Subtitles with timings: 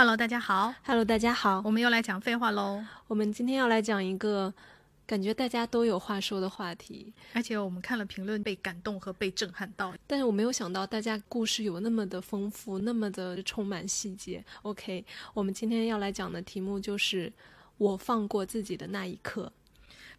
[0.00, 0.74] Hello，大家好。
[0.82, 2.82] Hello，大家好，我们又来讲废话喽。
[3.06, 4.50] 我们今天要来讲一个
[5.06, 9.94] 感觉大家都有话说的话题，而且我们看了评论，被感动和被震撼到。
[10.06, 14.42] 但是我没有想到大家故事有那么的丰富，那么的充满细节。
[14.62, 17.30] OK，我们今天要来讲的题目就是
[17.76, 19.52] 我放过自己的那一刻。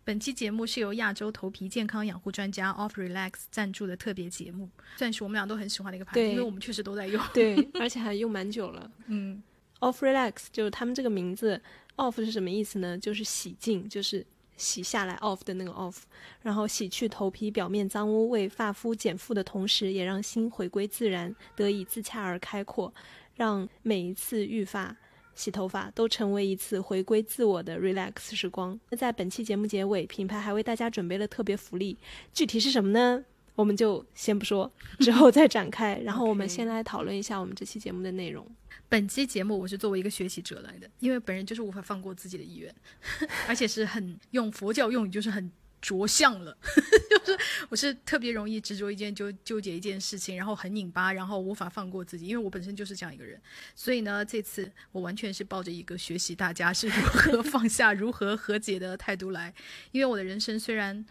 [0.03, 7.19] 本期节目是由亚洲头皮健康养护专家 Off Relax 赞助的特别节目，算是我们俩都很喜欢的一个牌子，因为我们确实都在用。
[7.33, 8.91] 对， 而且还用蛮久了。
[9.07, 9.41] 嗯，
[9.81, 11.61] Off Relax 就是他们这个名字
[11.97, 12.97] ，Off 是什么意思呢？
[12.97, 15.97] 就是洗净，就是洗下来 off 的那个 off，
[16.41, 22.93] 然后洗去头皮表面脏污，为发肤减负的同时，也让心回归自然，得以自洽而开阔，
[23.35, 24.95] 让每一次浴发。
[25.33, 28.77] 洗头发都成为一次回归自我的 relax 时光。
[28.89, 31.97] 那在本期节目结尾，品牌还为大家准备了特别福利，
[32.33, 33.23] 具体是什么呢？
[33.55, 35.99] 我们就先不说，之后再展开。
[36.05, 38.49] 然后我们先来讨论一下我们这期节目的内容。
[38.87, 42.73] 本期节目我是作为一个学习者来的，因为本人就是无法放过自己的意愿，
[43.47, 45.49] 而且是很用佛教用语，就是很
[45.81, 46.57] 着相了，
[47.25, 53.39] 就是我是特别容易执着一件纠纠结一件事情，然后很拧巴，然后无法放过自己，因为我本身就是这样一个人，
[53.75, 59.53] 所以呢，这次我完全是抱着一个学习大家是如何放下、如何和解的态度来，
[59.91, 61.05] 因为我的人生虽然。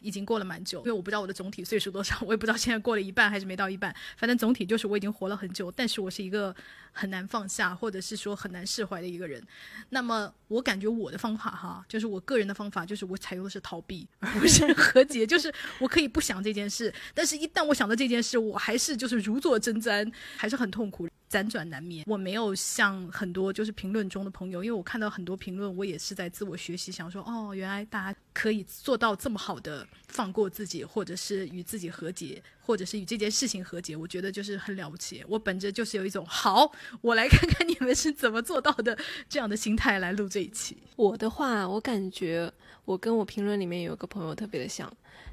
[0.00, 6.54] 已经过了蛮久，因为我不知道我的总体岁数多少， 我也不知道现在过了一半还是没到一半，反正总体就是我已经活了很久，但是我是一个
[6.92, 9.42] 很难放下，或者是说很难释怀的一个人。
[9.90, 15.26] 那么我感觉我的方法哈，就是我个人的方法，就是我采用的是逃避， 而不是和解。
[15.26, 21.08] 就是我可以不想这件事，但是一旦我想到这件事，我还是就是如坐针毡，还是很痛苦。
[21.32, 35.24] 辗转难眠，我没有像很多就是评论中的朋友，因为我看到很多评论，我也是在自我学习，想说哦，原来大家可以做到这么好的放过自己，或者是与自己和解，或者是与这件事情和解，我觉得就是很了不起。
[35.26, 40.76] 我本着就是有一种好，我来看看你们是怎么做到的这样的心态来录这一期。
[40.96, 42.52] 我的话，我感觉
[42.84, 44.92] 我跟我评论里面有个朋友特别的像，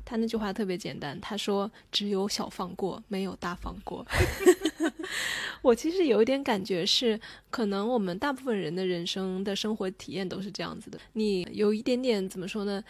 [0.09, 4.03] 他那句话特别简单，他说只有小放过，没有大放过。
[5.61, 7.19] 我其实有一点感觉是，
[7.51, 12.83] 可能我们大部分人的人生的生活体验都是这样子的，你有一点点怎么说呢？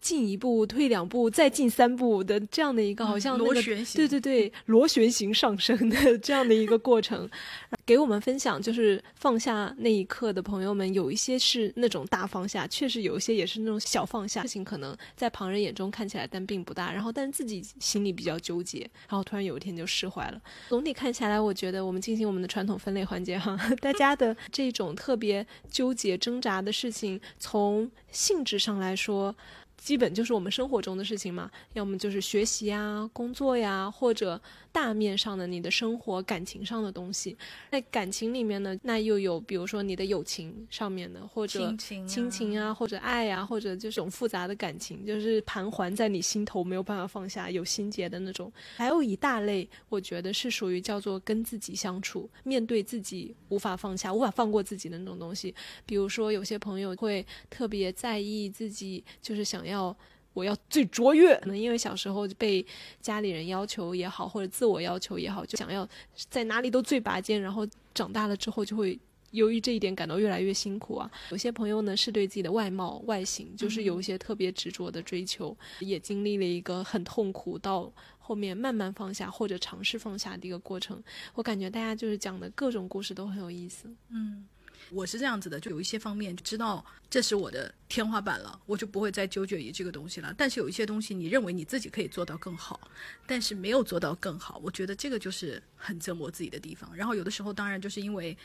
[0.00, 7.28] 进一步，退两步，再进三步的这样的一个，好像、那个螺旋形，对对对，螺旋形上升的这样的一个过程，
[7.84, 14.42] 给我们分享就是放下那一刻的朋友们，有一些是那种大放下，确实有一些也是那种小放下。
[14.42, 20.40] 事情可能在旁人眼中看起来但并不大，然后但是自己心里比较纠结，然后突然有一天就释怀了。
[20.68, 29.34] 总体看下来，我觉得我们进行我们的传统分类环节哈，大家的这种特别纠结挣扎的事情，从性质上来说。
[29.78, 34.38] 基本就是我们生活中的事情嘛，要么就是学习呀、工作呀，或者
[34.72, 37.36] 大面上的你的生活、感情上的东西。
[37.70, 48.52] 在感情里面呢，那又有比如说你的友情上面的，或者亲情、啊，或者爱啊，或者这种复杂的感情，就是盘桓在你心头没有办法放下，有心结的那种。
[48.76, 55.54] 还有一大类，我觉得是属于叫做跟自己相处，面对自己无法放下、无法放过自己的那种东西。
[55.84, 59.96] 比如说，有些朋友会特别在意自己，就是想要。
[60.34, 62.64] 我要最卓越，可能因为小时候被
[63.00, 65.88] 家里人要求也好，或者自我要求也好，就想要
[66.30, 68.98] 在哪里都最拔尖，然后长大了之后就会
[69.32, 71.10] 由于这一点感到越来越辛苦啊。
[71.30, 81.02] 有些朋友呢是对自己的外貌、外形，就是有一些特别执着的追求，也经历了一个很痛苦到后面慢慢放下或者尝试放下的一个过程。
[81.34, 83.92] 我感觉大家就是讲的各种故事都很有意思。
[84.10, 84.46] 嗯。
[84.90, 90.34] 我是这样子的，就有一些方面知道这是我的天花板了，我就不会再纠结于这个东西了。
[90.36, 92.80] 但是有一些东西，你认为你自己可以做到更好，
[93.26, 96.90] 但是没有做到更好，我觉得这个就是很折磨自己的地方。
[96.94, 98.36] 然后有的时候，当然就是因为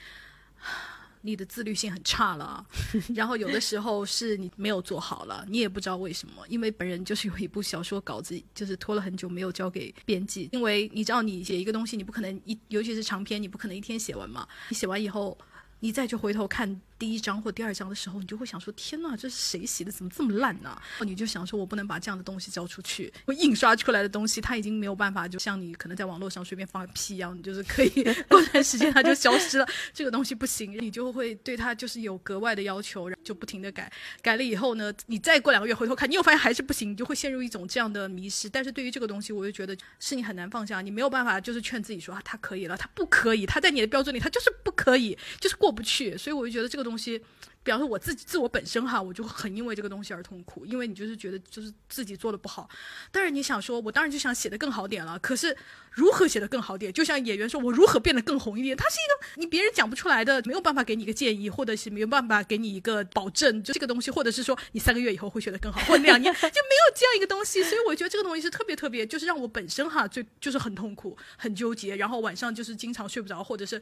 [1.21, 2.65] 你的自律性很差了，
[3.15, 6.45] 然后有的时候是你没有做好了，你也不知道为什么。
[6.49, 14.47] 因为本人就是有一部小说稿子，就是拖了很久没有交给编辑，因为你知道你写一个东西，你不可能一，尤其是长篇，你不可能一天写完嘛。
[14.69, 15.37] 你写完以后。
[15.83, 19.91] 你再去回头看第一章或第二章的时候，你就会想说：天呐，这是谁写的？
[19.91, 23.11] 怎么这么烂呢、你就想说，我不能把这样的东西交出去。
[23.25, 27.89] 我印刷出来的东西，它已经没有办法，就像你可能在网络上随便放个屁一样，你就是可以
[28.29, 29.67] 过段时间它就消失了。
[29.93, 33.91] 这个东西不行，你就会对它就是有格外的要求，就不停的改。
[34.21, 38.47] 改了以后呢，你再过两个月回头看，你又发现还是不行，你就会陷入一种这样的迷失。
[38.49, 46.17] 但是对于这个东西，我就觉得是你很难放下，你没有办法就是劝自己说啊，它可以了，它不可以，它在你的标准里，它就是不可以，就是过不去。
[46.17, 47.21] 所以我就觉得这个东西
[47.63, 52.69] 比方说我自己自我本身哈，我就很因为这个东西而痛苦，因为你就是觉得就是自己做的不好。
[53.11, 55.17] 但是你想说，我当然就想写的更好点了。
[55.19, 55.55] 可是
[55.91, 56.91] 如何写的更好点？
[56.91, 58.75] 就像演员说，我如何变得更红一点？
[58.75, 67.63] 他是一个你别人讲不出来的，没有办法给你一个建议，或者是没有办法给你一个保证，就这个东西，或者是说你三个月以后会学得更好，或者两年就没有这样一个东西。
[67.63, 73.81] 所以我觉得这个东西是特别特别，就是让我本身哈，最就是很痛苦、很纠结，然后晚上就是经常睡不着，或者是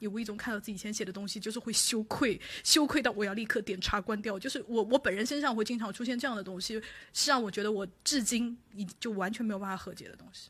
[0.00, 2.87] 你无意中看到自己以前写的东西，就是会羞愧羞。
[2.88, 6.82] 愧到我要立刻点叉关掉，就是我我本人身上会经常出现这样的东西，
[7.12, 10.48] 是让我觉得我至今已就完全没有办法和解的东西。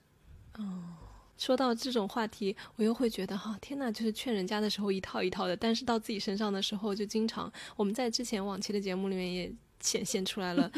[0.55, 0.96] 哦，
[1.37, 9.52] 说到这种话题，我又会觉得哈，天哪，就是劝人家的时候一套一套的，但是到自己身上的时候，就经常我们在之前往期的节目里面也。
[9.80, 10.70] 显现出来了，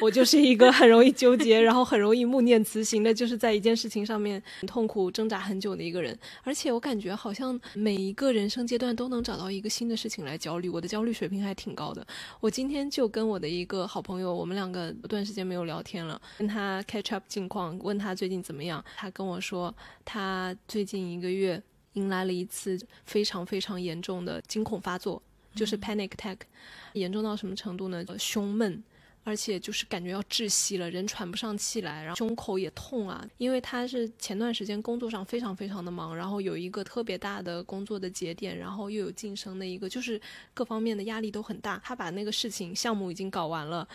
[0.00, 6.18] 我就是一个很容易纠结，然后很容易默念词行的，就是在一件事情上面痛苦挣扎很久的一个人。
[6.42, 12.06] 而且我感觉好像每一个人生阶段都能找到一个新的事情来焦虑，我的焦虑水平还挺高的。
[12.40, 18.84] 我今天就跟我的一个好朋友，我们两个段时间没有聊天了，跟他 catch up 近况，问他最近怎么样。
[18.96, 19.74] 他跟我说，
[20.04, 21.62] 他最近一个月
[21.94, 25.22] 迎来了一次非常非常严重的惊恐发作。
[25.58, 26.38] 就是 panic attack，
[26.92, 28.04] 严重到什么程度呢？
[28.18, 28.82] 胸闷，
[29.24, 33.28] 而且就是感觉要窒息了，人喘不上气来，然后胸口也痛啊。
[33.36, 40.20] 因为他是前段时间工作上非常非常的忙，然后有一个特别大的工作的节点，然后又有晋升的一个，就是
[40.54, 41.80] 各方面的压力都很大。
[41.84, 43.86] 他把那个事情项目已经搞完了。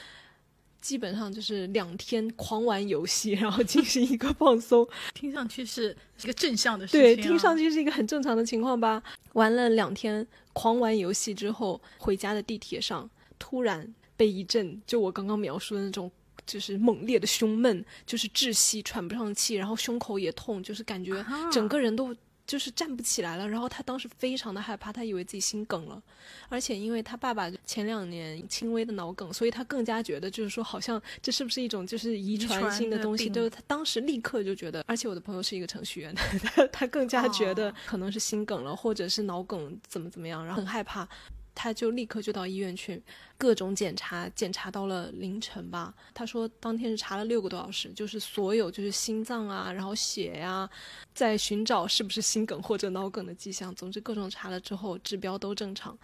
[0.84, 4.86] 基本上就是两天狂玩游戏，然后进行一个放松，
[5.16, 7.02] 听上去是一个正向的事情。
[7.02, 9.02] 对，听上去是一个很正常的情况吧。
[9.32, 13.10] 玩了两天狂玩游戏之后，回家的地铁上
[13.40, 16.12] 突然被一阵就我刚刚描述的那种，
[16.46, 22.14] 就是猛烈的胸闷，就是窒息、喘不上气，然后胸口也痛，就是感觉整个人都。
[22.46, 26.02] 就是站不起来了，然后他当时非常的害怕，他以为自己心梗了，
[26.50, 41.08] 而且因为他爸爸前两年轻微的脑梗，所以他更加觉得就是说好像这是不是一种就是遗传性的东西，就是他当时立刻就觉得，而且我的朋友是一个程序员，他 他更加觉得可能是心梗了，或者是脑梗怎么怎么样，然后很害怕。
[41.56, 43.02] 他就立刻就到医院去，
[43.38, 45.94] 各种检查，检查到了凌晨吧。
[46.14, 50.70] 他说当天是查了六个多小时，就是所有就是心脏啊，然后血呀，
[51.14, 53.74] 在寻找是不是心梗或者脑梗的迹象。
[53.76, 55.98] 总之各种查了之后，指标都正常。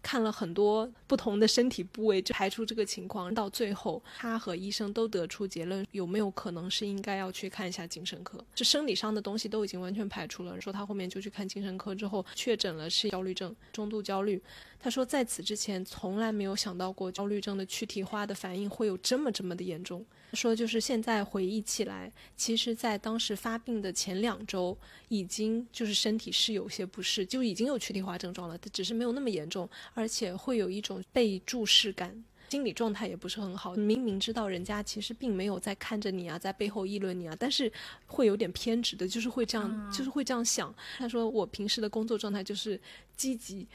[0.00, 3.34] 看了很多不同的身体部位，就排除这个情况。
[3.34, 8.42] 到最后，他和医生都得出结论，有没有可能是应该要去看一下精神科？
[8.54, 10.58] 这生理上的东西都已经完全排除了。
[10.60, 14.40] 说他后面就去看精神科之后，确诊了是焦虑症，中度焦虑。
[14.80, 20.04] 他说在此之前从来没有想到过焦虑症的躯体化的反应会有这么这么的严重。
[20.34, 24.76] 说就是现在回忆起来，其实，在当时发病的前两周，
[25.08, 33.74] 已经就是身体是有些不适，就已经有躯体化症状了，只是没有那么严重，而且会有一种被注视感，心理状态也不是很好。
[33.74, 37.72] 明明知道人家其实并没有在看着你啊，在背后议论你啊，但是
[38.06, 40.72] 会有点偏执的，就是会这样，就是会这样想。
[40.98, 42.78] 他说我平时的工作状态就是
[43.16, 43.66] 积极。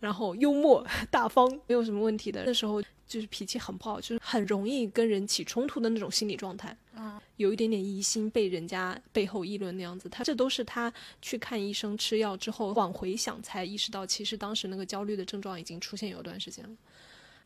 [0.00, 2.44] 然后幽默 大方，没有什么问题的。
[2.44, 6.76] 那时候就是脾气很不好，就是很容易跟人起冲突的那种心理状态。
[6.94, 10.08] 嗯，有一点点疑心，被人家背后议论那样子。
[10.08, 16.70] 他这都是他去看医生吃药之后往回想才意识到，其实当时那个焦虑的症状已经出现有段时间了。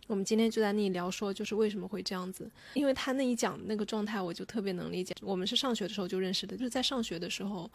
[0.06, 2.50] 我们今天就在那里聊说，就是为什么会这样子。
[2.74, 5.14] 因为他那一讲那个状态，我就特别能理解。
[5.20, 7.70] 我们是上学的时候就认识的，就是在上学的时候。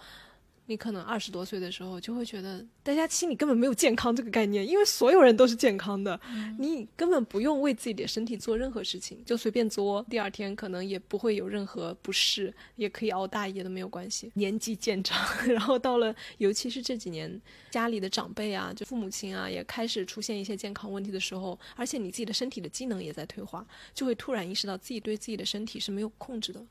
[0.68, 6.20] 你可能二十多岁的时候就会觉得，大家心里根本没有健康这个概念，因为所有人都是健康的，
[6.58, 14.32] 你根本不用为自己的身体做任何事情，就随便作，第二天可能也不会有任何不适，也可以熬大夜都没有关系。
[14.34, 17.39] 年纪渐长， 然后到了，尤其是这几年，
[17.70, 26.66] 家里的长辈啊，就父母亲啊，也开始出现一些健康问题的时候，而且你自己的身体的机能也在退化，就会突然意识到自己对自己的身体是没有控制的。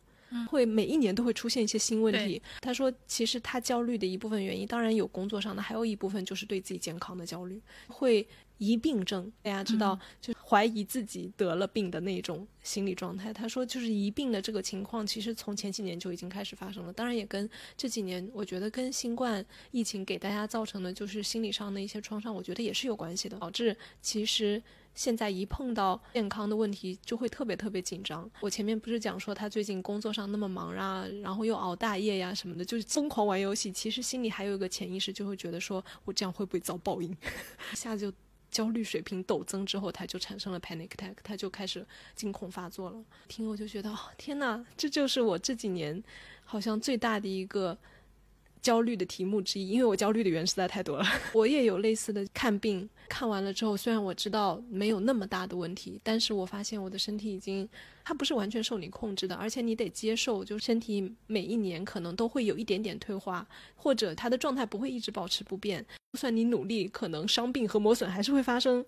[0.48, 2.40] 会每一年都会出现一些新问题。
[2.60, 8.26] 他说，其实他焦虑的一部分原因，当然有工作上的，还有一部分就是对自己健康的焦虑，会
[8.58, 9.32] 疑病症。
[9.42, 13.32] 大家知道，就怀疑自己得了病的那种心理状态。
[13.32, 16.92] 他说，就是疑病的这个情况，其实从前几年就已经开始发生了。
[16.92, 24.62] 当然，也跟这几年，我觉得跟新冠疫情给大家造成的就是心理上的一些创伤，我觉得也是有关系的，导致其实。
[24.94, 28.30] 现在一碰到健康的问题，就会特别特别紧张。
[28.40, 33.72] 我前面不是讲说他最近工作上那么忙啊，然后又熬大夜呀什么的，就是疯狂玩游戏。
[33.72, 37.10] 其实心里还有一个潜意识，就会觉得说我这样会不会遭报应？
[37.72, 38.16] 一下子就
[38.50, 41.84] 焦虑水平陡增之后，他就产生了 panic attack，他就开始
[42.14, 43.04] 惊恐发作了。
[43.26, 46.00] 听我就觉得，天哪，这就是我这几年
[46.44, 47.76] 好像最大的一个。
[48.64, 51.04] 焦虑的题目之一，因为我焦虑的源实在太多了。
[51.34, 57.68] 我也有类似的看病，看完了之后，虽然我知道没有那么大的问题，但是我发现我的身体已经，
[58.02, 65.84] 它不是完全受你控制的，而且你得接受，就身体每一年可能都会有一点点退化，或者它的状态不会一直保持不变。
[66.14, 68.82] 就算你努力，可能伤病和磨损还是会发生。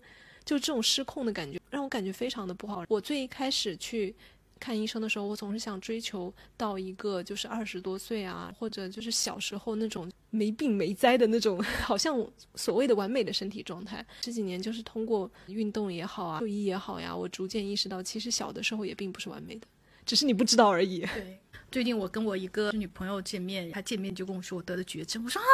[0.47, 2.85] 就这种失控的感觉，让我感觉非常的不好。
[2.89, 4.15] 我最一开始去。
[4.59, 14.05] 看医生的时候，我总是想追求到一个就是二十多岁啊，或者就是小时候那种没病没灾的那种， 好像所谓的完美的身体状态。
[14.21, 19.67] 这几年就是通过运动也好啊，就医也好呀，我逐渐意识到，其实小的时候也并不是完美的，
[20.05, 21.01] 只是你不知道而已。
[21.01, 21.39] 对，
[21.71, 25.49] 最近我跟我一个女朋友见面，她见面就跟我说我得了绝症，我说啊，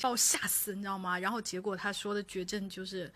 [0.00, 1.18] 把我吓死，你知道吗？
[1.18, 3.12] 然后结果她说的绝症就是。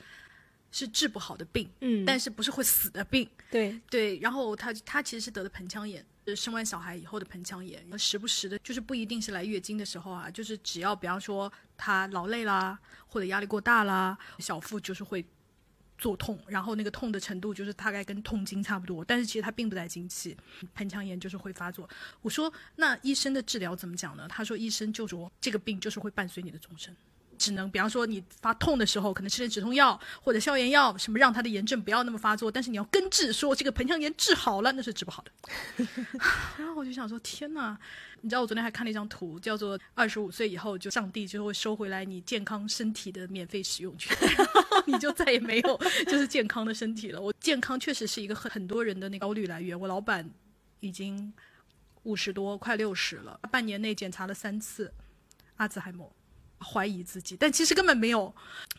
[0.73, 4.19] 是治不好的病，嗯，但是不是会死的病，对对。
[4.19, 6.05] 然后他他其实是得的盆腔炎，
[6.37, 15.25] 生完小孩以后的盆腔炎，时不时的，就是不一定是来月经的时候啊，就是只要比方说他劳累啦，或者压力过大啦，小腹就是会
[15.99, 20.37] 作痛，然后那个痛的程度就是大概跟痛经差不多，但是其实他并不在经期，
[20.75, 21.89] 盆腔炎就是会发作。
[22.23, 24.29] 我说那医生的治疗怎么讲呢？
[24.29, 26.97] 他说医生就说这个病就是会伴随你的终身。
[27.41, 32.53] 只能，比方说你发痛的时候，可能吃点止痛药或者消炎药，什么让他的炎症不要那么发作。
[32.53, 35.33] 但是你要根治，说这个盆腔炎治好了，那是治不好的。
[36.59, 37.79] 然后我就想说，天哪！
[38.23, 44.15] 你知道我昨天还看了一张图，叫做二十五岁以后，就上帝就会收回来你健康身体的免费使用权，
[44.87, 47.19] 你就再也没有就是健康的身体了。
[47.19, 49.79] 我健康确实是一个很很多人的那个焦虑来源。
[49.81, 50.29] 我老板
[50.81, 51.33] 已经
[52.03, 54.93] 五十多，快六十了，半年内检查了三次
[55.57, 56.13] 阿兹海默。
[56.63, 58.33] 怀疑自己，但其实根本没有。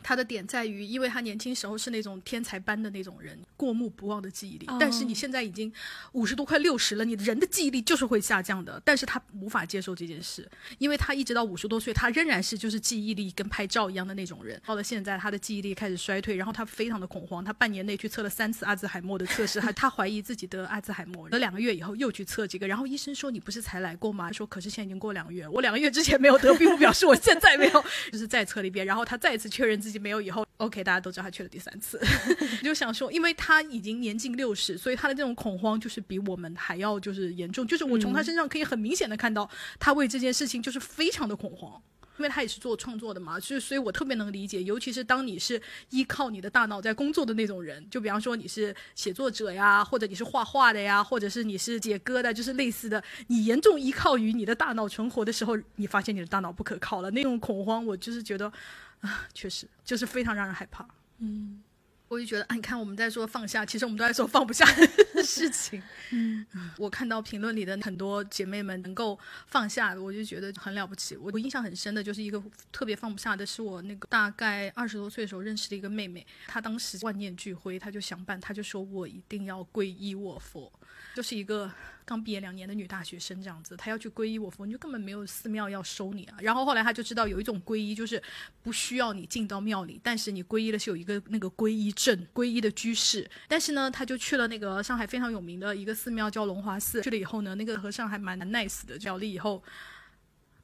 [0.03, 4.65] 他的点在于，因为他年轻时候是那种天才般的那种人，过目不忘的记忆力。
[4.79, 5.71] 但是你现在已经
[6.13, 8.81] 五十多快六十了，你的人的记忆力就是会下降的。
[8.83, 14.59] 但是他无法接受这件事，因为他一直到五十多岁，他仍然是就是记忆力跟拍照一样的那种人。
[14.65, 17.45] 到了现在，他的记忆力开始衰退，然后他非常的恐慌。
[17.45, 21.29] 他半年内去测了三次阿兹海默的测试，他他怀疑自己得阿兹海默。
[21.29, 24.31] 得两个月以后又去测这个，然后医生说你不是才来过吗？
[24.31, 27.70] 说可是现在已经过两个月，我两个月之前没有得，并不表示我现在没有。
[28.11, 31.99] 就是再测了一遍，然后他再一次确认自己没有以后，OK，大家都知道他去了第三次。
[32.63, 37.65] 就想说，因为他已经年近六十，所以他的这种恐慌就是比我们还要就是严重。
[37.65, 39.49] 就是我从他身上可以很明显的看到，
[39.79, 41.81] 他为这件事情就是非常的恐慌。
[42.17, 58.51] 因为他也是做创作的嘛，所以所以我特别能理解，尤其是当你是依靠你的大脑在工作的那种人，就比方说你是写作者呀，或者你是画画的呀，或者是你是写歌的，就是类似的，你严重依靠于你的大脑存活的时候，你发现你的大脑不可靠了，那种恐慌，我就是觉得，
[58.99, 60.85] 啊，确实就是非常让人害怕，
[61.19, 61.63] 嗯。
[62.11, 65.81] 我就觉得，啊，你看我们在说放下，其实我们都在说放不下的 事情。
[66.09, 66.45] 嗯，
[66.77, 71.15] 我看到评论里的很多姐妹们能够放下，我就觉得很了不起。
[71.15, 80.69] 我我印象很深的就是一个特别放不下的，是我那个大概二十多岁的时候认识的一个妹妹，她当时万念俱灰，她就想办，她就说我一定要皈依我佛。
[81.15, 81.69] 就是一个
[82.05, 86.38] 刚毕业两年的女大学生这样子，她要去皈依我佛，你就根本没有寺庙要收你啊。
[86.41, 88.22] 然后后来她就知道有一种皈依，就是
[88.62, 93.29] 不需要你进到庙里，但是你皈依的是有一个那个皈依证，皈依的居士。
[93.48, 97.01] 但是呢，她就去了那个上海非常有名的一个寺庙叫龙华寺。
[97.01, 99.63] 去了以后呢，那个和尚还蛮 nice 的，叫了以后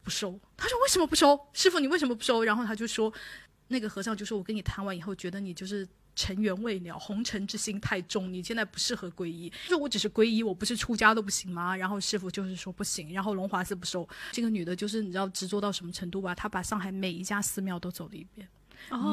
[0.03, 0.39] 不收。
[0.55, 1.39] 他说为什么不收？
[1.53, 2.43] 师傅你为什么不收？
[2.43, 3.13] 然后他就说，
[3.67, 5.87] 那个和尚就说我跟你谈完以后，觉得你就是。
[6.17, 9.53] 尘缘未了，红尘之心太重，你现在不适合皈依。
[9.67, 11.77] 就我只是皈依，我不是出家都不行吗？
[11.77, 14.07] 然后师傅就是说不行，然后龙华寺不收。
[14.31, 16.33] 这个女的，就是你知道执着到什么程度吧？
[16.33, 18.47] 她把上海每一家寺庙都走了一遍，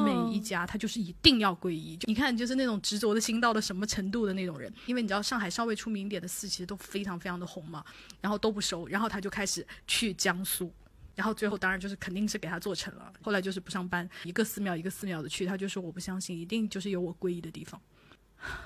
[0.03, 1.95] 每一家她就是一定要皈依。
[2.07, 4.73] 你看，就是那种执着的心到了什么程度的那种人。
[4.87, 7.85] 因为你知道上海稍微出名一点的寺，其实都非常非常的红嘛，
[8.19, 10.73] 然后都不收，然后她就开始去江苏。
[11.15, 17.81] 然后最后当然就是肯定是给他做成了，后来就是不上班，一个寺庙一个寺庙的去，他就说我不相信，一定就是有我皈依的地方。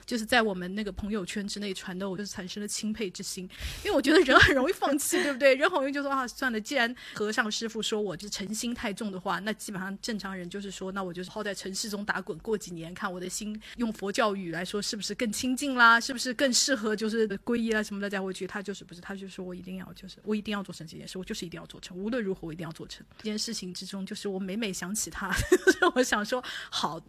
[0.05, 3.50] 就是在我们那个朋友圈之内传的，我就是产生了钦佩之心，
[3.83, 5.55] 因为我觉得人很容易放弃，对不对？
[5.55, 18.48] 人很容易就说啊，算了，既然和尚师傅说我就是诚心太重的话，那基本上正常人就是说，那我就是好在尘世中打滚过几年，看我的心用佛教语来说是不是更清净啦，是不是更适合就是皈依啦什么的再回去。
[18.48, 25.29] 他就是不是，他就说我一定要就是我一定要做成这件事，我就是一定要做成，无论如何我一定要做成这件事情之中，就是我每每想起他，
[25.95, 27.00] 我想说好，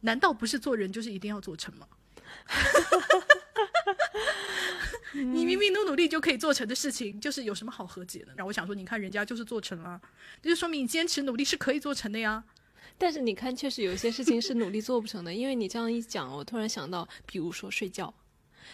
[0.00, 1.86] 难道不是做人就是一定要做成吗？
[5.12, 8.28] 你明明努努力就可以做成的事情，就是有什么好和解的？
[8.36, 10.00] 然后我想说，你看人家就是做成了，
[10.42, 12.44] 这就说明你坚持努力是可以做成的呀。
[12.96, 15.32] 但是你看，确实有一些事情是努力做不成的。
[15.32, 18.12] 因为你这样一讲，我突然想到，比如说睡觉，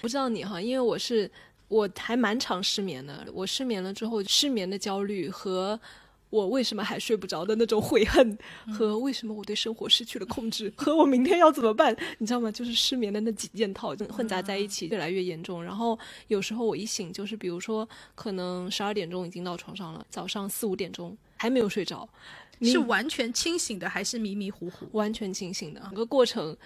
[0.01, 1.31] 不知道你哈，因为我是
[1.69, 3.27] 我还蛮常失眠的。
[3.33, 5.81] 我失眠了之后，失眠的焦虑和。
[6.35, 8.37] 我为什么还睡不着的那种悔恨，
[8.73, 12.51] 和为什么我对生活失去了控制， 和我明天要怎么办，你知道吗？
[12.51, 15.63] 就是失眠的那几件套混杂在一起，越来越严重。
[15.63, 22.09] 然后有时候我一醒，就是比如说可能十二点钟已经到床上了，早上四五点钟还没有睡着，
[22.63, 24.89] 是完全清醒的还是迷迷糊糊？
[24.91, 26.57] 完全清醒的，整个过程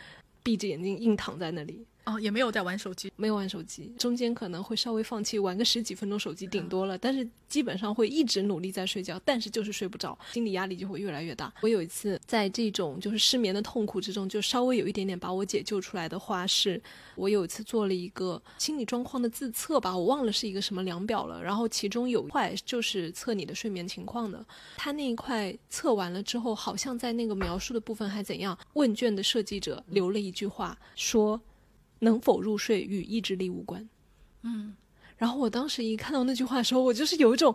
[0.42, 1.84] 闭着眼睛硬躺在那里。
[2.08, 11.52] 哦，也没有在玩手机，没有玩手机，中间可能会稍微放弃玩个十几分钟手机，顶多了，但是基本上会一直努力在睡觉，但是就是睡不着，心理压力就会越来越大。
[11.60, 16.80] 我有一次在这种就是失眠的痛苦之中，就稍微有一点点把我解救出来的话，是
[17.14, 24.42] 我有一次做了一个心理状况的自测吧，我忘了是一个什么量表了，然后其中有一块就是测你的睡眠情况的，
[24.78, 31.38] 他那一块测完了之后，好像在那个描述的部分还怎样，问卷的设计者留了一句话说。
[32.00, 33.88] 能否入睡与意志力无关，
[34.42, 34.74] 嗯，
[35.16, 37.54] 然后我当时一看到那句话的时候，我就是有一种，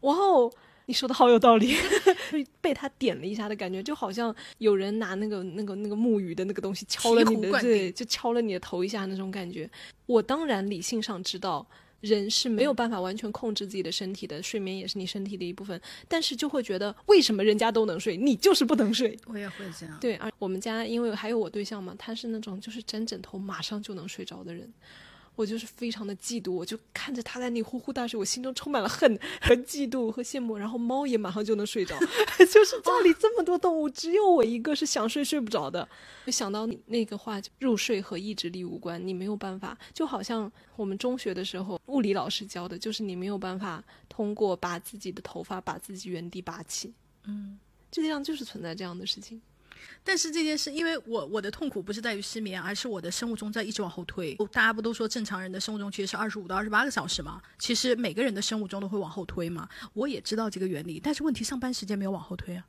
[0.00, 0.52] 哇哦，
[0.86, 1.74] 你说的好有道理，
[2.60, 9.70] 被他点了一下的感觉，就好像有人拿那个那个那个木鱼的那个东西敲了你的，对，就敲了你的头一下那种感觉。
[10.06, 11.66] 我当然理性上知道。
[12.02, 19.16] 人是没有办法完全控制自己的身体的，睡眠也是你身体的一部分，但是就会觉得为什么人家都能睡，你就是不能睡？
[19.26, 19.98] 我也会这样。
[20.00, 24.70] 对，而我们家因为还有我对象嘛，他是那种就是枕枕头马上就能睡着的人。
[25.42, 30.56] 我就是非常的嫉妒，我就看着他在那呼呼大睡，我心中充满了恨和嫉妒和羡慕。
[30.56, 31.98] 然后猫也马上就能睡着，
[32.38, 35.86] 就是家里这么多动物，只有我一个是想睡睡不着的。
[36.24, 39.76] 就想到那个话，入睡和意志力无关，你没有办法。
[39.92, 46.94] 就好像我们中学的时候物理老师教的，就是你没有办法通过把自己的头发把自己原地拔起。
[47.24, 47.58] 嗯，
[47.92, 49.42] 世界上就是存在这样的事情。
[50.04, 54.34] 但是这件事，因为我我的痛苦不是在于失眠，而是我的生物钟在一直往后推。
[54.50, 57.40] 大家不都说正常人的生物钟其实是二十五到二十八个小时吗？
[57.58, 59.68] 其实每个人的生物钟都会往后推嘛。
[59.92, 62.64] 我也知道这个原理，但是问题上班时间没有往后推啊。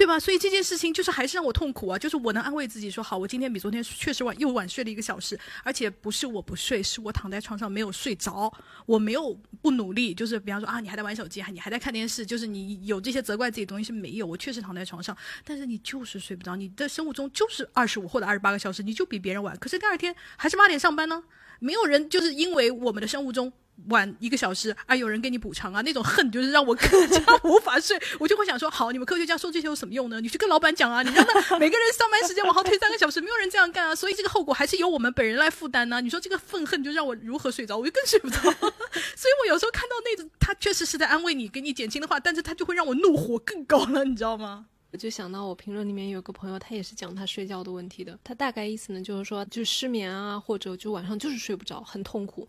[0.00, 0.18] 对吧？
[0.18, 1.98] 所以这件事情就是还是让我痛苦啊！
[1.98, 8.50] 就是我能安慰自己说，好，我今天比昨天确实晚，又晚睡了一个小时，而且不是我不睡，是我躺在床上没有睡着，
[8.86, 10.14] 我没有不努力。
[10.14, 14.26] 就是比方说啊，你还在玩手机，你还在看电视，就是你有这些责怪自己的东西是没有。
[14.26, 15.14] 我确实躺在床上，
[15.44, 19.54] 但是你就是睡不着，你的生物钟就是二十五或者二十八个小时，你就比别人晚。
[19.58, 21.22] 可是第二天还是八点上班呢，
[21.58, 23.52] 没有人就是因为我们的生物钟。
[23.88, 28.00] 晚一个小时啊，有人给你补偿啊，那种恨就是让我更加无法睡。
[28.18, 30.20] 我就会想说，好，你们科学家说这些有什么用呢？
[30.20, 36.00] 你去跟老板讲啊，你让他每个人上班时间往后推三个小时，没有人这样干啊，所以这个后果还是由我们本人来负担呢。
[36.00, 37.76] 你说这个愤恨就让我如何睡着？
[37.76, 38.40] 我就更睡不着。
[38.40, 44.66] 所以我有时候看到那种他确实是在安慰你，给你减轻的话，但是他就会让我怒火更高了，你知道吗？
[44.92, 48.18] 我就想到我评论里面有个朋友，他也是讲他睡觉的问题的。
[48.24, 52.48] 他大概意思呢，就是说就失眠啊，或者就晚上就是睡不着，很痛苦。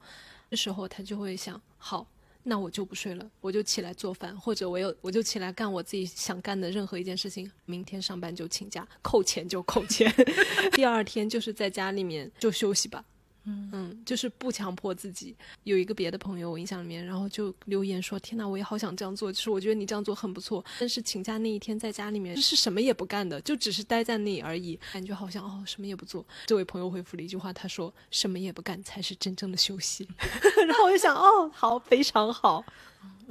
[0.52, 2.06] 这时候他就会想，好，
[2.44, 7.50] 那我就不睡了，我就起来做饭，或者我有我就起来干我自己想干的任何一件事情。
[7.64, 10.14] 明天上班就请假，扣钱就扣钱，
[10.76, 13.06] 第二天就是在家里面就休息吧。
[13.44, 15.36] 嗯，就是不强迫自己。
[15.64, 20.64] 有一个别的朋友，我印象里面，然后就留言说：“天呐，我也好想这样做。”就是我觉得你这样做很不错。
[20.80, 26.26] 但是请假那一天在家里面是什么也不干的，就只是待在那里而已，感觉好像哦什么也不做。
[26.46, 30.08] 这位朋友回复了一句话，他说：“什么也不干才是真正的休息。
[30.68, 32.64] ”然后我就想，哦，好，非常好。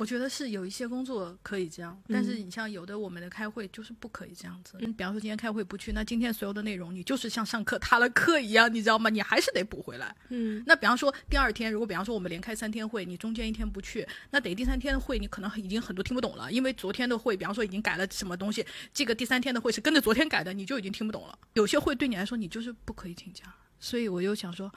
[0.00, 4.78] 我觉得是有一些工作可以这样，但是你像有的我们的开会就是不可以这样子。
[4.80, 9.10] 嗯，比方说今天开会不去，那今天所有的内容你就是像上课塌了课一样，你知道吗？
[9.10, 10.16] 你还是得补回来。
[10.30, 21.38] 嗯，那比方说第二天，如果比方说我们连开三天会，你中间一天不去，那等于第三天的会你可能已经很多听不懂了，因为昨天的会，比方说已经改了什么东西，这个第三天的会是跟着昨天改的，你就已经听不懂了。
[21.52, 23.44] 有些会对你来说你就是不可以请假，
[23.78, 24.72] 所以我就想说。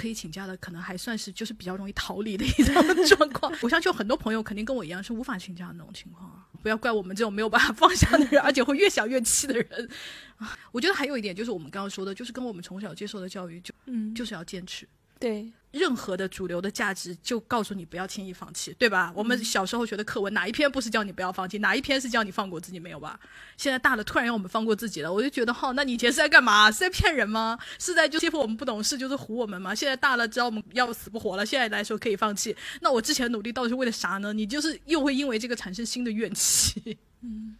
[0.00, 2.74] 可以请假的，可能还算是就是比较容易逃离的一种
[3.06, 3.52] 状况。
[3.60, 6.46] 我相信有很多朋友肯定跟我一样是无法请假的那种情况啊！
[6.62, 9.90] 不要怪我们这种没有办法放下的人，而且会越想越气的人
[10.38, 10.56] 啊！
[10.72, 14.88] 我觉得还有一点就是我们刚刚说的，就是跟我们从小接受的教育就嗯就是要坚持。
[15.20, 15.52] 对。
[15.72, 19.12] 任何的主流的价值就告诉你不要轻易放弃，对吧？
[19.14, 21.58] 我们小时候学的课文哪一篇不是叫你不要放弃？
[21.58, 22.80] 哪一篇是叫你放过自己？
[22.80, 23.20] 没有吧？
[23.56, 26.72] 现在大了，突然让我们放过自己了，我就觉得哈，那你以前是在干嘛？
[26.72, 27.56] 是在骗人吗？
[27.78, 29.72] 是在就欺负我们不懂事，就是唬我们吗？
[29.72, 34.32] 现在大了，知道我们要死不活了，现在来说可以放弃，那我之前努力到底是为了啥呢？
[34.32, 37.54] 你就是又会因为这个产生新的怨气，嗯。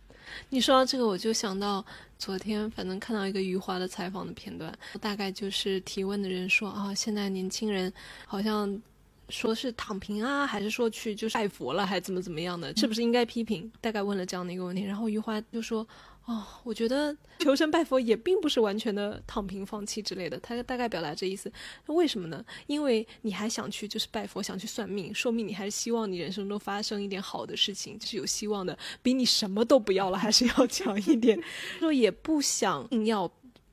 [0.50, 1.84] 你说到这个，我就想到
[2.18, 7.92] 昨天，反正看到一个余华的采访的片段，大概就是提问的人说啊，现在年轻人
[8.26, 8.80] 好像
[9.28, 13.70] 说是躺平啊，还是说去就是拜佛了，还怎么怎么样的，是不是应该批评？
[13.80, 15.86] 大概问了这样的一个问题，然后余华就说。
[16.30, 21.52] 哦，我觉得求神拜佛也并不是完全的躺平放弃之类的，他大概表达这意思。
[21.86, 22.44] 为什么呢？
[22.68, 31.36] 因为你还想去就是拜佛，想去算命，说明你还是希望你人生中发生一点好的事情，就是有希望的，比你什么都不要了还是要强一点。
[31.40, 33.28] 他 说也不想硬要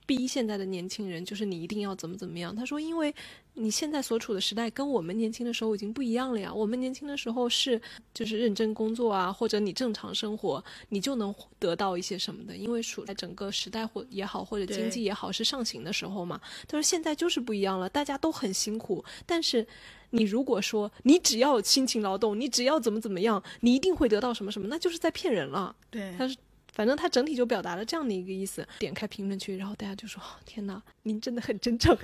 [0.08, 2.56] 逼现在的年轻人，就是你一定要怎么怎么样。
[2.56, 3.14] 他说，因为。
[3.60, 6.54] 你现在所处的时代跟我们年轻的时候已经不一样了呀。
[6.54, 7.82] 我们年轻的时候是
[8.14, 12.56] 就是认真工作啊，或者你正常生活，你就能得到一些什么的。
[12.56, 16.40] 因为处在整个时代或也好，或者经济也好是上行的时候嘛。
[16.68, 19.04] 他说现在就是不一样了，大家都很辛苦。
[19.26, 19.66] 但是
[20.12, 25.76] 你如果说你只要辛勤劳动，你只要怎么怎么样，你一定会得到什么什么，那就是在骗人了。
[25.90, 26.38] 对，他是
[26.74, 28.68] 反正他整体就表达了这样的一个意思。
[28.78, 31.98] 点开评论区，然后大家就说：“天哪，您真的很真诚。”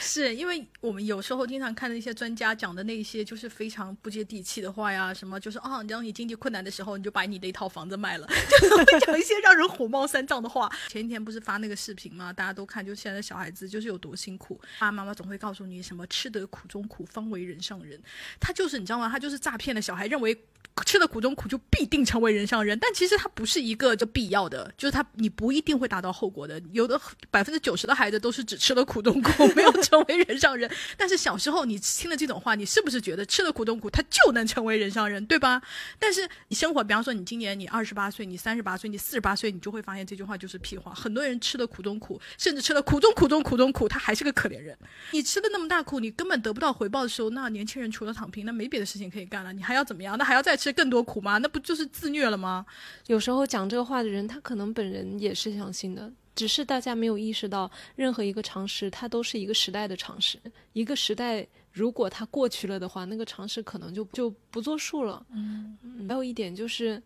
[0.00, 8.26] 是因为我们有时候经常看那些专家讲的那些就是非常不接地气的话呀，什么就是啊，当你经济困难的时候，你就把你的一套房子卖了，
[8.60, 10.70] 就是会讲一些让人火冒三丈的话。
[10.88, 12.32] 前几天不是发那个视频吗？
[12.32, 18.00] 大家都看，就现在小孩子就是有多辛苦，爸爸妈妈总会告诉你什么吃得苦中苦，方为人上人。
[18.40, 19.08] 他就是你知道吗？
[19.08, 20.38] 他就是诈骗的小孩，认为。
[20.84, 26.60] 吃了苦中苦就必定成为人上人，但其实它不是一个就必要的，就是它你不一定会达到后果的。
[26.70, 29.46] 有的百分之九十的孩子都是只吃了苦中苦，
[29.82, 30.70] 成为人上人。
[30.96, 35.62] 但是小时候你听了这种话，你是不是觉得吃了苦中苦他就能成为人上人，对吧？
[35.98, 40.92] 但是你生活，比方说你今年你二十八岁，你三十八岁，你四十八岁，你就会发现这句话就是屁话。
[40.92, 44.76] 很多人吃了苦中苦，甚至吃了苦中苦中苦中苦，他还是个可怜人。
[45.12, 49.52] 你吃了那么大苦，你根本得不到回报的时候，那年轻人除了躺平，那没别的事情可以干了。
[49.52, 50.18] 你还要怎么样？
[50.18, 50.56] 那还要再？
[50.56, 51.36] 吃更多苦吗？
[51.36, 52.64] 那不就是自虐了吗？
[53.08, 60.38] 有时候讲这个话的人，他可能本人也是相信的，只是大家没有意识到，任何一个常识，它都是一个时代的常识。
[60.74, 65.26] 一个时代如果它过去了的话，那个常识可能就就不作数了。
[65.30, 65.76] 嗯，
[66.08, 67.02] 还有一点就是，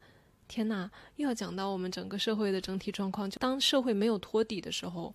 [0.49, 5.15] 天哪，又要讲到我们整个社会的整体状况，就当社会没有托底的时候。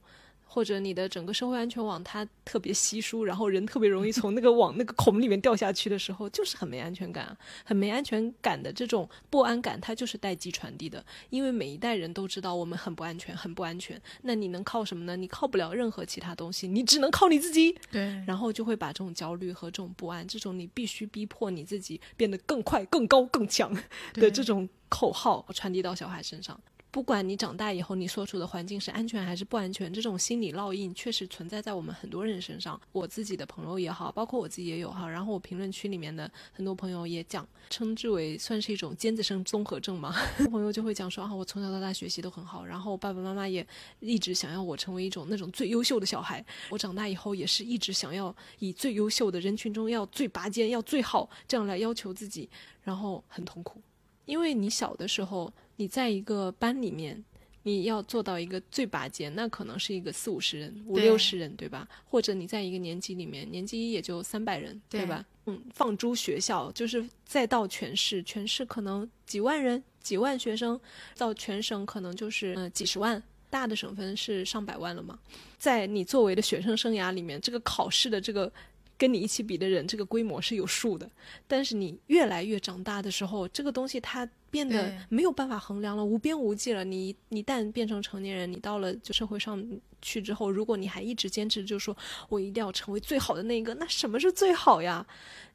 [0.56, 11.06] 或者你的整个社会安全网它特别稀疏，然后人特别容易从那个网那个孔里面掉下去的时候，就是很没安全感，很没安全感的这种不安感，它就是代际传递的。
[11.30, 14.02] 因为每一代人都知道我们很不安全，很不安全。
[14.22, 15.18] 那你能靠什么呢？
[15.18, 17.78] 你靠不了任何其他东西，你只能靠你自己。
[17.92, 23.74] 对，然后就会把这种焦虑和这种不安，这种你必须逼迫你自己变得更快、更高、更强
[24.14, 26.58] 的这种口号传递到小孩身上。
[26.96, 32.80] 不管你长大以后你所处的环境是安全还是不安全，这种心理烙印确实存在在我们很多人身上。
[32.94, 35.06] 我自己的朋友也好，包括我自己也有哈。
[35.06, 40.16] 然后我评论区里面的很多朋友也讲，称之为算是一种尖子生综合症嘛。
[40.50, 43.68] 朋友就会讲说啊，我从小到大学习都很好，然后爸爸妈妈也
[44.00, 46.42] 一直想要我成为一种那种最优秀的小孩。
[46.70, 52.50] 我长大以后也是一直想要以最优秀的人群中要最拔尖、要最好这样来要求自己，
[52.84, 53.82] 然后很痛苦，
[54.24, 55.52] 因为你小的时候。
[55.78, 57.24] 你在一个班里面，
[57.64, 61.88] 你要做到一个最拔尖，那可能是一个四五十人、五六十人，对吧？
[62.06, 65.26] 或者你在一个年级里面，年级也就三百人，对吧？
[65.48, 70.80] 嗯，放诸学校，就是再到全市，全市可能几万人、几万学生，
[71.18, 75.20] 到全省可能就是嗯几十万，大的省份是上百万了嘛。
[75.58, 78.52] 在你作为的学生生涯里面，这个考试的这个。
[78.98, 81.10] 跟你一起比的人，这个规模是有数的。
[81.48, 86.84] 但是你越来越长大的时候，这个东西它变得没有办法衡量了，无边无际了。
[86.84, 89.62] 你一旦变成成年人，你到了就社会上
[90.02, 91.96] 去之后，如果你还一直坚持，就说
[92.30, 95.06] 我一定要成为最好的那个，那什么是最好呀？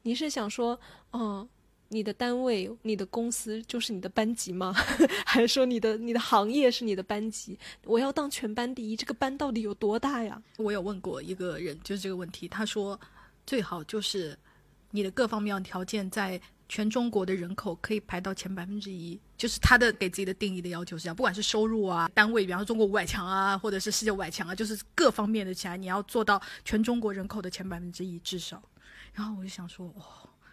[0.03, 0.79] 你是想说，
[1.13, 1.47] 嗯，
[1.89, 4.71] 你的单位、你的公司就是你的班级吗？
[5.25, 7.57] 还是说你的你的行业是你的班级？
[7.85, 10.39] 我要当全班第一，这个班到底有多大呀？
[10.57, 12.99] 我有问过一个人，就是这个问题，他说。
[13.45, 14.37] 最好就是
[14.91, 28.61] 你的各方面条件在全中国的人口可以排到前百分之一，就是他的给自己的定义的要求是这样，不管是收入啊，单位，比方说中国五百强啊，或者是世界五百强啊，就是各方面的起来，你要做到全中国人口的前百分之一至少。
[29.13, 30.05] 然后我就想说，哇，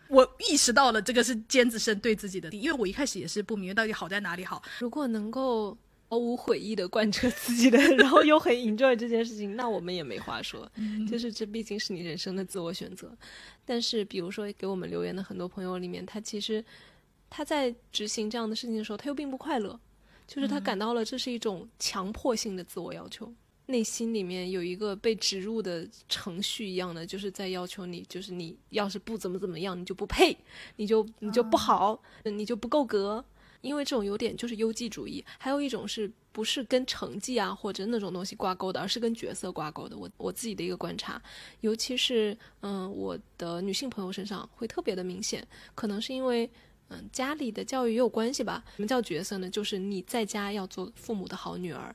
[0.08, 4.62] 我意识到了这个是尖子生对自己的，因为我一开始也是不明白到底好在哪里好。
[4.80, 5.76] 如果能够。
[6.08, 10.70] 毫无悔意的贯彻自己的，然后又很 enjoy 这件事情，那我们也没话说。
[11.08, 13.14] 就是这毕竟是你人生的自我选择。
[13.66, 16.64] 但是，比如说给我们留言的很多朋友里面，他其实
[17.28, 19.78] 他在执行这样的事情的时候，他又并不快乐，
[20.26, 23.30] 就是他感到了这是一种强迫性的自我要求，
[23.66, 30.34] 内心里面有一个被植入的程序一样的，就是在要求你，就是你要是不怎么怎么样，你就不配，
[30.76, 33.22] 你就你就不好，你就不够格。
[33.60, 39.96] 因为这种有点就是优绩主义，还有一种是不是跟成绩啊或者那种东西挂钩的，而是跟角色挂钩的。
[39.96, 41.20] 我我自己的一个观察，
[41.60, 46.48] 尤其是嗯我的女性朋友身上会特别的明显，可能是因为
[46.90, 48.64] 嗯，家里的教育也有关系吧。
[48.76, 49.50] 什么叫角色呢？
[49.50, 51.94] 就是你在家要做父母的好女儿，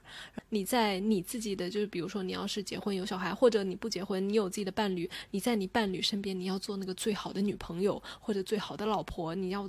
[0.49, 9.67] 你在你自己的，就是比如说你要是结婚有小孩，或者你不结婚，你有自己的伴侣，你在你伴侣身边，你要做那个最好的女朋友或者最好的老婆，你要。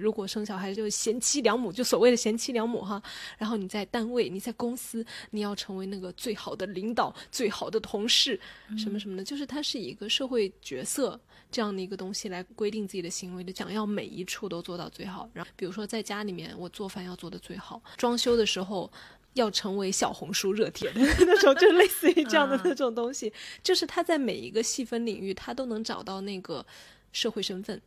[0.00, 3.00] 如果生小孩就贤妻良母，就所谓的贤妻良母哈。
[3.36, 8.40] 然后你在单位，你在公司，你要成为那个最好的领导、最好的同事，
[8.78, 15.28] 什么什么的，就是它是一个社会角色这样的一个东西来规定自己的行为的，想要每一处都做到最好。
[15.32, 18.90] 然后比如说在家里面，我做饭要做的最好，装修的时候
[19.34, 23.32] 要成为小红书热帖的 那种，就类似于这样的那种东西。
[23.62, 26.64] 就是他在每一个细分领域，他都能找到那个
[27.12, 27.80] 社会身份。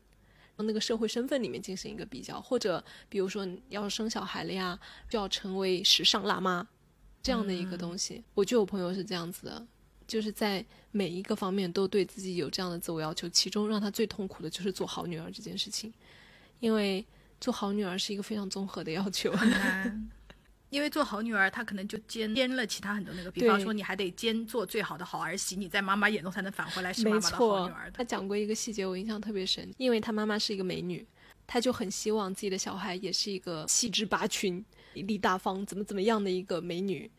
[0.57, 6.67] 那个社会身份里面进行一个比较，或者比如说要生小孩了呀，就要成为时尚辣妈
[7.21, 8.23] 这样的一个东西。
[8.33, 9.65] 我就有朋友是这样子的，
[10.07, 15.91] 就是在每一个方面都对自己有这样的自我要求，其中让他最痛苦的就是做好女儿这件事情，
[16.59, 17.03] 因为
[17.41, 19.33] 做好女儿是一个非常综合的要求。
[20.73, 27.91] 因为做好女儿，她可能就兼兼了其他很多那个，比方说你还得兼做最好的好儿媳，你在妈妈眼中才能返回来是妈妈的好女儿。
[27.91, 31.05] 她讲过一个细节，我印象特别深，因为她妈妈是一个美女，
[31.45, 37.09] 她就很希望自己的小孩也是一个气质拔群、丽大方、怎么怎么样的一个美女。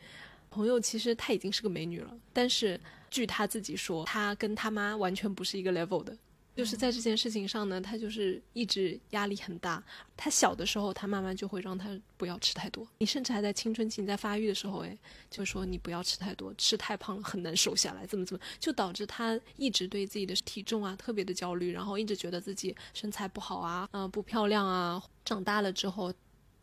[0.51, 6.17] 朋友其实她已经是个美女了，但是据她自己说，她跟她妈完全不是一个 level 的。
[6.55, 9.83] 就是在这件事情上呢，他就是一直压力很大。
[10.17, 12.87] 他小的时候，他妈妈就会让他不要吃太多。
[12.99, 14.97] 你甚至还在青春期、你在发育的时候，哎，
[15.29, 25.03] 就说你不要吃太多，吃太胖了很难瘦下来，怎么怎么，就导致他一直对自己的体重啊特别的焦虑，然后一直觉得自己身材不好啊，嗯，不漂亮啊。
[25.25, 26.13] 长大了之后。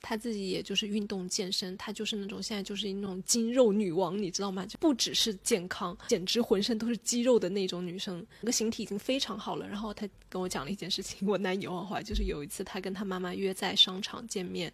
[0.02, 4.66] 她自己也就是运动健身，她就是那种现在就是那种肌肉女王，你知道吗？
[4.66, 9.68] 就不只是健康，简直浑身都是肌肉的那种女生，整个形体已经非常好了。
[9.68, 14.74] 然后她跟我讲了一件事情，我难以忘怀，就是有一次她跟她妈妈约在商场见面，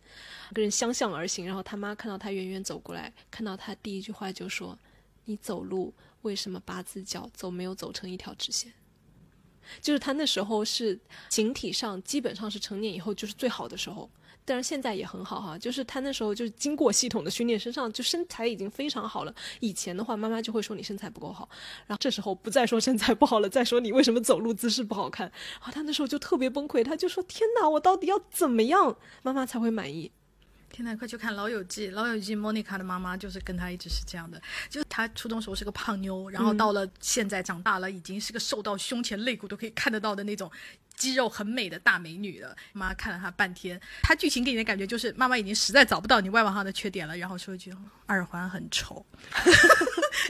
[0.54, 4.80] 跟人相向而行，然后她妈看到她远远走过来，看到她第一句话就说
[5.26, 8.72] ：“你走路为什么八字脚走没有走成一条直线？”
[9.82, 10.98] 就是她那时候是
[11.30, 14.10] 形体上基本上是成年以后就是最好的时候。
[14.48, 19.36] 但是现在也很好哈，就是他那时候就是经过系统的训练，身上就身材已经非常好了。
[19.60, 21.50] 以前的话，妈妈就会说你身材不够好，
[21.86, 25.28] 然后这时候不再说身材不好了，再说你为什么走路姿势不好看。
[25.60, 30.10] 然后他那时候就特别崩溃，他就说：“天哪，我到底要怎么样，妈妈才会满意？”
[30.70, 40.52] 天呐，快去看《老友记》，《老友记》莫妮卡的妈妈就是跟她一直是这样的，就是她初中时候是个胖妞，然后到了现在长大了，已经是个瘦到胸前肋骨都可以看得到的那种。
[40.98, 47.72] 肌肉很美的大美女了，妈看了她半天，她剧情给你的感觉就是妈妈已经实在找不到你外貌上的缺点了，然后说一句
[48.08, 49.06] 耳环很丑。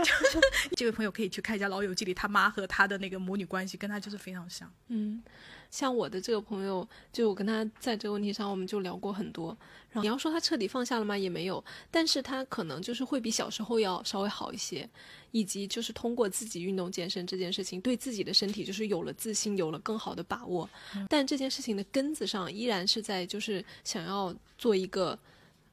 [0.75, 4.69] 这位朋友可以去看一下《老友记》里他妈和他的那个母女关系，跟他就是非常像。
[4.89, 5.23] 嗯。
[5.69, 9.55] 像我的这个朋友，就我跟他在这个问题上，我们就聊过很多。
[9.91, 11.17] 然后你要说他彻底放下了吗？
[11.17, 14.87] 也没有，但是他可能就是会比小时候要稍微好一些，
[15.31, 20.69] 以及就是通过自己运动健身这件事情，对自己的身体就是有了自信，有了更好的把握。
[21.09, 25.17] 但这件事情的根子上，依然是在就是想要做一个。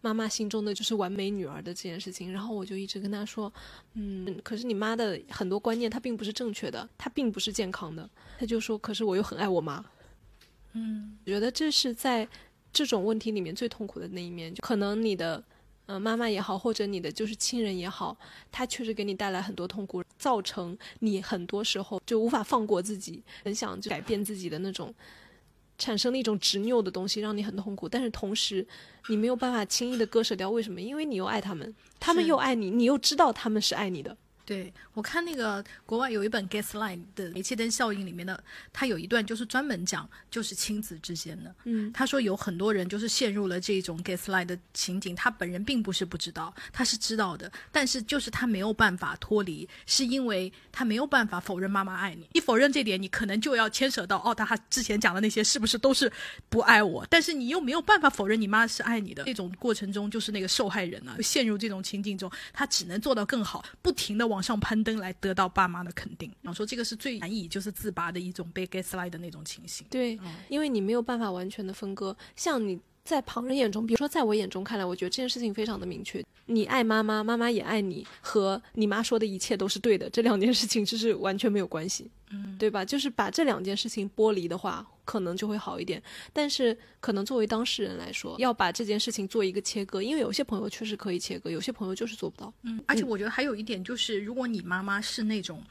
[0.05, 3.51] 妈妈心中的就是完美女儿的这件事情，然后我就一直跟她说，
[3.95, 8.07] 嗯，可是你妈的很多观念她并不是正确的，她并不是健康的。
[8.39, 9.83] 她就说，可是我又很爱我妈，
[10.75, 12.29] 嗯，我觉得这是在
[12.71, 14.55] 这种问题里面最痛苦的那一面。
[14.55, 15.43] 就可能你的，
[15.87, 18.15] 嗯，妈妈也好，或者你的就是亲人也好，
[18.53, 24.95] 他确实给你带来很多痛苦，造成你很多时候就无法放过自己，很想改变自己的那种。
[25.79, 27.89] 产生了一种执拗的东西，让你很痛苦。
[27.89, 28.67] 但是同时，
[29.09, 30.51] 你没有办法轻易的割舍掉。
[30.51, 30.81] 为什么？
[30.81, 34.17] 因为你又爱他们，他们又爱你，你又知道他们是爱你的。
[34.45, 41.55] 对我看那个国外有一本《Gaslight》的煤气灯效应里面的，他有一段就是专门讲就是亲子之间的。
[41.65, 52.29] 嗯，他说有很多人就是陷入了这种 Gaslight 的情景，他本人并不是不知道，他是知道的，但是就是他没有办法脱离，是因为他没有办法否认妈妈爱你。
[52.35, 56.13] 你否认这点，你可能就要牵扯到哦，他之前讲的那些是不是都是
[56.51, 57.07] 不爱我？
[57.09, 59.25] 但是你又没有办法否认你妈是爱你的。
[59.25, 64.34] 这种过程中，就是那个受害人啊，陷入这种情景中，他只能做到更好，不停的往。
[64.35, 69.87] 往上攀登来得到爸妈的肯定，然后说这个是最难以就是自拔的一种被 gaslight 的那种情形。
[69.89, 70.19] 对，
[70.49, 72.17] 因为你没有办法完全的分割。
[72.35, 82.11] 像你在旁人眼中，比如说在我眼中看来，我觉得这件事情非常的明确：你爱妈妈，妈妈也爱你，和你妈说的一切都是对的，这两件事情就是完全没有关系。
[82.31, 82.85] 嗯，对吧？
[82.85, 84.87] 就是把这两件事情剥离的话。
[85.07, 92.51] 可能就会好一点，但是可能作为当事人来说，要把这件事情做一个切割，因为有些朋友确实可以切割，有些朋友就是做不到。
[92.63, 95.63] 嗯，而且我觉得还有一点就是，如果你妈妈是那种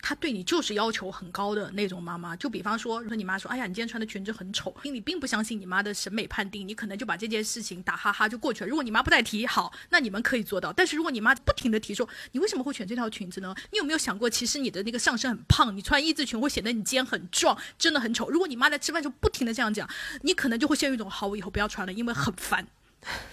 [0.00, 8.68] 她对你就是要求很高的那种妈妈，就比方说，说你妈说，哎呀，你今天穿的裙子很丑，你并不相信你妈的审美判定，你可能就把这件事情打哈哈就过去了。
[8.68, 10.72] 如果你妈不再提，好，那你们可以做到。
[10.72, 13.54] 但是如果你妈不停的提说，你为什么会选这条裙子呢？
[13.72, 18.30] 你有没有想过，其实你的那个上身很胖，你穿一字裙会显得你肩很壮，真的很丑。
[18.30, 19.88] 如果你妈在吃饭时候不停的这样讲，
[20.22, 22.66] 你可能就会陷入一种，好，我以后不要穿了，因为很烦，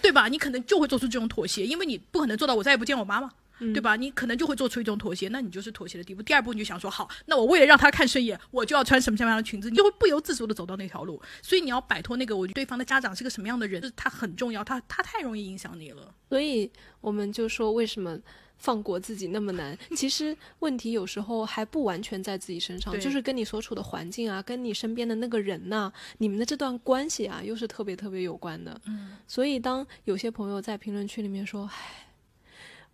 [0.02, 0.28] 对吧？
[0.28, 3.30] 你可能就会做出这种妥协，因为你不可能做到我再也不见我妈妈。
[3.58, 3.96] 对吧？
[3.96, 6.22] 你可能就会做出一种妥协，那你就是妥协的第一步。
[6.22, 11.20] 第二步你就想说，好，那我为了让他看顺眼，我就要穿什么什么样的裙子，你就会不由自主的走到那条路。
[11.40, 16.14] 所以你要摆脱那个，我对方的家长是个什么样的人，就是他很重要，他他太容易影响你了。
[16.28, 18.18] 所以我们就说，为什么
[18.58, 19.78] 放过自己那么难？
[19.96, 28.78] 其实问题有时候还不完全在自己身上，就是跟你所处的环境啊，跟你身边的那个人呐，你们的这段关系啊，又是特别特别有关的。
[28.84, 32.02] 嗯，所以当有些朋友在评论区里面说，唉。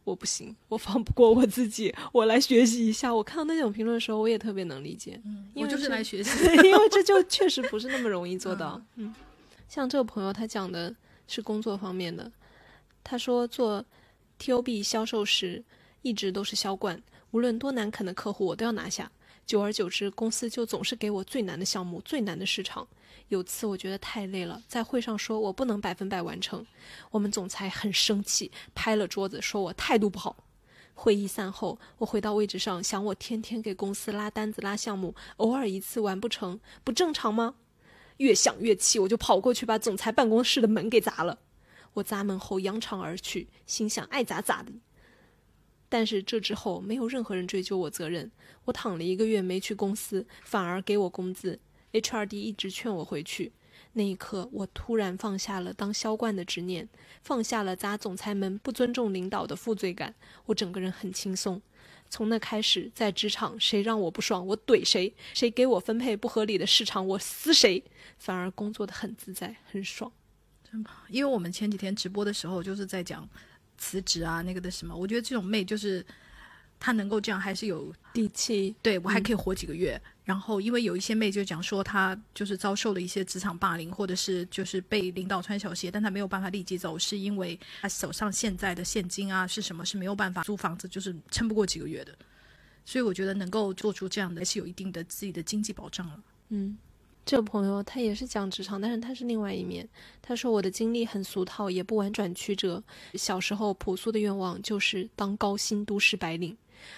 [0.04, 3.14] 我不行，我放不过我自己，我来学习一下。
[3.14, 5.20] 我看到那种评论的时候，我也特别能理解。
[5.24, 6.30] 嗯，我就是来学习，
[6.64, 8.80] 因为这 就确实不是那么容易做到。
[8.96, 9.14] 嗯，
[9.68, 10.94] 像这个朋友，他讲的
[11.28, 12.30] 是工作方面的。
[13.04, 13.84] 他说做
[14.40, 15.62] TOB 销售时，
[16.02, 19.10] 一直都是销冠，无论多难啃的客户，我都要拿下。
[19.46, 22.86] 久而久之，公司就总是给我最难的项目、最难的市场。
[23.28, 26.66] 有次我觉得太累了，在会上说我不能百分百完成，
[27.10, 30.36] 我们总裁很生气，拍了桌子说我态度不好。
[30.94, 37.54] 会议散后，我回到位置上，想我天天给公司拉单子、拉项目，偶尔一次完不成，不正常吗？
[38.18, 41.38] 越想越气，我就跑过去把总裁办公室的门给砸了。
[41.94, 44.72] 我砸门后扬长而去，心想爱咋咋的。
[45.92, 48.32] 但是这之后没有任何人追究我责任，
[48.64, 51.58] 我躺了一个月没去公司，反而给我工资。
[51.92, 53.52] HRD 一直劝我回去，
[53.92, 56.88] 那一刻我突然放下了当销冠的执念，
[57.22, 60.14] 放下了砸总裁门、不尊重领导的负罪感，
[60.46, 61.60] 我整个人很轻松。
[62.08, 67.84] 从那开始，在职场谁让我不爽，我怼谁；谁给我分配不合理的市场，我撕谁。
[68.16, 70.10] 反而工作的很自在，很爽。
[70.64, 70.94] 真棒！
[71.10, 73.28] 因为我们前几天直播的时候就是在讲
[73.82, 76.06] 辞职啊，那个的什么，我觉得这种妹就是
[76.78, 78.72] 她能够这样，还是有底气。
[78.80, 80.00] 对我还可以活几个月。
[80.24, 92.16] 然后，因为有一些妹就讲说，她就是遭受了一些职场霸凌，或者是就是被领导穿小鞋，但她没有办法立即走，是因为她手上现在的现金啊是什么是没有办法租房子，就是撑不过几个月的。
[92.84, 96.22] 所以我觉得能够做出这样的，还是有一定的自己的经济保障了。
[96.50, 96.78] 嗯，
[97.24, 99.88] 这个朋友他也是讲职场，但是他是另外一面。
[100.20, 102.82] 他说我的经历很俗套，也不婉转曲折。
[103.14, 106.56] 小时候朴素的愿望就是当高薪都市白领。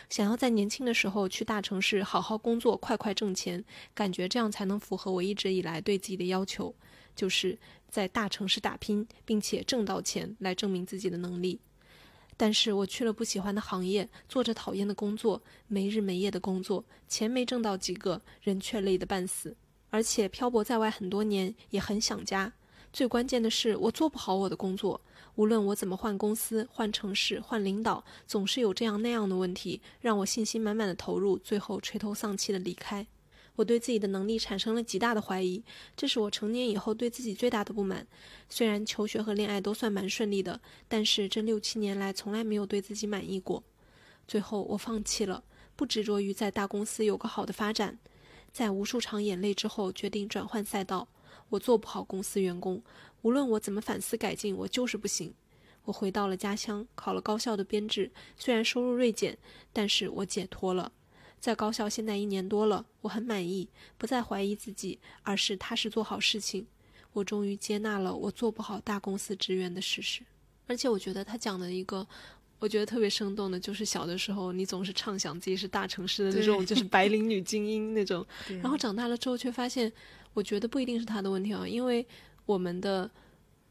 [0.09, 6.75] 想要在年轻的时候去大城市好好工作，快快挣钱，感觉这样才能符合我一直以来对自己的要求，
[7.15, 7.59] 就是
[7.91, 11.61] 在大城市打拼，并且挣到钱来证明自己的能力。
[12.37, 19.55] 但是我去了不喜欢的行业，做着讨厌的工作，没日没夜的工作，钱没挣到几个，人却累得半死，
[19.95, 22.53] 而且漂泊在外很多年，也很想家。
[22.93, 25.01] 最关键的是，我做不好我的工作。
[25.37, 33.07] 无论我怎么换公司、换城市、换领导，总是有这样那样的问题，让我信心满满的投入，最后垂头丧气的离开。
[33.55, 35.63] 我对自己的能力产生了极大的怀疑，
[35.95, 38.05] 这是我成年以后对自己最大的不满。
[38.49, 43.63] 虽然求学和恋爱都算蛮顺利的，但是这六七年来从来没有对自己满意过。
[44.27, 45.45] 最后我放弃了，
[45.77, 48.01] 不执着于在大公司有个好的发展，
[48.55, 51.09] 在无数场眼泪之后，决定转换赛道。
[51.49, 52.81] 我做不好公司员工。
[53.23, 55.35] 无论我怎么反思改进，我就是不行。
[55.87, 59.37] 我回到了家乡，考了高校的编制，虽然收入锐减，
[59.73, 60.93] 但是我解脱了。
[61.41, 66.69] 在高校现在一年多了，我很满意，不再怀疑自己，而是踏实做好事情。
[67.15, 70.23] 我终于接纳了我做不好大公司职员的事实。
[70.67, 72.07] 而且我觉得他讲的一个，
[72.59, 78.27] 我觉得特别生动的，就是小的时候你总是畅想自己是大城市的那种，就是白 领女精英那种，
[78.63, 79.93] 然后长大了之后却发现，
[80.33, 82.07] 我觉得不一定是他的问题啊，因为。
[82.47, 83.11] 我们的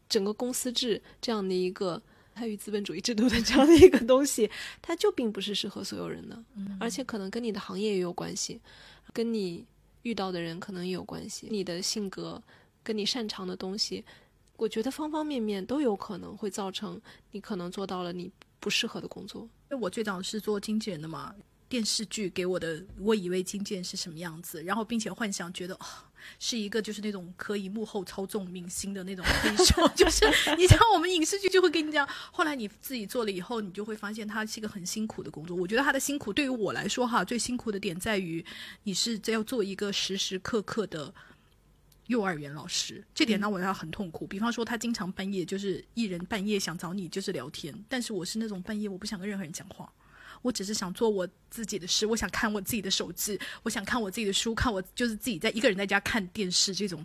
[0.08, 2.02] 整个公司制这样的一个
[2.34, 4.50] 它与资本主义制度的这样的一个东西，
[4.82, 6.36] 它就并不是适合所有人的，
[6.80, 8.60] 而且可能跟你的行业也有关系，
[9.12, 9.64] 跟你
[10.02, 12.42] 遇到的人可能也有关系，你的性格
[12.82, 14.04] 跟你擅长的东西，
[14.56, 18.28] 我觉得方方面面都有可能会造成你可能做到了你
[18.64, 19.42] 不适合的工作。
[19.70, 21.34] 因为我最早是做经纪人的嘛。
[21.66, 25.86] 电视剧给我的，我以为金剑是什么样子，然后并且幻想觉得哦，
[26.38, 30.24] 是一个就是那种可以幕后操纵明星的那种黑手， 就是
[30.56, 35.56] 你像我们影视剧就会跟你讲，后来你自己做了以后，你就会发现它是一个很辛苦的工作。
[35.56, 38.44] 我觉得他的辛苦对于我来说哈，最辛苦的点在于
[38.84, 41.12] 你是要做一个时时刻刻的
[42.06, 44.26] 幼儿园老师，这点让我要很痛苦。
[44.26, 49.90] 比方说他经常半夜就是一人半夜想找你就是聊天，但是我是那种半夜我不想跟任何人讲话。
[50.42, 57.02] 我只是想做我自己的事，我想看我自己的手机，我想看我自己的书，看我就是自己在一个人在家看电视这种。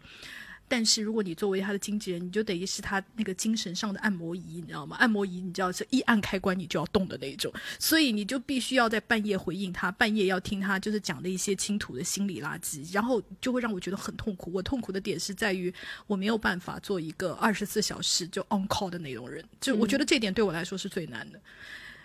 [0.70, 4.95] 但是如果你作为他的经纪人，你就等于是他那个精神上的按摩仪，你知道吗？
[4.97, 14.51] 按摩仪你知道是一按开关你就要动的那种，所以你就必须要在半夜回应他，半夜要听他就是讲的一些倾吐的心理垃圾，然后就会让我觉得很痛苦。
[14.53, 15.74] 我痛苦的点是在于
[16.05, 21.41] 我没有办法做一个二十四小时就 on call 的那种人，就我觉得这点对我来说是最难的。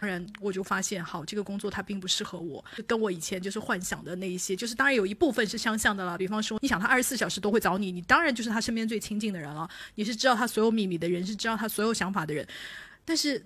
[0.01, 6.18] 当然，我就发现，好，这个工作它并不适合我，跟我以前就是幻想的那一些，就是当然有一部分是相像的了。
[6.18, 12.47] 比方说，你想他二十四小时都会找你，你当然就是他身边最亲近的人了，你是知道他所有秘密的人，是知道他所有想法的人。
[13.05, 13.42] 但是，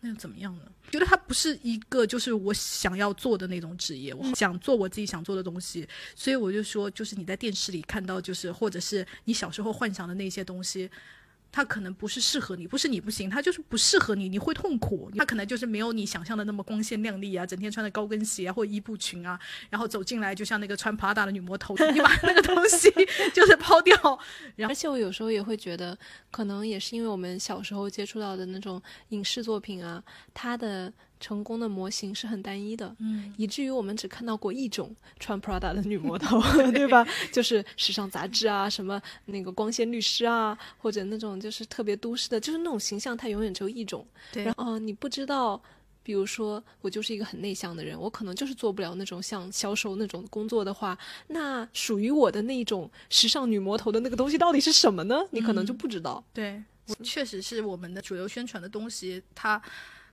[0.00, 0.62] 那又怎么样呢？
[0.90, 10.90] 觉得他不是一个就是我想要做的那种职业，我想做我自己想做的东西，所以我就说，就是你在电视里看到，就是或者是你小时候幻想的那些东西。
[11.52, 15.10] 他可能不是适合你，不是你不行，他就是不适合你，你会痛苦。
[15.16, 19.38] 他可能就是没有你想象的那么光鲜亮丽啊，整天穿着高跟鞋啊或者伊布裙啊，
[19.68, 22.90] 然后走进来就像那个穿 Prada 的女魔头， 你把那个东西
[23.34, 23.94] 就是抛掉。
[24.56, 25.96] 然后，而且我有时候也会觉得，
[26.30, 30.92] 可能也是因为我们小时候接触到的那种影视作品啊，它的。
[31.22, 36.42] 成功的模型是很单一的，嗯，以至于我们只看到过一种穿 Prada 的女魔头，
[36.74, 37.06] 对吧？
[37.30, 44.04] 就是时尚杂志啊，什么那个光鲜律师啊，或者那种就是特别都市的，就是那种形象，它永远只有一种。
[44.32, 45.62] 对，然后你不知道，
[46.02, 50.98] 比如说我就是一个很内向的人，我可能就是做不了那种像销售那种工作的话，
[51.28, 55.22] 那属于我的那一种时尚女魔头的那个东西到底是什么呢？
[55.30, 56.24] 你可能就不知道。
[56.34, 56.60] 对，
[57.04, 59.62] 确实是我们的主流宣传的东西，它。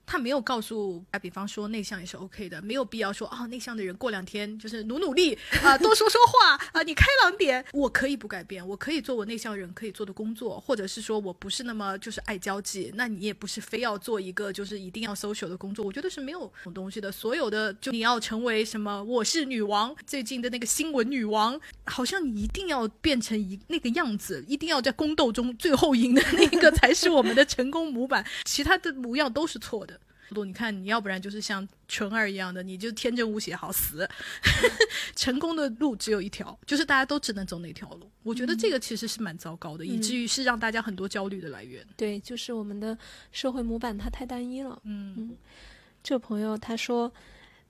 [0.10, 17.12] 他没有告诉，啊，比方说内向也是 OK 的，没有必要说啊，内向的人过两天就是努努力 啊，多说说话啊，你开朗点，我可以不改变，我可以做我内向人可以做的工作，或者是说我不是那么就是爱交际，那你也不是非要做一个就是一定要 social 的工作，我觉得是没有这种东西的。
[17.12, 29.99] 所有的就你要成为什么，我是女王，最近的那个新闻女王，好像你一定要变成一那个样子，一定要在宫斗中最后赢的那个才是我们的成功模板，其他的模样都是错的。
[30.36, 34.08] 路，你看，你要不然就是像纯儿一样的，你就天真无邪，好死。
[35.16, 38.10] 成功的路只有一条，就是大家都只能走那条路。
[38.24, 41.86] 我觉得这个其实是蛮糟糕的，以至于是让大家很多焦虑的来源。
[41.98, 42.98] 对，就是我们的
[43.32, 44.80] 社会模板它太单一了。
[44.84, 45.38] 嗯嗯，
[46.02, 47.12] 这个朋友他说，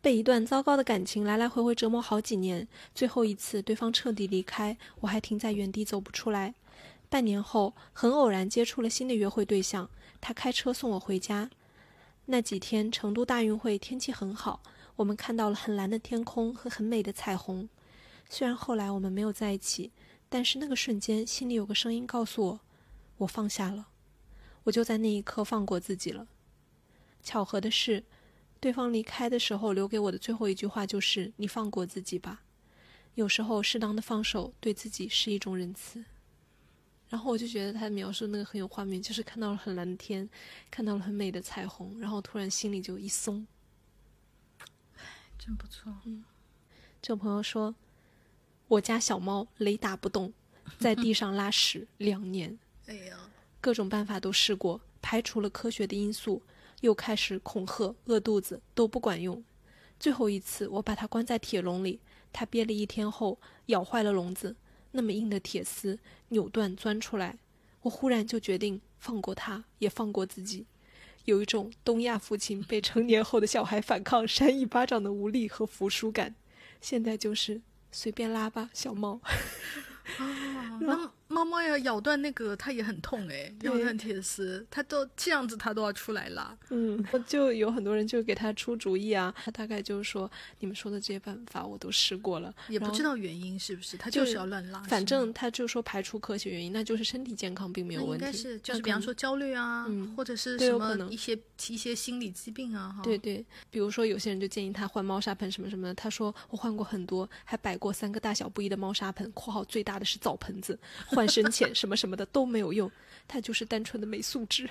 [0.02, 6.54] 被一段糟糕的感情来来回回折磨好几年，最后一次对方彻底离开，我还停在原地走不出来。
[7.10, 9.90] 半年后，很偶然接触了新的约会对象，
[10.22, 11.50] 他开车送我回家。
[12.32, 14.62] 那几天，成都大运会天气很好，
[14.98, 17.68] 我们看到了很蓝的天空和很美的彩虹。
[18.30, 19.92] 虽然后来我们没有在一起，
[20.30, 22.60] 但是那个瞬间，心里有个声音告诉我，
[23.18, 23.88] 我放下了，
[24.66, 26.28] 我就在那一刻放过自己了。
[27.24, 28.04] 巧合的是，
[28.60, 32.44] 对方离开的时候留给我的最后一句话就是“你放过自己吧”。
[33.16, 36.06] 有时候，适当的放手对自己是一种仁慈。
[37.10, 40.30] 然后我就觉得他描述那个很有画面，就是看到了很蓝的天，
[40.70, 43.48] 看到了很美的彩虹，然后突然心里就一松，
[45.40, 45.92] 真不错。
[46.06, 46.24] 嗯，
[47.02, 47.74] 这个朋友说，
[48.68, 50.32] 我家小猫雷打不动，
[50.78, 53.18] 在地上拉屎 两年，哎呀，
[53.60, 56.44] 各种办法都试过，排除了科学的因素，
[56.82, 59.44] 又开始恐吓、饿肚子都不管用，
[60.00, 62.00] 最后一次我把它关在铁笼里，
[62.32, 64.56] 它憋了一天后咬坏了笼子。
[64.92, 66.00] 那么硬的铁丝
[66.30, 67.38] 扭断钻出来，
[67.82, 70.66] 我忽然就决定放过他，也放过自己，
[71.26, 76.36] 有一种东亚父亲被成年后的小孩反抗扇一巴掌的无力和服输感。
[76.82, 77.62] 现在就是
[77.92, 79.20] 随便拉吧，小猫。
[80.18, 86.58] 啊，那猫猫要咬断那个，它也很痛哎，咬断铁丝，它都这样子，它都要出来拉。
[86.70, 94.82] 嗯， 就有很多人就给他出主意啊，他大概就是说，你们说的这些办法我都试过了，也不知道原因是不是，他就是要乱拉。
[94.84, 98.26] 反正他就说排除科学原因，那就是身体健康并没有问题。
[98.26, 99.86] 应该是就是比方说焦虑啊，
[100.18, 103.00] 或者是什么一些一些心理疾病啊。
[103.04, 110.78] 对对，比如说有些人就建议他换猫砂盆什么什么的，他说我换过很多，还摆过三个大小不一的猫砂盆（括号最大的是澡盆子）。
[111.20, 112.90] 换深浅什么什么的都没有用，
[113.28, 114.70] 他就是单纯的没素质。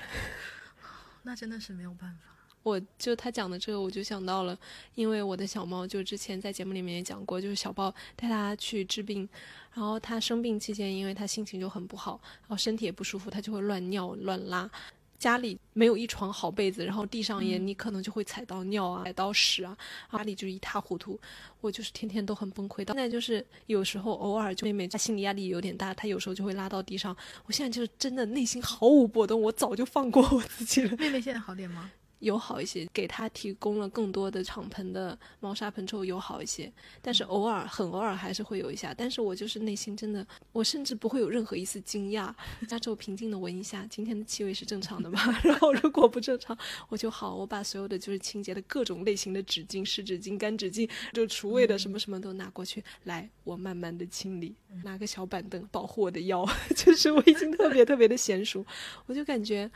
[1.25, 2.35] 那真的是没有办法。
[2.63, 4.59] 我就他讲的这个，我就想到了，
[4.95, 9.29] 因为我的小猫就之前在节目里面也讲过，就是小豹带它去治病，
[9.75, 14.71] 然后它生病期间，因为它心情就很不好，然后身体也不舒服，它就会乱尿乱拉。
[15.19, 19.77] 家里没有一床好被子，然后地上也你可能就会踩到尿啊，踩到屎啊，
[20.13, 21.19] 家里就是一塌糊涂。
[21.61, 22.87] 我就是天天都很崩溃。
[22.87, 27.17] 现在就是有时候偶尔就妹妹她心理压力有点大，她有时候就会拉到地上。
[27.47, 30.97] 我现在就是真的内心毫无波动，我早就放过我自己了。
[30.97, 31.91] 妹妹现在好点吗？
[32.21, 38.93] 友好一些，给他提供了更多的敞篷的猫砂盆之后友好一些，但是偶尔很偶尔还是会有一下。
[38.97, 42.33] 但是我就是内心真的，我甚至不会有任何一丝惊讶，
[42.69, 45.21] 那之后平静的闻一下，今天的气味是正常的吗？
[45.45, 46.57] 然后如果不正常，
[46.89, 56.45] 我就好，我把所有的就是清洁的各种类型的纸巾、湿纸巾、干纸巾，就除味的什么什么都拿过去，来我慢慢的清理，拿个小板凳保护我的腰，
[56.75, 58.65] 就是我已经特别特别的娴熟，
[59.07, 59.71] 我就感觉。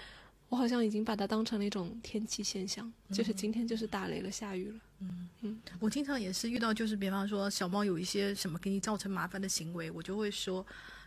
[0.52, 4.74] 我好像已经把它当成了一种天气现象，就是今天就是打雷了，下雨了。
[5.00, 10.64] 嗯嗯，我经常也是遇到，就是比方说小猫有一些什么给你造成麻烦的行为，我就会说。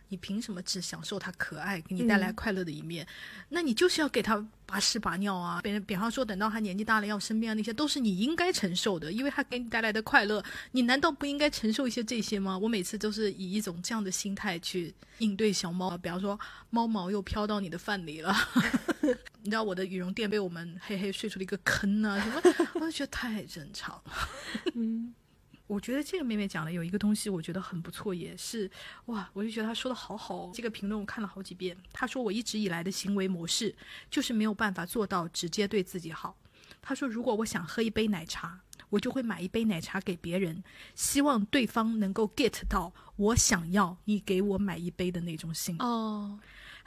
[0.08, 3.04] 你凭什么只享受它可爱，给你带来快乐的一面？
[3.48, 5.60] 那你就是要给它拔屎拔尿啊！
[5.60, 10.40] 别人比方说，等到它年纪大了要生病啊，那些都是你应该承受的，因为它给你带来的快乐，
[10.70, 12.56] 你难道不应该承受一些这些吗？
[12.56, 15.98] 我每次都是以一种这样的心态去应对小猫。
[15.98, 16.38] 比方说，
[16.70, 18.32] 猫毛又飘到你的饭里了，
[19.46, 22.70] 你知道我的羽绒垫被我们嘿嘿睡出了一个坑啊，什么？
[22.74, 24.12] 我就觉得太正常了。
[24.74, 25.14] 嗯。
[25.68, 28.70] 我觉得这个妹妹讲的有一个东西，我觉得很不错，也是
[29.06, 30.50] 哇，我就觉得她说的好好。
[30.54, 31.76] 这个评论我看了好几遍。
[31.92, 33.74] 她说我一直以来的行为模式
[34.10, 36.36] 就是没有办法做到直接对自己好。
[36.80, 40.62] 她说如果我想喝一杯奶茶，我就会买一杯奶茶给别人，
[40.94, 45.76] 希望对方能够 get 到我想要你给我买一杯的那种心。
[45.80, 46.38] 哦，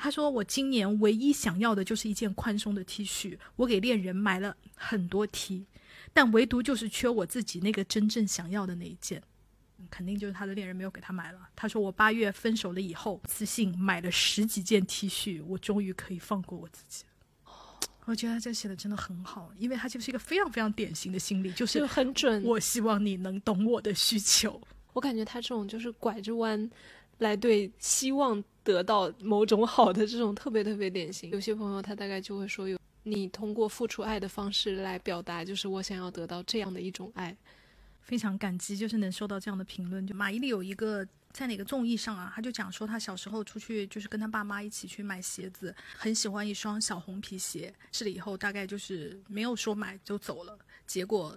[0.02, 5.66] 她说我今年唯一想要的就是一件宽松的 T 恤，我给恋人买了很多 T。
[6.14, 9.22] 但唯独就是缺我自己那个真正想要的那一件，
[9.92, 11.40] 肯定就是他的恋人没有给他买了。
[11.54, 17.04] 他说我八月分手了以后，私信买了十几件 T 恤，我终于可以放过我自己。
[18.06, 22.42] 我觉得他这写的真的很好，因为他就是一个非常非常典型的心理，就是很准。
[22.44, 24.60] 我希望你能懂我的需求。
[24.94, 26.68] 我感觉他这种就是拐着弯
[27.20, 31.30] 来对希望得到某种好的这种特别特别典型。
[31.32, 32.78] 有些朋友他大概就会说有。
[33.04, 37.36] 你通过付出爱的方式来表达，就是我想要得到这样的一种爱，
[38.02, 40.06] 非常感激，就是能收到这样的评论。
[40.06, 51.36] 就马伊琍有一个在哪个综艺上啊，他就讲说他小时候出去就是跟他爸妈一起去买鞋子，很喜欢一双小红皮鞋，试了以后大概就是没有说买就走了，结果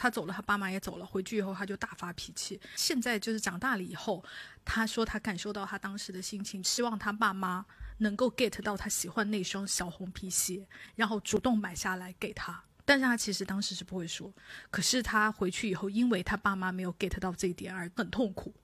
[0.00, 2.58] 他走了，他爸妈也走了，回去以后他就大发脾气。
[2.74, 4.24] 现在就是长大了以后，
[4.64, 7.66] 他说他感受到他当时的心情，希望他爸妈。
[8.02, 12.64] 能够 get 到他喜欢那双小红皮鞋，然后主动买下来给他。
[12.82, 14.32] 但是他其实当时是不会说。
[14.70, 18.54] 可是他回去以后，因为他爸妈没有 get 到这一点而很痛苦。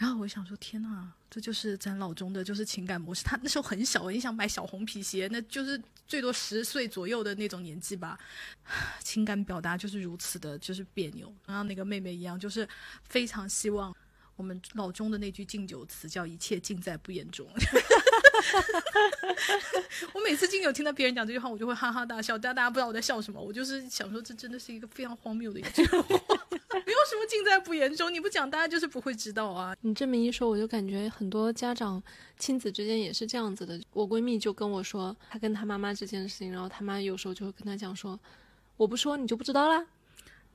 [0.00, 3.22] 然后我想说，天呐，这就是咱老中的，就是情感模式。
[3.22, 8.18] 他那时候很小，你想买小红皮鞋，那就是最多十岁左右的那种年纪吧。
[9.04, 11.30] 情感表达就是如此的，就是别扭。
[11.44, 12.66] 然后那个妹妹一样，就是
[13.04, 13.94] 非常希望
[14.40, 17.46] 我们老中的那句敬酒词叫“一切尽在不言中”。
[20.14, 22.38] 我每次敬酒听到别人讲这句话，我就会哈哈大笑。
[22.38, 28.10] 但大家不知道我在笑什么，我就是想说，这真的是一个非常荒谬的一句话， 没有什么尽在不言中。
[28.10, 29.76] 你不讲，大家就是不会知道啊。
[29.84, 32.02] 你这么一说，我就感觉很多家长
[32.38, 33.78] 亲子之间也是这样子的。
[33.92, 38.18] 我闺蜜就跟我说，她跟她妈妈这件事情，然后她妈有时候就会跟她讲说，
[38.78, 39.84] 我不说你就不知道啦，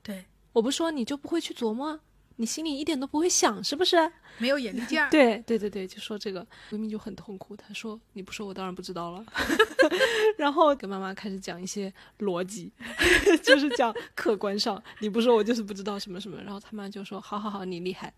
[0.02, 2.00] 对，我不说你就不会去琢磨。
[2.36, 3.96] 你心里一点都不会想，是不是？
[4.38, 5.08] 没有眼力劲儿。
[5.10, 7.56] 对对对对，就说这个闺蜜就很痛苦。
[7.56, 9.24] 她说：“你不说，我当然不知道了。
[10.36, 12.70] ”然后跟妈妈开始讲一些逻辑，
[13.42, 16.36] 就是讲客观上，你不说我就是不知道什么什么。
[16.42, 18.12] 然后他妈就说：“好好好，你厉害，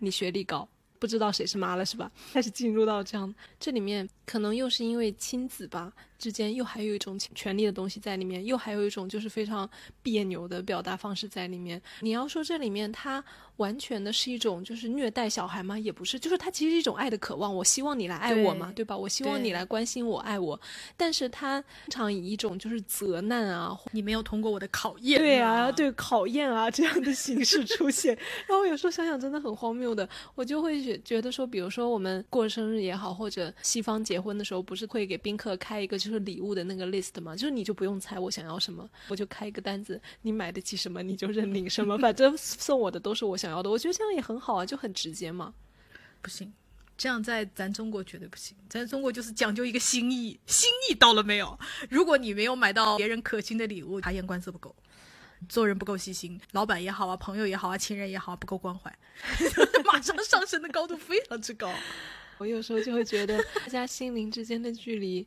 [0.00, 0.68] 你学历高。”
[0.98, 2.08] 不知道谁是妈了是吧？
[2.32, 5.92] 开始进入到这样，这里面可能又是因为亲子吧
[6.22, 9.68] 之间又还有一种权力的东西在里面，又还有一种就是非常
[10.04, 11.82] 别扭的表达方式在里面。
[11.98, 13.22] 你要说这里面它
[13.56, 15.76] 完全的是一种就是虐待小孩吗？
[15.76, 17.52] 也不是，就是它其实是一种爱的渴望。
[17.52, 18.96] 我希望你来爱我嘛，对吧？
[18.96, 20.60] 我希望你来关心我、爱我。
[20.96, 28.16] 但是他经常以一种就是责难啊，你没有通过我的考验，对啊，对考验啊这样的形式出现。
[28.46, 37.34] 然后有时候想想真的很荒谬的，我就会觉觉得说，比如说我们过生日也好，或者西方结婚的时候，不是会给宾客开一个就是礼物的那个 list 嘛？
[37.34, 43.70] 就是你就不用猜我想要什么，我就开一个单子，你买得起什么你就认领什么，反正送我的都是我想要的。
[43.70, 45.54] 我觉得这样也很好啊，就很直接嘛。
[46.20, 46.52] 不行，
[46.96, 48.56] 这样在咱中国绝对不行。
[48.68, 51.58] 咱中国就是讲究一个心意，心意到了没有？
[51.90, 54.74] 如果你没有买到别人可心的礼物，察言观色不够。
[55.48, 58.96] 做人不够细心，老板也好啊，朋友也好啊，亲人也好，不够关怀，
[59.92, 61.74] 马上上升的高度非常之高。
[62.38, 65.26] 我有时候就会觉得，大家心灵之间的距离，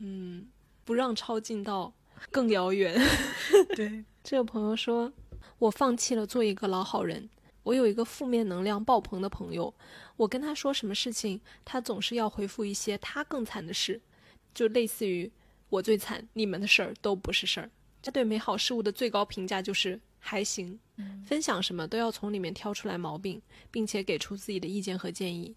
[0.00, 0.46] 嗯，
[0.84, 1.94] 不让抄近道
[2.30, 3.00] 更遥远。
[3.76, 5.12] 对，这个朋友说，
[5.58, 7.30] 我放弃了做一个老好人。
[7.62, 9.72] 我有一个负面能量爆棚的朋友，
[10.16, 14.00] 我跟他说什么事情，他总是要回复一些他更惨的事，
[14.52, 15.30] 就类似于。
[15.68, 17.70] 我最惨，你们的事儿都不是事儿。
[18.02, 20.80] 他对美好事物的最高评价就是还行。
[21.24, 23.40] 分享什么都要从里面挑出来毛病，
[23.70, 25.54] 并且给出自己的意见和建议。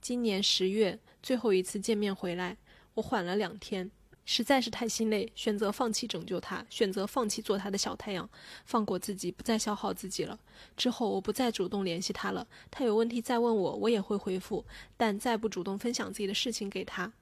[0.00, 2.56] 今年十月最后一次见面回来，
[2.94, 3.90] 我缓了两天，
[4.24, 8.28] 实在是太心累，选择放弃拯救他，选择放弃做他的小太阳，
[8.64, 10.38] 放过自己，不再消耗自己了。
[10.76, 14.64] 之后我不再主动联系他了，他有问题再问我，我也会回复，
[14.96, 17.12] 但再不主动分享自己的事情给他。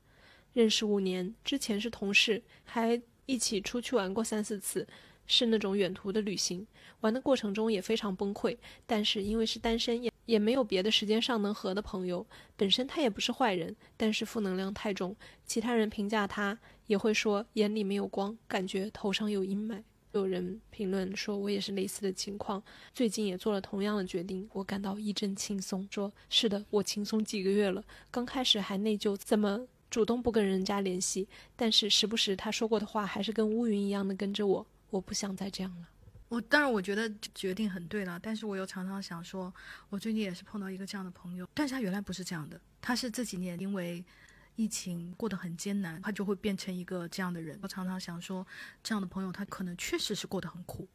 [0.53, 4.87] 认识五年，之前是同事，还一起出去玩过三四次。
[5.33, 6.67] 是那种远途的旅行，
[7.03, 8.57] 玩的过程中也非常崩溃。
[8.85, 12.25] 但是因为是单身，也也没有别的时间上能合的朋友。
[12.57, 15.17] 本身他也不是坏人，但是负能量太重。
[15.45, 16.57] 其他人评价他
[16.87, 19.83] 也会说眼里没有光，感觉头上有阴霾。
[20.13, 22.63] 有人评论说我也是类似的情况，
[22.95, 25.87] 最近也做了同样的决定，我感到一阵轻松。
[25.91, 27.85] 说是的，我轻松几个月了。
[28.11, 31.29] 刚开始还内疚，怎么主动不跟人家联系？
[31.57, 34.67] 但是时不时他说过的话还是跟乌云一样的跟着我。
[34.91, 35.89] 我不想再这样了。
[36.31, 39.53] 我当然我觉得决定很对了，但是我又常常想说，
[39.89, 44.05] 我最近也是碰到一个这样的朋友，但是他原来不是这样的，他是这几年因为
[44.55, 47.59] 疫情过得很艰难，他就会变成一个这样的人。
[47.63, 48.47] 我常常想说，
[48.81, 50.87] 这样的朋友他可能确实是过得很苦。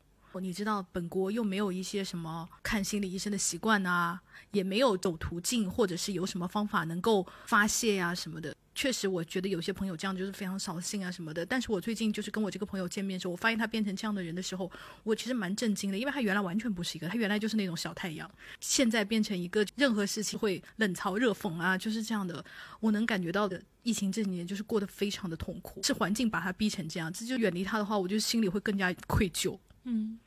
[0.41, 4.21] 你知道，本国又没有一些什么看心理医生的习惯啊，
[4.51, 8.55] 也没有走途径，或者是有什么方法能够发泄呀什么的。
[8.75, 11.45] 确实，我觉得有些朋友这样就是非常扫兴啊什么的。
[11.45, 14.69] 但是我最近就是跟我这个朋友见面的时候，我发现他变成这样的人的时候，
[15.03, 22.43] 我其实蛮震惊的，因为他原来完全不是一个，他原来就是那种小太阳，现在变成一个任何事情会冷嘲热讽啊，就是这样的。
[22.81, 29.57] 我能感觉到的，疫情这几年就是过得非常的痛苦，是环境把他逼成这样，这就远离他的话，我就心里会更加愧疚。
[29.85, 30.19] 嗯，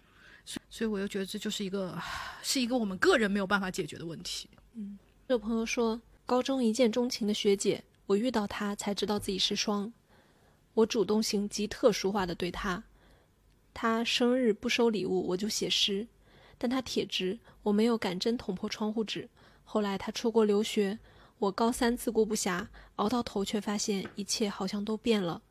[0.71, 2.01] 所以我又觉得这就是一个，
[2.43, 4.49] 是一个我们个人没有办法解决的问题。
[4.73, 7.85] 嗯，有朋友说，高中一见钟情的学姐。
[8.09, 9.93] 我遇到他才知道自己是双，
[10.73, 12.85] 我主动型极特殊化的对他，
[13.75, 16.09] 他生日不收礼物我就写诗，
[16.57, 19.29] 但他铁直，我没有敢真捅破窗户纸。
[19.63, 20.99] 后来他出国留学，
[21.39, 25.43] 我高三自顾不暇，熬到头却发现一切好像都变了，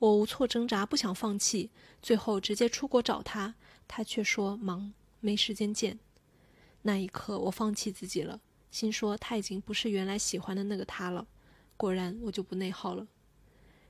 [0.00, 1.70] 我无措挣扎不想放弃，
[2.02, 3.54] 最后直接出国找他，
[3.86, 6.00] 他却说忙没时间见。
[6.82, 8.40] 那一刻我放弃自己了，
[8.72, 11.24] 心说他已经不是原来喜欢的那个他了。
[11.80, 13.06] 果然，我就不内耗了。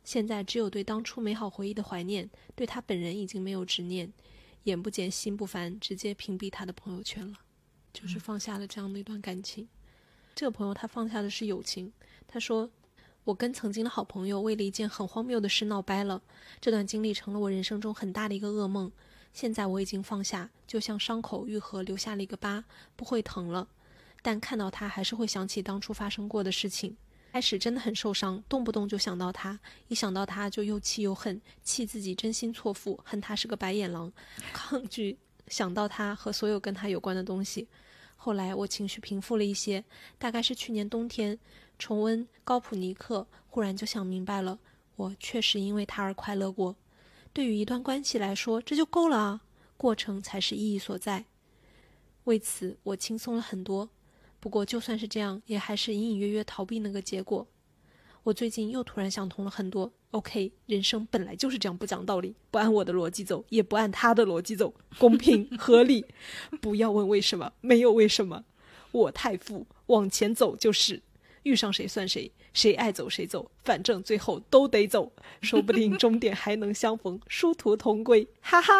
[0.05, 4.13] 现在只有对当初美好回忆的怀念，对他本人已经没有执念，
[4.63, 7.39] 眼不见心不烦，直接屏蔽他的朋友圈了，
[7.93, 9.69] 就是放下了这样的一段感情。
[10.37, 11.93] 这个朋友他放下的是友情。
[12.29, 12.71] 他说
[13.25, 16.23] ：“我跟曾经的好朋友为了一件很荒谬的事闹掰了，
[16.61, 18.93] 这段经历成了我人生中很大的一个噩梦。
[19.33, 22.65] 现在我已经放下，就像伤口愈合，留下了一个疤，
[22.95, 23.67] 不会疼了。
[24.23, 26.97] 但看到他，还是会想起当初发生过的事情。”
[27.33, 34.13] 开始真的很受伤，动不动就想到他，一想到他就又气又恨，气自己真心错付，恨他是个白眼狼，
[34.53, 35.17] 抗拒
[35.47, 37.69] 想到他和所有跟他有关的东西。
[38.17, 39.85] 后来我情绪平复了一些，
[40.19, 41.39] 大概是去年冬天
[41.79, 44.59] 重温《高普尼克》，忽然就想明白了，
[44.97, 46.75] 我确实因为他而快乐过。
[47.33, 49.41] 对于一段关系来说，这就够了啊，
[49.77, 51.27] 过程才是意义所在。
[52.25, 53.89] 为此，我轻松了很多。
[54.41, 57.47] 不过，就算是这样，也还是隐隐约约逃避那个结果。
[58.23, 59.93] 我最近又突然想通了很多。
[60.11, 66.05] OK，人生本来就是这样，不讲道理，不按我的逻辑走，也不按他的逻辑走，公平合理。
[66.61, 68.45] 不要问为什么，没有为什么。
[68.93, 71.03] 我太富，往前走就是。
[71.45, 75.11] 遇上谁算谁，谁爱走谁走，反正最后都得走，
[75.41, 78.29] 说不定终点还能相逢，殊途同归。
[78.41, 78.73] 哈哈。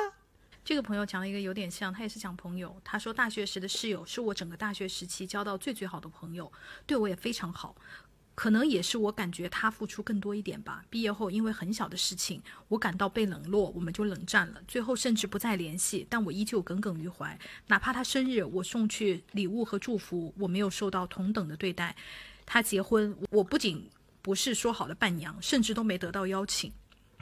[0.65, 2.81] 这个朋友讲了一个有点像，他也是讲朋友。
[2.85, 6.51] 他说大学时的室友是我整个大学时期交到最最好的朋友，
[6.87, 7.75] 对我也非常好。
[8.37, 10.83] 可能也是我感觉他付出更多一点吧。
[10.89, 16.07] 毕业后因为很小的事情，我感到被冷落，我们就冷战了，最后甚至不再联系。
[16.09, 21.95] 但我依旧耿耿于怀，哪怕他生日我送去礼物和祝福，我没有受到同等的对待。
[22.47, 23.91] 他结婚，我不仅
[24.23, 26.73] 不是说好的伴娘，甚至都没得到邀请。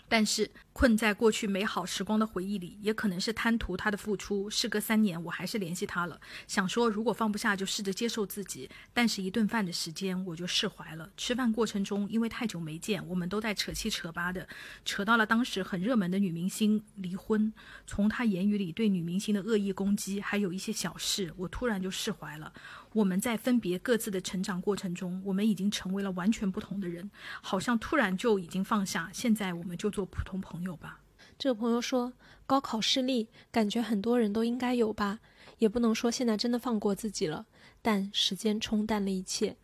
[0.08, 0.48] 但是
[0.78, 4.48] 困在过去美好时光的回忆里，也可能是贪图他的付出。
[4.48, 8.70] 事隔三年，我还是联系他了，想说如果放不下，就试着接受自己。
[8.92, 11.10] 但是一顿饭的时间，我就释怀了。
[11.16, 14.46] 吃饭过程中，因为太久没见，我们都在扯七扯八的，
[14.84, 17.52] 扯到了当时很热门的女明星离婚。
[17.84, 22.52] 从他言语里对女明星的恶意攻击，还有一些小事，我突然就释怀了。
[22.92, 27.10] 我们在分别各自的成长过程中，我们已经成为了完全不同的人，
[27.42, 29.10] 好像突然就已经放下。
[29.12, 31.00] 现在我们就做普通朋友有吧。
[31.38, 32.12] 这个朋友说，
[32.46, 35.20] 高考失利，感觉很多人都应该有吧，
[35.58, 37.46] 也不能说现在真的放过自己了，
[37.82, 39.56] 但时间冲淡了一切。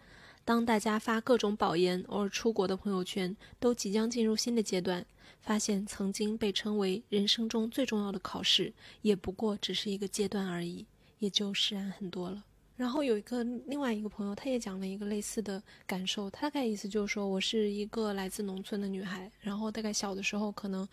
[0.45, 5.07] 当大家发各种保研、偶尔出国的朋友圈，都即将进入新的阶段，
[5.41, 10.87] 发现曾经被称为人生中最重要的考试，也不过只是一个阶段而已，
[11.19, 12.45] 也就释然很多了。
[12.77, 20.87] 然后有一个另外一个朋友，他也讲了一个类似的感受，他大概意思就是说，我是一个来自农村的女孩，然后大概小的时候，可能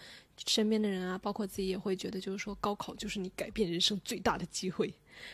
[0.46, 4.94] 身边的人啊，包括自己也会觉得，就是说高考就是你改变人生最大的机会，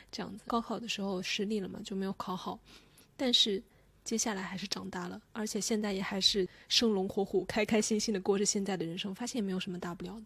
[0.10, 0.46] 这样子。
[0.48, 2.58] 高考的时候失利了嘛，就没有考好，
[3.18, 3.62] 但是
[4.06, 10.26] 接下来还是长大了，而且现在也还是生龙活虎、开开心心的过着现在的人生，发现也没有什么大不了的。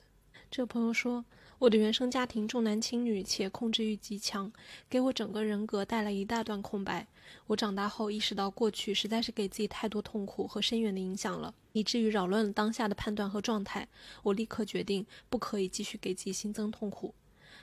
[0.51, 1.26] 这个朋友说。
[1.62, 4.51] 我的原生家庭重男轻女，且控制欲极强，
[4.89, 7.05] 给我整个人格带来一大段空白。
[7.45, 13.88] 我长大后意识到，过去实在是给自己太多痛苦和深远的影响了，以至于扰乱了当下的判断和状态。
[14.24, 17.14] 我立刻决定，不可以继续给自己新增痛苦。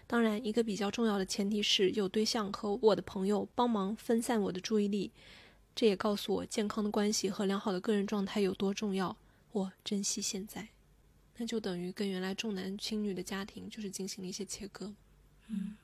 [0.06, 5.10] 当然，一个比较重要的前提是有对象和我的朋友帮忙分散我的注意力。
[5.74, 9.16] 这也告诉我，健康的关系和良好的个人状态有多重要。
[9.50, 10.68] 我珍惜现在。
[11.38, 14.92] 那就等于跟原来重男轻女的家庭就是进行了一些切割。
[15.46, 15.76] 嗯，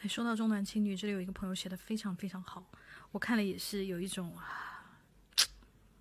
[0.00, 2.64] 哎，说到重男轻女，这里有一个朋友写的非常非常好，
[3.10, 4.98] 我看了也是有一种啊，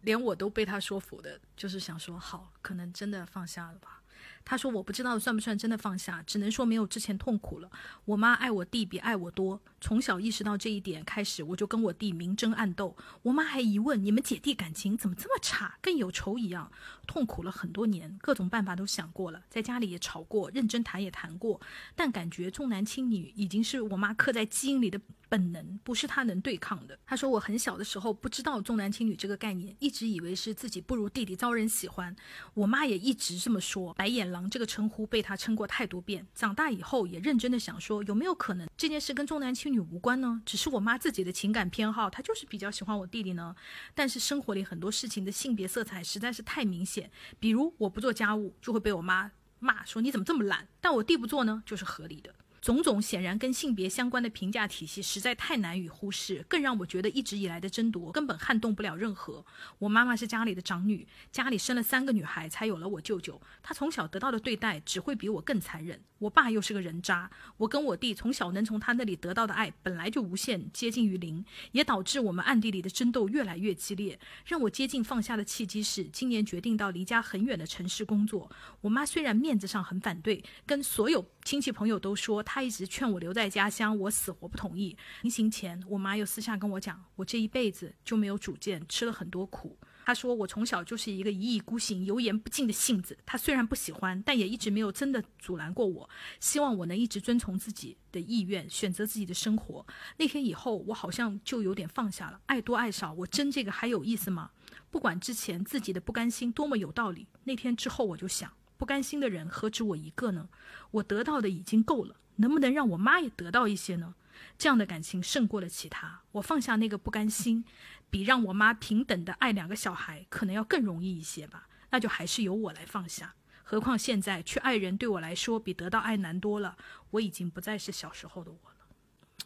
[0.01, 4.01] 连我都被他说服的，就是想说好，可能真的放下了吧。
[4.44, 7.70] 他说：“我不知道算不算真的放下，只能说没有之前痛苦了。
[8.06, 12.96] 我妈爱我弟比爱我多，从小意识到这一点开始，我就跟我弟明争暗斗。
[13.22, 16.72] 我妈还疑问你们姐弟感情怎么这么差，跟有仇一样。
[17.08, 21.60] 痛苦了很多年，各种办法都想过了，在家里也吵过，认真谈也谈过，
[21.96, 25.00] 但感觉重男轻女已经是我妈刻在基因里的。”
[25.32, 27.00] 本能不是他能对抗的。
[27.06, 32.14] 他说我很小的时候不知道重男轻女这个概念，一直以为是自己不如弟弟遭人喜欢。
[32.54, 33.94] 我妈也一直这么说。
[33.94, 36.25] 白眼狼这个称呼被他称过太多遍。
[36.34, 40.41] 长大以后也认真的想说，有没有可能这件事跟重男轻女无关呢？
[40.45, 43.55] 只是我妈自己的情感偏好，她就是比较喜欢我弟弟呢。
[43.93, 52.34] 但是生活里很多事情的性别色彩实在是太明显，比如我不做家务就会被我妈骂说你怎么这么懒，但我弟不做呢就是合理的。
[52.62, 59.43] 种种显然跟性别相关的评价体系实在太难以忽视，更让我觉得一直以来的争夺根本撼动不了任何。
[59.80, 65.99] 我妈妈是家里的长女，家里生了三个女孩才有了我舅舅，她从小得到的对待只会比我更残忍。
[66.20, 74.20] 我爸又是个人渣，我跟我弟从小能从他那里得到的爱本来就无限接近于零，也导致我们暗地里的争斗越来越激烈。
[74.45, 78.51] 让我接近放下的契机是今年决定到离家很远的城市工作。
[78.82, 82.43] 我妈虽然面子上很反对，跟所有亲戚朋友都说。
[82.54, 84.97] 他一直劝我留在家乡，我死活不同意。
[85.22, 89.78] 临行前，我妈又私下跟我讲，我这一辈子就没有主见，吃了很多苦。
[90.04, 93.18] 她说我从小就是一个一意孤行、油盐不进的性子。
[93.26, 96.10] 她虽然不喜欢，但也一直没有真的阻拦过我，
[96.41, 99.88] 希望我能一直遵从自己的意愿，选择自己的生活。
[100.18, 102.41] 那天以后，我好像就有点放下了。
[102.47, 104.52] 爱多爱少，我争这个还有意思吗？
[104.89, 110.49] 不管之前自己的不甘心多么有道理，那天之后我就想，不甘心的人何止我一个呢？
[110.89, 112.15] 我得到的已经够了。
[112.38, 114.15] 能不能让我妈也得到一些呢？
[114.57, 116.21] 这样的感情胜过了其他。
[116.32, 117.63] 我放下那个不甘心，
[118.09, 121.69] 比让我妈平等的爱两个小孩可能要更容易一些吧。
[121.91, 123.36] 那就还是由我来放下。
[123.61, 126.75] 何况现在去爱人对我来说比得到爱难多了。
[127.11, 128.77] 我已经不再是小时候的我了。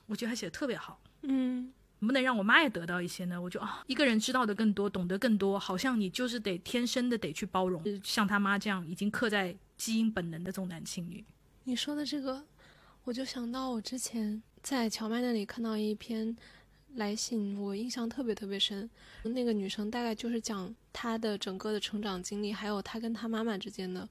[0.05, 1.01] 我觉得他写的特别好。
[1.23, 3.41] 嗯，能不能让我妈也得到一些呢？
[3.41, 11.23] 我就啊，一个人知道的更多，懂得更多，好像你就是得天生的得去包容，像他妈这样已经刻在基因本能的重男轻女。
[11.63, 12.45] 你说的这个。
[13.07, 16.35] 我就想到我之前在荞麦那里看到一篇
[16.95, 18.89] 来信，我印象特别特别深。
[19.21, 24.09] 那个女生大概就是讲她的整个的成长经历，还有她跟她妈妈之间的，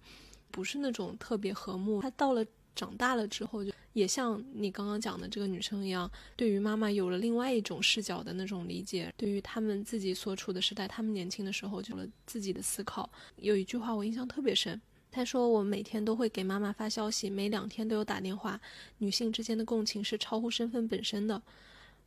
[0.53, 2.01] 不是那种特别和睦。
[2.01, 13.09] 她到了长大了之后，就也像你刚刚讲的这个女生一样，对于妈妈有了另外一种视角的那种理解，对于他们自己所处的时代，他们年轻的时候就有了自己的思考。
[13.37, 14.81] 有一句话我印象特别深。
[15.17, 18.61] 他说：“我每天都会给妈妈发消息，每两天都有打电话。
[18.99, 21.41] 女性之间的共情是超乎身份本身的。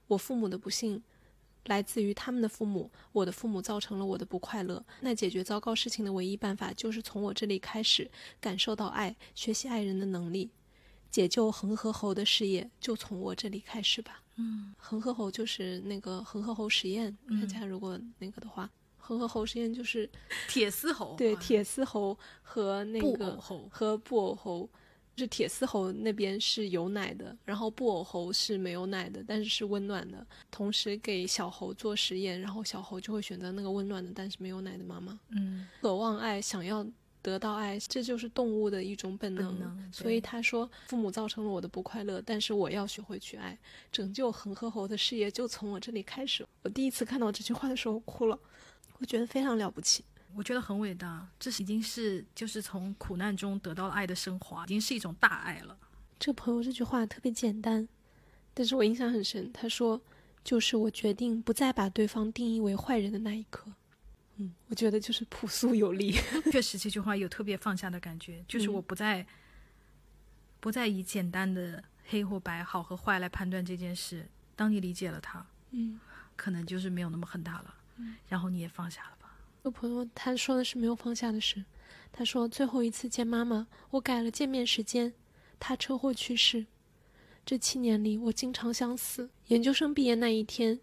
[0.07, 1.01] 我父母的不幸
[1.67, 4.83] 来自于他们的父母，我的父母造成了我的不快乐。
[4.99, 8.09] 那解决糟糕事情的唯一办法就是从我这里开始，
[8.41, 10.49] 感受到爱，学习爱人的能力，
[11.09, 18.69] 解救恒河猴的事业就从我这里开始吧。”嗯，恒河猴就是那个恒河猴实验，大家如果那个的话。
[18.99, 20.09] 恒河猴实验就是
[20.49, 24.69] 铁丝猴，对，铁丝猴和那个猴和布偶猴，
[25.17, 30.23] 就是铁丝猴那边是有奶的，然后布偶猴是没有奶的，但是是温暖的。
[30.51, 35.19] 同时给小猴做实验，然后小猴就会选择那个温暖的，但是没有奶的妈妈。
[35.29, 36.85] 嗯，渴望爱，想要
[37.23, 39.91] 得到爱，这就是动物的一种本能。
[39.91, 43.57] 所以他说，父母造成了我的不快乐，但是我要学会去爱，
[43.91, 46.45] 拯救恒河猴的事业就从我这里开始。
[46.61, 48.39] 我第一次看到这句话的时候哭了。
[48.99, 50.03] 我觉得非常了不起，
[50.35, 55.77] 我觉得很伟大，这是已经是就是从苦难中得到了爱的升华，已经是一种大爱了。
[56.19, 57.87] 这朋友这句话特别简单，
[58.53, 59.51] 但是我印象很深。
[59.51, 60.01] 他说
[60.43, 63.71] ：“就是我决定不再把对方定义为坏人的那一刻。”
[64.37, 66.11] 嗯，我觉得就是朴素有力。
[66.51, 69.25] 确实，这句话有特别放下的感觉，就是我不再
[70.59, 74.27] 不再以简单的黑或白、好和坏来判断这件事。
[74.55, 75.99] 当你理解了它，嗯，
[76.35, 77.75] 可能就是没有那么恨他了。
[77.97, 79.16] 嗯，然后你也放下了
[79.69, 81.63] 朋友他说的是没有放下的事。
[82.11, 85.13] 他说最后一次见妈妈，我改了见面时间，
[85.59, 86.65] 他车祸去世。
[87.45, 89.29] 这七年里，我经常想死。
[89.47, 90.79] 研究生毕业那一天，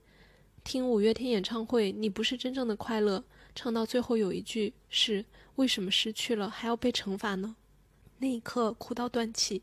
[0.62, 3.18] 听五月天演唱会，《你不是真正的快乐》。
[3.54, 5.24] 唱到最后有一句是
[5.56, 7.56] “为什么失去了还要被惩罚呢？”
[8.18, 9.62] 那一刻哭到断气，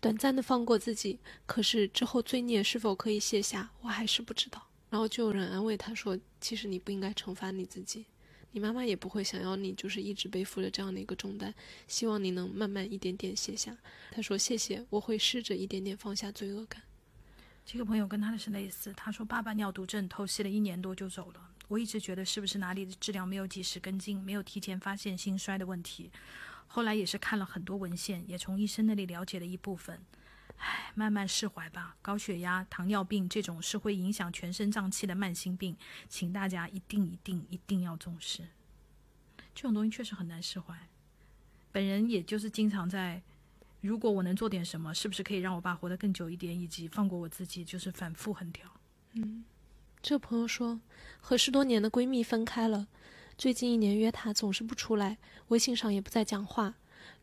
[0.00, 1.18] 短暂的放过自己。
[1.46, 4.66] 可是之后罪孽是否可以卸下，我还是不知道。
[4.90, 8.06] 然后就有人安慰他说：“其实你不应该惩罚你自己，
[8.52, 11.54] 你妈妈也不会想要你就是一直背负着这样的一个重担，
[11.86, 13.76] 希望你能慢慢一点点卸下。”
[14.10, 16.82] 他说：“谢谢，我会试着一点点放下罪恶感。”
[17.66, 26.10] 这个朋友跟他的是类似，他说：“爸爸尿毒症透析了一年多就走了。”我一直觉得是不是哪里的治疗没有及时跟进，没有提前发现心衰的问题。
[26.66, 30.00] 后来也是看了很多文献，也从医生那里了解了一部分。
[30.58, 31.96] 唉，慢慢释怀吧。
[32.02, 35.76] 高血压、糖尿病这种是会影响全身脏器的慢性病，
[36.08, 38.42] 请大家一定一定一定要重视。
[39.54, 40.74] 这种东西确实很难释怀。
[41.72, 43.22] 本人也就是经常在，
[43.80, 48.70] 如果我能做点什么，是不是可以让我爸活得更久一点，以及放过我自己，就是反复横跳。
[49.14, 49.44] 嗯。
[50.00, 50.80] 这朋友说，
[51.20, 52.86] 和十多年的闺蜜分开了，
[53.36, 56.74] 最近一年约她总是不出来，微信上也不再讲话。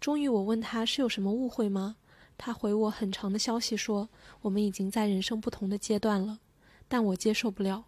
[0.01, 1.95] 终于我问她是有什么误会吗？
[2.37, 4.09] 她回我很长的消息说，
[4.41, 6.39] 我们已经在人生不同的阶段了，
[6.87, 7.85] 但我接受不了。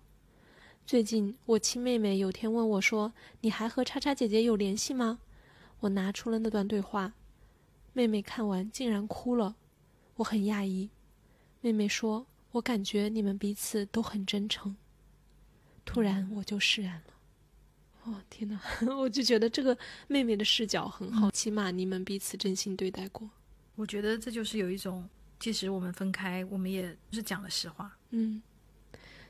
[0.86, 5.20] 最近我亲妹妹有天问我说，你还和叉叉姐姐有联系吗？
[5.82, 7.14] 我拿出了那段对话，
[7.93, 9.56] 妹妹看完竟然哭了，
[10.16, 10.89] 我很讶异。
[11.62, 12.28] 妹妹说。
[12.52, 14.78] 我感觉你们彼此都很真诚，
[15.86, 17.14] 突然我就释然了。
[18.06, 18.60] 哦天哪，
[18.98, 19.78] 我就觉得这个
[20.08, 23.30] 妹妹的视角很好，起码你们彼此真心对待过。
[23.78, 25.07] 我觉得这就是有一种，
[25.39, 27.97] 即使我们分开，我们也是讲了实话。
[28.09, 28.41] 嗯，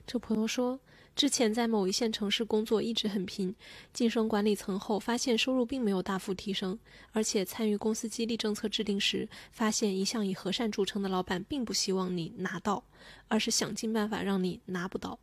[0.07, 0.79] 这朋友说。
[1.17, 3.55] 之前在某一线城市工作一直很拼，
[3.91, 6.77] 晋升管理层后发现收入并没有大幅提升，
[7.11, 12.83] 而且参与公司激励政策制定时，发现一向以和善著称的老板并不希望你拿到，
[13.29, 15.17] 而是想尽办法让你拿不到。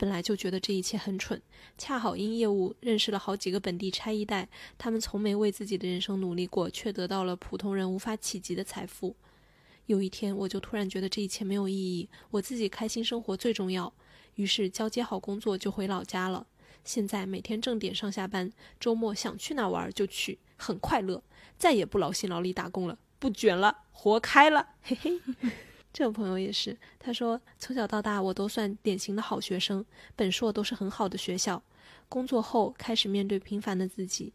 [0.00, 1.38] 本来就觉得这一切很蠢，
[1.76, 4.48] 恰好因业务认识了好几个本地拆一代，
[4.78, 9.14] 他们从没为自己的人生努力过，却得到了普通人无法企及的财富。
[9.84, 13.92] 有一天，我就突然觉得这一切没有意义，我自己开心生活最重要。
[14.36, 16.46] 于是交接好工作就回老家了。
[16.82, 21.22] 现在每天正点上下班，周末想去哪玩就去，很快乐，
[21.58, 25.20] 再也不劳心劳力打工了，不卷了，活开了，嘿嘿。
[25.92, 29.84] 这个朋友也是，他说从小到大我都算典型的好学生，
[30.14, 31.62] 本硕都是很好的学校。
[32.08, 34.32] 工作后开始面对平凡的自己，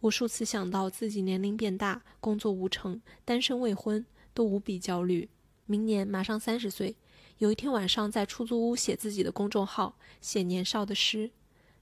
[0.00, 5.28] 无数次想到自己年龄变大，工作无成，单身未婚，都无比焦虑。
[5.66, 6.96] 明年马上三十岁。
[7.38, 11.30] 有一天晚上，在出租屋写自己的公众号，写年少的诗，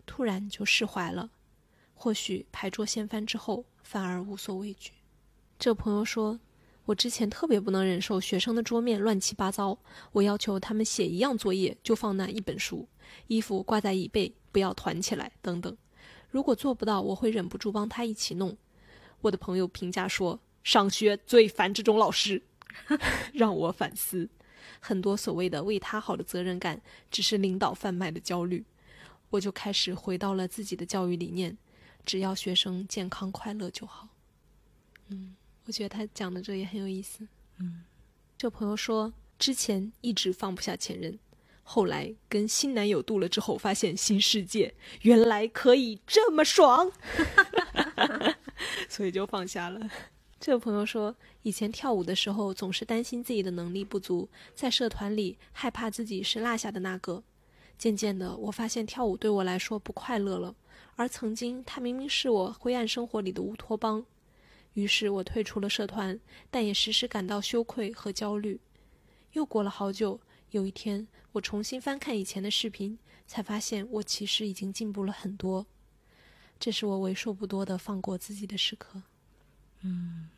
[0.04, 1.30] 突然就释怀了。
[1.94, 4.92] 或许牌桌掀翻之后，反而无所畏惧。
[5.58, 6.38] 这朋友说
[6.86, 9.78] ：“我之前特别不能忍受学生的桌面乱七八糟，
[10.12, 12.88] 我要求他们写一样作业就放那一本书，
[13.26, 15.76] 衣服挂在椅背不要团起来等等。
[16.30, 18.56] 如果做不到，我会忍不住帮他一起弄。”
[19.22, 22.42] 我的朋友评价说：“上学最烦这种老师，
[23.34, 24.28] 让我反思。”
[24.78, 26.80] 很多所谓的为他好的责任感，
[27.10, 28.64] 只是领导贩卖的焦虑。
[29.30, 31.56] 我就开始回到了自己的教育理念：
[32.04, 34.08] 只要学生健康快乐就好。
[35.08, 35.34] 嗯，
[35.66, 37.26] 我觉得他讲的这也很有意思。
[37.58, 37.82] 嗯，
[38.38, 41.18] 这朋友说，之前一直放不下前任，
[41.64, 46.90] 后来跟新男友度了之后，发现新世界原来可以这么爽，
[48.88, 49.90] 所以就放下了。
[50.38, 57.24] 这个朋友说，以前跳舞的时候总是担心自己的能力不足，在社团里害怕自己是落下的那个。
[57.76, 60.54] 渐渐的，我发现跳舞对我来说不快乐了，
[60.94, 64.06] 而曾经他明明是我灰暗生活里的乌托邦。
[64.76, 66.20] 于是我退出了社团，
[66.50, 68.60] 但也时时感到羞愧和焦虑。
[69.32, 70.20] 又过了好久，
[70.50, 75.66] 有一天我重新翻看以前的视频，才发现我其实已经进步了很多。
[76.60, 79.02] 这是我为数不多的放过自己的时刻。
[79.80, 80.28] 嗯，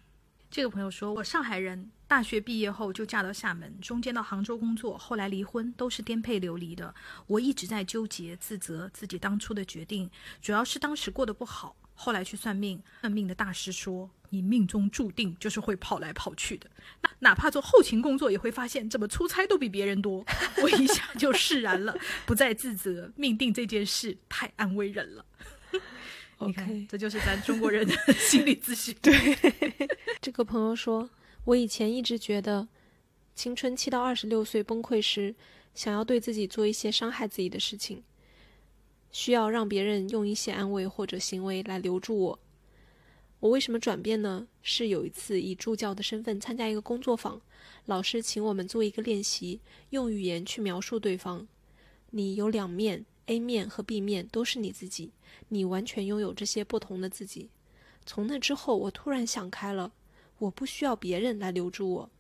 [0.48, 6.94] 这个朋友说，我上海人，大学毕业后就嫁到厦门，中间到杭州工作，后来离婚，都是颠沛流离的。
[7.26, 10.08] 我一直在纠结、自责自己当初的决定，
[10.40, 11.74] 主要是当时过得不好。
[12.00, 16.70] 后来去算命，算命的大师说，你命中注定就是会跑来跑去的。
[17.02, 20.24] 那哪怕做后勤工作，也会发现怎么出差都比别人多。
[20.62, 23.12] 我一下就释然了，不再自责。
[23.16, 25.24] 命定这件事太安慰人了。
[26.38, 28.94] 你看，这就是咱中国人的心理咨询。
[29.02, 29.36] 对，
[30.20, 31.10] 这个朋友说。
[31.44, 32.68] 我以前一直觉得，
[33.34, 35.34] 青春期到二十六岁崩溃时，
[35.74, 38.02] 想要对自己做一些伤害自己的事情，
[39.10, 42.38] 需要让别人用一些安慰或者行为来留住我。
[43.40, 44.48] 我为什么转变呢？
[44.62, 47.40] 是有一次以助教的身份参加一个工作坊，
[47.86, 51.46] 老师请我们做一个练习，用语言去描述对方。
[52.10, 55.12] 你有两面，A 面和 B 面都是你自己，
[55.48, 57.48] 你完全拥有这些不同的自己。
[58.04, 59.92] 从那之后，我突然想开了。
[60.38, 62.10] 我不需要别人来留住我，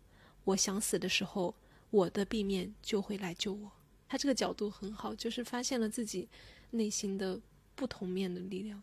[0.44, 1.54] 我想死的时候，
[1.90, 3.72] 我的 B 面就会来救我。
[4.08, 6.28] 他这个角度很好，就是发现了自己
[6.70, 7.40] 内心的
[7.74, 8.82] 不同面的力量，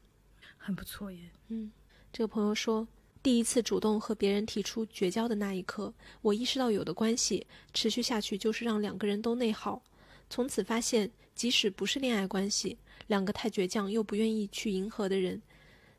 [0.58, 1.20] 很不错耶。
[1.50, 1.72] 嗯，
[2.12, 2.88] 这个朋友说，
[3.22, 9.82] 第一次主动和别人提出绝交的那一刻，我意识到有的关系持续下去就是让两个人都内耗。
[10.30, 12.78] 从此发现，即使不是恋爱关系，
[13.08, 15.42] 两个太倔强又不愿意去迎合的人，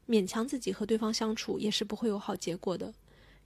[0.08, 2.92] 勉强自己和对方相处也是不会有好结果的。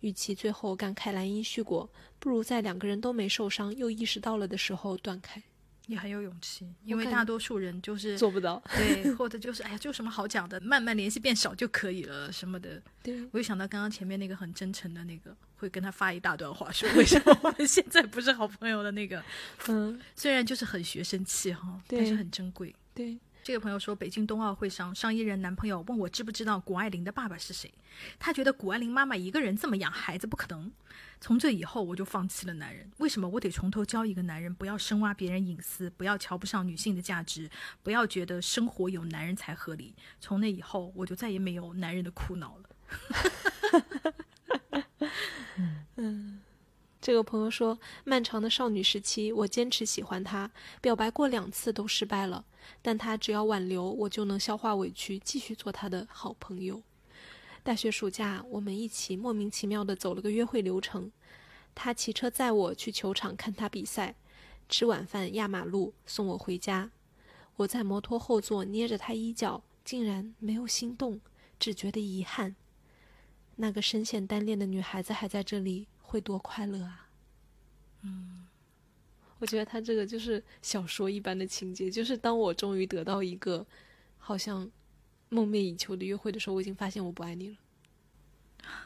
[0.00, 1.86] 与其最后感慨兰因絮果，
[2.18, 5.42] 不如在两个人都没受伤又意识到了的时候断开。
[5.90, 8.62] 你很有勇气，因为大多数人就是做不到。
[8.76, 12.80] 对，或者就是哎呀，就什么好讲的，慢慢联系变少就可以了什么的。
[13.02, 19.20] 对，我就想到刚刚前面那个很真诚的那个，会跟他发一大段话，说为什么我们现在不是好朋友的那个。
[19.66, 22.72] 嗯，虽然就是很学生气哈，但是很珍贵。
[22.94, 23.18] 对。
[23.42, 27.72] 这个朋友说，北京冬奥会上，上一任男朋友问我知不知道谷爱凌的爸爸是谁。
[28.18, 30.70] 他觉得谷爱凌妈妈一个人这么养孩子不可能。
[31.20, 32.90] 从这以后，我就放弃了男人。
[32.98, 34.54] 为什么我得从头教一个男人？
[34.54, 37.50] 不要深挖别人隐私，不要瞧不上女性的价值，
[37.82, 39.94] 不要觉得生活有男人才合理。
[40.18, 42.70] 从那以后，我就再也没有男人的苦恼了。
[45.96, 46.40] 嗯。
[47.02, 50.50] 这个朋友说，漫长的少女时期，我坚持喜欢他，
[50.82, 52.44] 表白过两次都失败了，
[52.82, 56.82] 但他只要挽留，我就能消化委屈，继续做他的好朋友。
[57.62, 61.10] 大学暑假，我们一起莫名其妙的走了个约会流程，
[61.74, 64.14] 他骑车载我去球场看他比赛，
[64.68, 66.90] 吃晚饭压马路送我回家，
[67.56, 71.20] 我在摩托后座捏着他衣角，竟然没有心动，
[71.58, 72.56] 只觉得遗憾。
[73.56, 75.86] 那个深陷单恋的女孩子还在这里。
[76.10, 77.08] 会多快乐啊！
[78.02, 78.44] 嗯，
[79.38, 83.64] 我觉得他这个就是小说一般的情节，就是当我终于得到一个
[84.18, 84.68] 好像
[85.30, 87.56] 梦寐以求的约会的时候，我已经发现我不爱你了。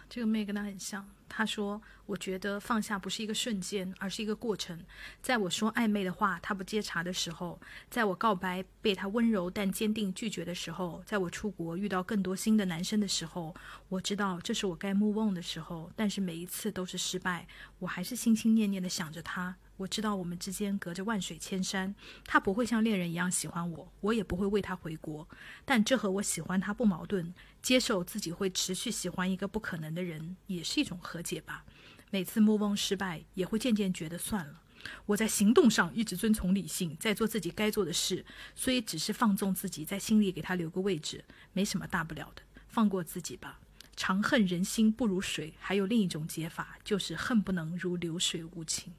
[0.08, 1.10] 这个妹跟他很像。
[1.26, 4.78] 他说：“我觉得放下不是一个瞬间，而是一个过程。
[5.20, 13.52] 在我说暧昧的话他不接茬的时候，在我告白被他温柔但坚定拒绝的时候，在我出国遇到更多新的男生的时候，
[13.88, 15.90] 我知道这是我该 move on 的时候。
[15.96, 17.48] 但是每一次都是失败，
[17.80, 19.56] 我还是心心念念的想着他。
[19.76, 21.94] 我知道我们之间隔着万水千山，
[22.24, 25.28] 他不会像恋人一样喜欢我，我也不会为他回国。
[25.64, 31.64] 但这和我喜欢他不矛盾。”接受自己会持续喜欢一个不可能的人，也是一种和解吧。
[32.10, 34.60] 每次 move on 失败，也会渐渐觉得算了。
[35.06, 38.22] 我在行动上一直遵从理性，在做自己该做的事，
[38.54, 42.42] 所以只是放纵自己，在心里给他留个位置，没什么大不了的。
[42.68, 43.58] 放过自己吧。
[43.96, 48.92] 长恨人心不如水，还有另一种解法，就是恨不能如流水无情。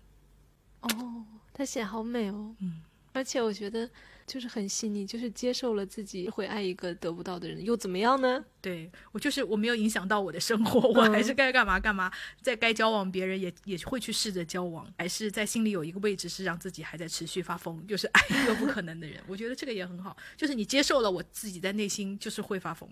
[0.85, 2.55] 哦，他写好美哦。
[2.59, 2.81] 嗯，
[3.13, 3.89] 而且我觉得。
[4.27, 8.43] 就是很细腻，就是接受了自己会爱一个得不到的人，又怎么样呢？
[8.59, 12.11] 对我就是我没有影响到我的生活，我还是该干嘛干嘛，
[12.41, 19.21] 在该交往别人也也会去试着交往，还是在心里有一个位置是让自己还在持续发疯，就是爱一个不可能的人。
[19.27, 22.89] 我觉得这个也很好，就是你接受了我自己在内心就是会发疯。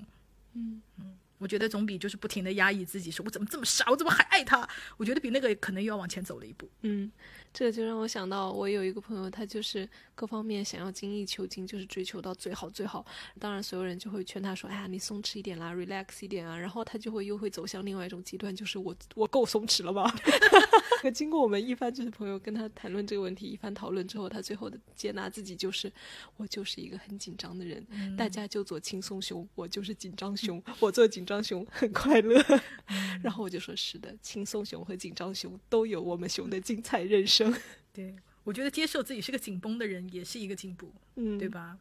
[0.53, 4.69] 嗯嗯，我觉得总比就是不停的压抑自己，说我怎么这么傻，我怎么还爱他？
[4.97, 6.69] 我觉得比那个可能又要往前走了一步。
[6.81, 7.11] 嗯。
[7.54, 13.05] 这就让我想到，我有一个朋友，他就是各方面想要精益求精，就是追求到最好最好。
[13.39, 20.14] 当然，所有人就会劝他说：“哎呀，你松弛一点啦，relax 一点啊。”然后他就会又会走向另外一种极端，就是我我够松弛了吧？
[21.01, 25.91] 可经过我们一番就是朋友跟他谈论这个问题，一番讨论之后，他最后的接纳自己就是
[26.38, 27.86] 我就是一个很紧张的人，
[28.16, 32.41] 大家就做轻松熊，我就是紧张熊， 我做紧张熊很快乐。
[33.22, 37.53] 然后我就说：“是的，轻松熊和紧张熊都有我们熊的精彩人生。”
[37.91, 41.77] 对，我觉得接受自己是个紧绷的人也是一个进步，嗯，对吧？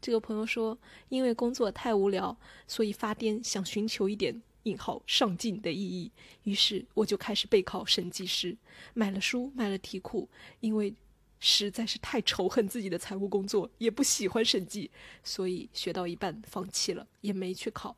[0.00, 6.10] 这个朋友说，因为工作太无聊，所以发癫，想寻求一点引号上进的意义。
[6.44, 8.56] 于是我就开始备考审计师，
[8.94, 10.28] 买了书，买了题库，
[10.60, 10.94] 因为
[11.40, 14.90] 实在是太仇恨自己的财务工作，也不喜欢审计，
[15.22, 17.96] 所以学到一半放弃了，也没去考。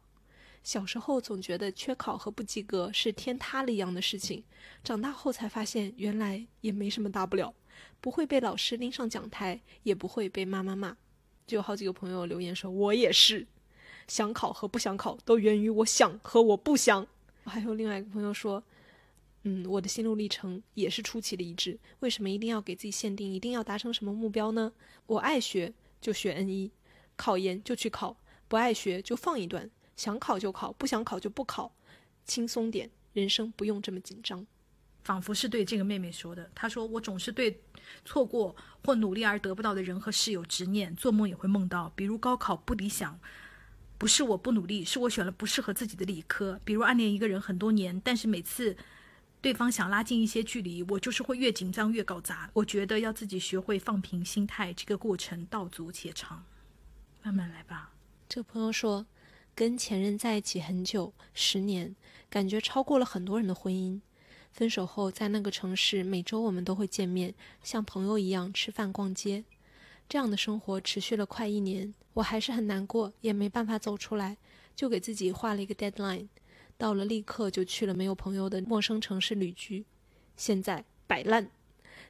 [0.65, 4.43] 小时候总觉得缺考和不及格是天塌了一样的事情，
[4.85, 7.55] 长大后才发现原来也没什么大不了，
[8.01, 10.97] 不会被老师拎上讲台，也不会被妈妈骂。
[11.47, 13.47] 就有好几个朋友留言说：“我也是，
[14.07, 17.07] 想考和不想考都源于我想和我不想。”
[17.45, 18.63] 还有另外一个朋友说
[19.45, 21.79] ：“嗯，我的心路历程也是出奇的一致。
[22.01, 24.73] 为什么一定要给自己限定一定要达成什么目标呢？
[25.07, 26.71] 我爱学就学 N 一，
[27.17, 28.17] 考研就去考，
[28.47, 31.73] 不爱学就放一段。”想考就考，不想考就不考，
[32.25, 34.47] 轻松点，人生不用这么紧张。
[35.03, 36.51] 仿佛是对这个妹妹说的。
[36.55, 37.61] 她说：“我总是对
[38.05, 43.19] 错过或努力而得不到的人和事有执念，做梦也会梦到，比如高考不理想，
[43.97, 48.77] 不是我不努力，是我选了不适合自己的理科；比如暗恋一个人很多年，但是每次
[49.41, 52.51] 对方想拉近一些距离，我就是会越紧张越搞砸。
[52.53, 56.45] 我觉得要自己学会放平心态，这个过程道阻且长，
[57.23, 57.93] 慢慢来吧。”
[58.29, 59.07] 这个朋友说。
[59.55, 61.97] 跟前任在一起很久，十年，
[62.31, 64.01] 感觉超过了很多人的婚姻。
[64.51, 69.45] 分手后，在那个城市，每周我们都会见面，像朋友一样吃饭、逛街。
[70.09, 74.39] 这样的生活持续了快一年，我还是很难过，也没办法走出来，
[74.75, 76.29] 就给自己画了一个 deadline，
[76.77, 79.85] 到了立刻就去了没有朋友的陌生城市旅居。
[80.37, 81.51] 现在摆烂，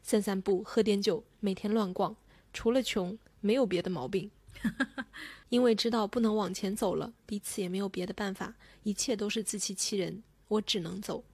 [0.02, 2.16] 散散步，喝点酒，每天乱逛，
[2.52, 4.30] 除了穷，没有别的毛病。
[5.50, 11.24] 因为知道不能往前走了，彼此也没有别的办法，一切都是自欺欺人，我只能走。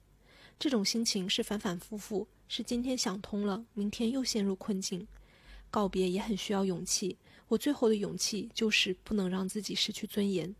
[0.57, 5.07] 这种心情是反反复复，是今天想通了，明天又陷入困境。
[5.69, 7.17] 告别也很需要勇气，
[7.49, 10.55] 我最后的勇气就是不能让自己失去尊严，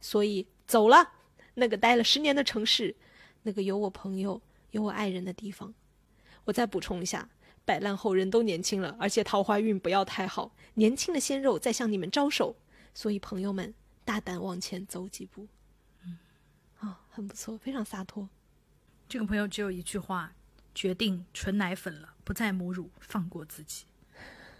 [0.00, 1.12] 所以走了。
[1.54, 2.94] 那个待了十年的城市，
[3.42, 4.40] 那个有我朋友、
[4.70, 5.74] 有我爱人的地方。
[6.44, 7.28] 我再补充一下。
[7.62, 12.56] 摆烂后人都年轻了，而且桃花运不要太好，年轻的鲜肉在向你们招手，
[12.94, 13.72] 所以朋友们
[14.04, 15.46] 大胆往前走几步。
[16.02, 16.18] 嗯，
[16.78, 18.28] 啊，很不错，非常洒脱。
[19.10, 20.32] 这个朋友只有一句话：
[20.72, 23.84] 决定纯奶粉了，不再母乳，放过自己。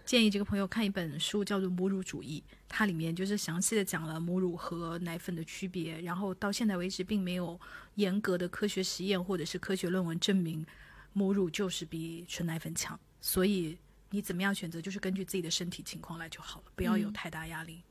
[0.05, 6.01] 建议这个朋友看一本书，叫做《母乳主义》，它里面就是详细的讲了母乳和奶粉的区别。
[6.01, 7.61] 然后到现在为止，并没有
[7.95, 10.67] 严格的科学实验或者是科学论文证明。
[11.13, 13.79] 母乳就是比纯奶粉强，所以
[14.11, 17.85] 你怎么样选择，就是根据自己的身体情况来就好了，不要有太大压力。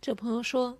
[0.00, 0.78] 这朋友说，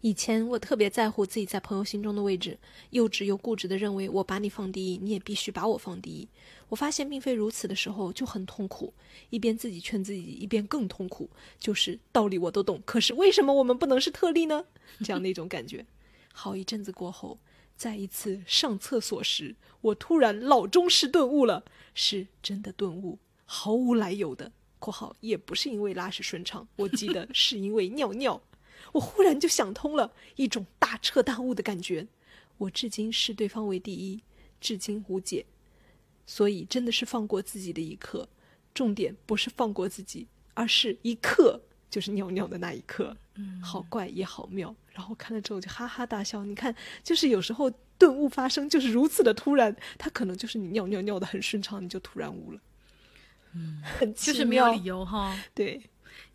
[0.00, 2.58] 以前我特别在乎自己在朋友心中的位置，
[2.90, 6.28] 幼稚又固执的认为我把你放第一，你也必须把我放第一。
[6.68, 8.92] 我发现并非如此的时候就很痛苦，
[9.30, 11.28] 一边自己劝自己，一边更痛苦，
[11.58, 14.64] 就是道理我都懂，可是为什么我们不能是特例呢？
[15.04, 15.84] 这样的一种感觉。
[16.32, 17.38] 好一阵子过后。
[17.76, 28.42] 在一次上厕所时，我突然老中式顿悟了，是真的顿悟，毫无来由的（括号也不是因为拉屎顺畅，我记得是因为尿尿）。
[28.92, 32.06] 我忽然就想通了，一种大彻大悟的感觉。
[32.58, 34.22] 我至今视对方为第一，
[34.60, 35.46] 至今无解。
[36.26, 38.28] 所以真的是放过自己的一刻，
[38.74, 43.16] 重点不是放过自己，而是一刻，就是尿尿的那一刻。
[43.36, 44.74] 嗯，好怪也好妙。
[44.92, 46.44] 然后看了之后就哈哈大笑。
[46.44, 52.60] 你看，就是有时候顿悟发生就是如此的突然，他可能就是你尿尿尿的很顺畅，你就突然悟了。
[53.54, 55.34] 嗯，很就是没有理由哈。
[55.54, 55.80] 对，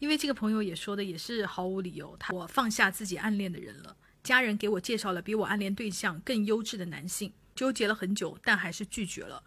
[0.04, 2.14] 因为这个朋友也说的也是毫无理由。
[2.20, 9.42] 他我放下自己暗恋的人了，家人给我介绍了比我暗恋对象更优质的男性，纠结了很久，但还是拒绝了。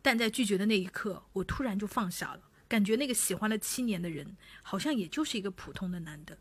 [0.00, 6.38] 但在拒绝的那一刻，我突然就放下了，感觉那个喜欢了七年的人，好像也就是一个普通的男的。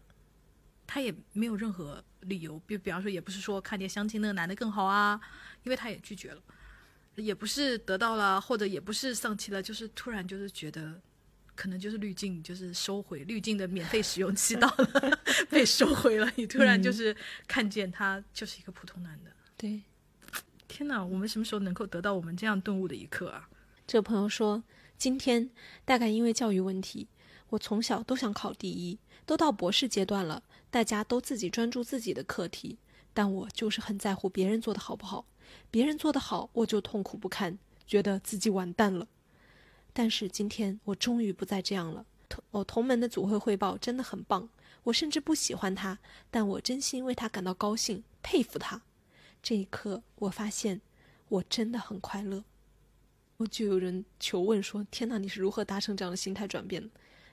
[0.86, 5.20] 他也没有任何理由，比比方说，也不是说看见相亲那个男的更好啊，
[5.64, 6.39] 因为他也拒绝了，
[7.16, 11.01] 也不是得到了，或者也不是丧气了，就是突然就是觉得，
[11.58, 17.14] 可能就是滤镜就是收回滤镜的免费使用期到了，被收回了，你突然就是
[17.47, 19.32] 看见他就是一个普通男的。
[19.58, 19.82] 对，
[20.68, 23.49] 天哪，我们什么时候能够得到我们这样顿悟的一刻啊？
[23.88, 24.64] 这个朋友说，
[24.97, 25.49] 今天
[25.84, 27.07] 大概因为教育问题，
[27.49, 30.44] 我从小都想考第一，都到博士阶段了。
[30.69, 32.77] 大家都自己专注自己的课题，
[33.14, 35.26] 但我就是很在乎别人做的好不好。
[35.72, 37.57] 别人做的好，我就痛苦不堪，
[37.88, 39.07] 觉得自己完蛋了。
[39.98, 42.06] 但是今天我终于不再这样了。
[42.30, 44.48] 同我同门的组会汇报真的很棒，
[44.84, 45.98] 我甚至不喜欢他，
[46.30, 48.84] 但我真心为他感到高兴，佩服他。
[49.41, 50.82] 这一刻，我发现
[51.30, 52.44] 我真的很快乐。
[53.38, 56.91] 我就有人求问说：“天哪，你是如何达成这样的心态转变？”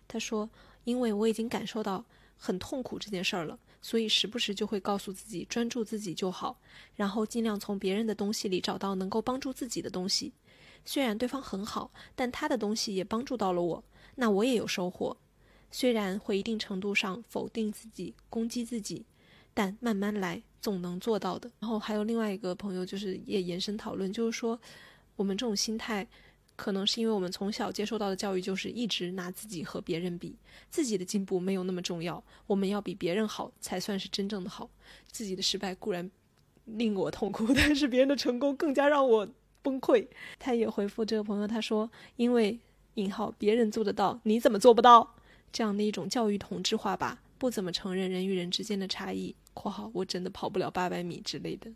[0.09, 0.49] 他说
[0.85, 6.59] ：“因为我已经感受到。”很痛苦这件事儿了，所以时不时就会告诉自己专注自己就好，
[6.97, 10.33] 然后尽量从别人的东西里找到能够帮助自己的东西。
[10.85, 13.85] 虽然对方很好，但他的东西也帮助到了我，
[14.17, 15.17] 那我也有收获。
[15.71, 19.05] 虽然会一定程度上否定自己、攻击自己，
[19.53, 21.51] 但慢慢来，总能做到的。
[21.61, 24.61] 然后还有另外一个朋友，就是也延伸讨论，就是说
[25.17, 26.07] 我们这种心态。
[26.57, 30.37] 可能是因为我们从小接受到的教育就是一直拿自己和别人比，
[30.71, 34.71] 自己的进步没有那么重要，我们要比别人好才算是真正的好。
[35.11, 36.09] 自己的失败固然
[36.67, 39.29] 令我痛苦， 但是别人的成功更加让我
[39.65, 40.07] 崩溃。
[40.39, 42.57] 他也回复这个朋友，他说：“因为
[42.95, 45.17] 引号别人做得到，你怎么做不到？
[45.53, 49.35] 这样的一种教育同质化吧，不怎么承认人与人之间的差异。
[49.55, 51.73] ”（括号我真的跑不了八百米之类的。）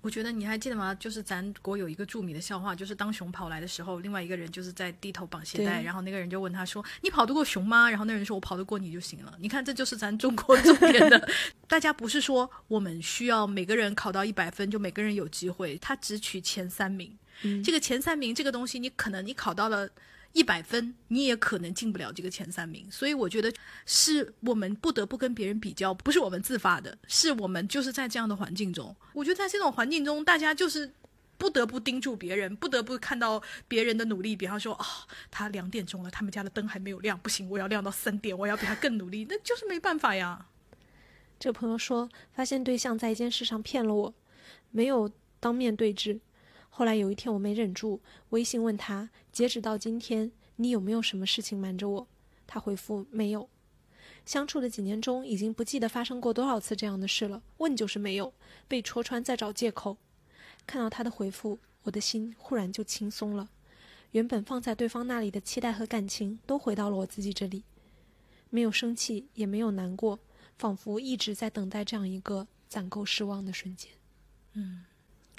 [0.00, 0.94] 我觉得你还记得吗？
[0.94, 11.28] 就是咱国有一个著名的笑话，就是当熊跑来的时候，另外一个人就是在低头绑鞋带，然后那个人就问他说：“你跑得过熊吗？”然后那人说：“我跑得过你就行了。”你看，这就是咱中国重点的。
[11.66, 17.16] 大家不是说我们需要每个人考到一百分就每个人有机会，他只取前三名。
[17.64, 19.88] 这个前三名这个东西，你可能你考到了。
[20.32, 23.52] 一百分，你也可能进不了这个前三名，所以我觉得
[23.86, 28.94] 是我们不得不跟别人比较，不是我们自发的，是我们就是在这样的环境中。
[29.14, 30.92] 我觉得在这种环境中，大家就是
[31.36, 34.36] 不得不盯住别人，不得不看到别人的努力。
[34.36, 34.86] 比方说，啊，
[35.30, 40.46] 他两点钟了，他们家的灯还没有亮，不行，我要亮到三点，我要比他更努力，那就是没办法呀。
[41.40, 44.14] 这朋友说，发现对象在一件事上骗了我，
[44.70, 45.10] 没有
[45.40, 46.20] 当面对质。
[46.78, 52.06] 后来有一天，我没忍住，微信问他：“截止到今天，你有没有什么事情瞒着我？”
[52.46, 53.48] 他回复：“没有。”
[54.24, 57.42] 相处的几年中，已经不记得发生过多少次这样的事了。
[57.56, 58.32] 问就是没有，
[58.68, 59.96] 被戳穿再找借口。
[60.68, 63.48] 看到他的回复，我的心忽然就轻松了。
[64.12, 67.64] 原本放在对方那里的期待和感情，都回到了我自己这里，
[68.50, 70.20] 没有生气，也没有难过，
[70.56, 73.90] 仿佛一直在等待这样一个攒够失望的瞬间。
[74.52, 74.84] 嗯。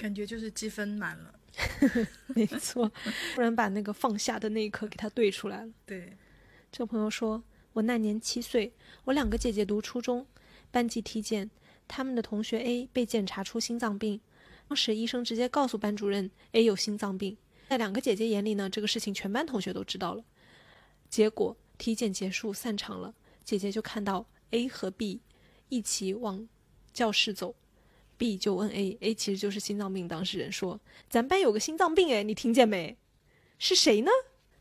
[0.00, 1.38] 感觉就是积分满了，
[2.34, 2.90] 没错，
[3.34, 5.70] 突然把那个放下的那一刻给他对出来了。
[5.84, 6.16] 对，
[6.72, 7.44] 这朋友说，
[7.74, 8.72] 我那年七岁，
[9.04, 10.26] 我两个姐姐读初中，
[10.70, 11.50] 班级体检，
[11.86, 14.18] 他们的同学 A 被检查出心脏病，
[14.68, 17.36] 当时医生直接告诉班主任 A 有心脏病，
[17.68, 20.24] 在两个姐姐眼里呢，这个事情全班同学都知道了。
[21.10, 23.14] 结果体检结束散场了，
[23.44, 25.20] 姐姐就看到 A 和 B
[25.68, 26.48] 一起往
[26.94, 27.54] 教室走。
[28.20, 30.78] B 就问 A，A 其实就是心脏病当事人，说
[31.08, 32.98] ：“咱班有个心脏病，哎，你听见没？
[33.58, 34.10] 是谁呢？”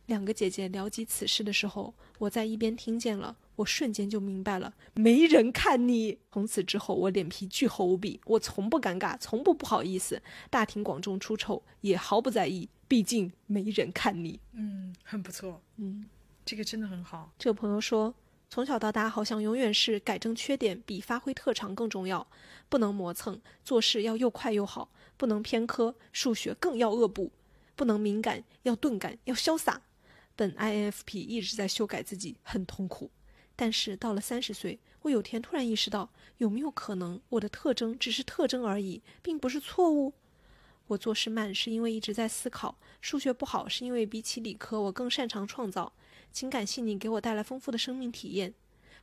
[0.07, 6.19] 两个姐姐聊及此事的时候，我在一边听见了，我瞬间就明白了，没人看你。
[6.31, 14.39] 从此之后，我脸皮巨厚无比，我从不尴尬，从不不好意思，大庭广众出丑也毫不在意，毕竟没人看你。
[14.53, 16.05] 嗯，很不错，嗯，
[16.45, 17.33] 这个真的很好。
[17.37, 18.15] 这个朋友说。
[18.49, 22.25] 从小到大，好像永远是改正缺点比发挥特长更重要，
[22.67, 27.31] 不能磨蹭，做事要又快又好，不能偏科，数学更要恶补，
[27.75, 29.83] 不能敏感，要钝感，要潇洒。
[30.35, 33.11] 本 INFP 一直在修改自己，很痛苦。
[33.55, 40.13] 但是到了三十岁，我有天突然意识到，有没有可能我的特征只是特征而已，并不是错误？
[40.87, 45.93] 我做事慢是因为一直在思考，数学不好是因为比起理科，我更擅长创造。
[46.31, 48.53] 情感细腻给我带来丰富的生命体验，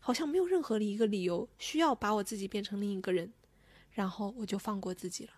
[0.01, 3.33] 好像没有任何的一个理由需要把我自己变成另一个人，
[3.93, 5.31] 然后我就放过自己了。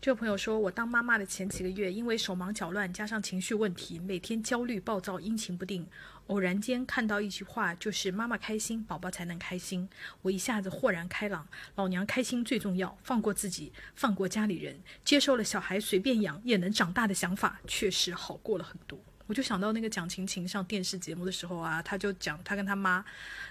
[0.00, 5.86] 这位朋友说，我当妈妈的前几个月，因为手忙脚乱加上情绪问题，每天焦虑暴躁、阴晴不定。
[6.26, 9.88] 偶然间看到一句话，就是妈妈开心，宝宝才能开心。
[10.22, 11.46] 我一下子豁然开朗，
[11.76, 18.98] 老娘开心最重要，放过自己，放过家里人，接受了小孩随便养也能长大的想法，确实好过了很多。
[19.26, 23.04] 我就想到那个蒋勤勤上电视节目的时候啊，他就讲他跟他妈，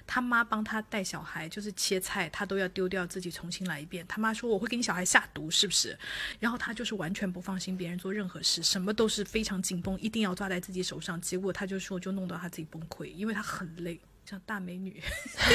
[0.05, 4.05] 他妈帮他带小孩，就是切菜，他都要丢掉自己重新来一遍。
[4.07, 5.97] 他妈说我会给你小孩下毒，是不是？
[6.39, 11.19] 然后他就是完全不放心别人做任何事，什么都是非常紧绷，一定要抓在自己手上。
[11.21, 15.01] 结果他就说就弄到他自己崩溃，因为他很累，像大美女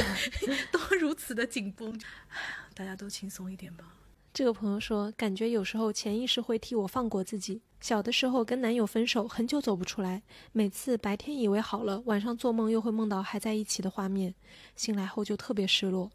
[0.72, 2.00] 都如此的紧绷，
[2.74, 3.95] 大家都轻松一点吧。
[4.36, 7.62] 这个朋友说，感觉有时候潜意识会替我放过自己。
[7.80, 10.22] 小的时候跟男友分手，很久走不出来。
[10.52, 14.34] 每次白天以为好了，晚上做梦又会梦到还在一起的画面，
[14.74, 16.10] 醒来后就特别失落。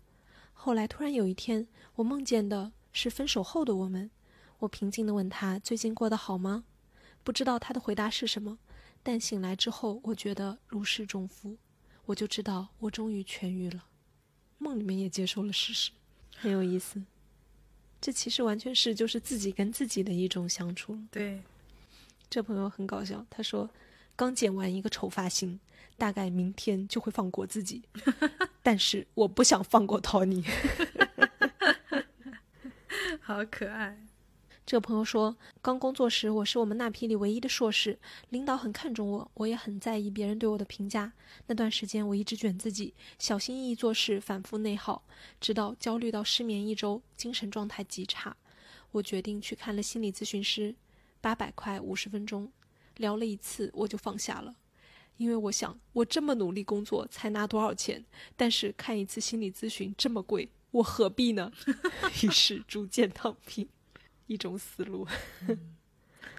[0.54, 4.12] 后来突然有一天，我梦见的是分手后的我们。
[4.60, 6.66] 我平静地问他最近过得好吗？
[7.24, 8.60] 不知道他的回答是什么，
[9.02, 11.58] 但醒来之后，我觉得如释重负，
[12.06, 13.86] 我就知道我终于痊愈了。
[14.60, 15.90] 梦里面也接受了事实，
[16.38, 17.02] 很有意思。
[18.02, 20.98] 这其实完全是就是自己跟自己的一种相处。
[21.12, 21.40] 对，
[22.30, 23.70] 这朋友很搞笑，他说
[24.16, 25.60] 刚剪完一个丑发型，
[25.98, 27.84] 大概明天就会放过自己。
[28.64, 30.44] 但是我不想放过 Tony。
[33.22, 33.96] 好可爱。
[34.72, 38.00] 这个朋友说，刚工作时我是我们那批里唯一的硕士，
[38.30, 41.12] 领导很看重我，我也很在意别人对我的评价。
[41.48, 45.04] 那段时间我一直卷自己，小心翼翼做事，反复内耗，
[45.42, 48.34] 直到焦虑到失眠一周，精神状态极差。
[48.92, 50.74] 我决定去看了心理咨询师，
[51.20, 52.50] 八百块五十分钟，
[52.96, 54.56] 聊了一次我就放下了，
[55.18, 58.06] 因为我想我这么努力工作才拿多少钱，
[58.38, 61.52] 但是看一次心理咨询这么贵，我何必呢？
[62.24, 63.68] 于是逐渐躺平。
[64.32, 65.06] 一种思路。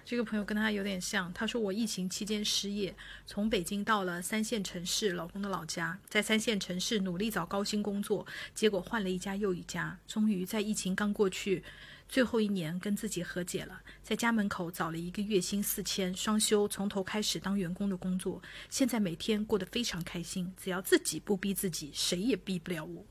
[0.03, 2.93] 这个朋友跟他有点像，他说我疫情期间失业，
[3.25, 11.63] 从北京到了三线城市，老公的老家，在三线城市努力找高薪工作，结果换了一家又一家，终于在疫情刚过去
[12.09, 23.05] 最后一年跟自己和解了，在家门口找了一个月薪四千双休，从头开始当员工的工作，现在每天过得非常开心，只要自己不逼自己，谁也逼不了我。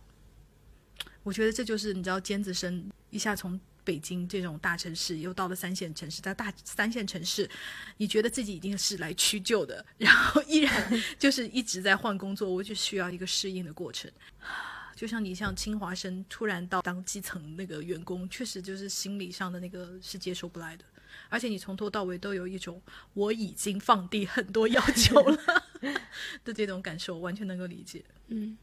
[1.23, 3.59] 我觉得这就是你知道尖子生一下从。
[3.85, 7.49] 北京这种大城市，又到了三线城市，在大三线城市，
[7.97, 14.11] 你觉得自己一定是来屈就的，然后依然就是一直在换工作，我就需要一个适应的过程。
[14.95, 20.85] 就像你像清华生突然到当基层那个员工，确实就是心理上的那个是接受不来的，
[21.29, 22.81] 而且你从头到尾都有一种
[23.15, 25.39] 我已经放低很多要求了
[26.45, 28.05] 的这种感受，完全能够理解。
[28.29, 28.57] 嗯，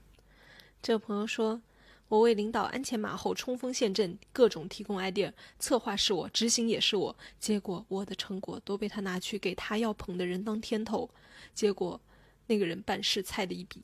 [0.82, 1.62] 这个朋友说。
[2.10, 7.16] 我为领导鞍前马后冲锋陷阵，各种提供 idea，策划是我，执行也是我。
[7.40, 11.08] 结果我的成果都被他拿去给他要捧的人当天头，
[11.54, 12.02] 结果
[12.48, 13.84] 那个人办事菜的一笔。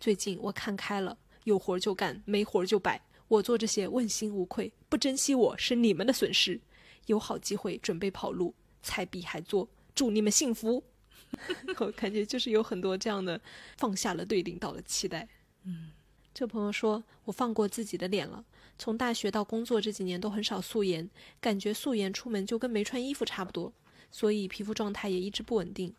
[0.00, 3.00] 最近我看开了，有活就干，没活就摆。
[3.28, 6.60] 我做这些问心无愧，不珍惜我是你们的损失。
[7.06, 8.52] 有好机会准备跑路，
[8.82, 9.68] 菜比还做。
[9.94, 10.82] 祝你们幸福。
[11.78, 13.40] 我感觉就是有很多这样的，
[13.78, 15.28] 放下了对领导的期待。
[15.62, 15.92] 嗯。
[16.34, 18.44] 这朋友说：“我放过自己的脸了。
[18.78, 21.08] 从大学到工作这几年都很少素颜，
[21.40, 23.72] 感觉素颜出门就跟没穿衣服差不多，
[24.10, 25.94] 所以皮肤状态也一直不稳定。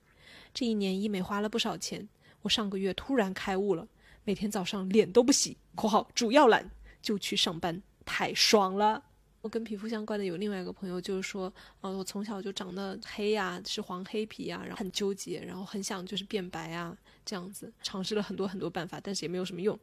[0.54, 2.10] 这一年医美花了不少钱，
[2.42, 3.88] 我上个月突然开悟了，
[4.24, 9.04] 每天早上脸都不洗（括号主要懒）就去上班，太爽了。”
[9.42, 19.78] 我跟皮肤相关的有另外一个朋友，就是说，呃，我从小就长得黑呀，是黄黑皮呀，然后很纠结，然后很想就是变白啊，这样子，尝试了很多很多办法，但是也没有什么用。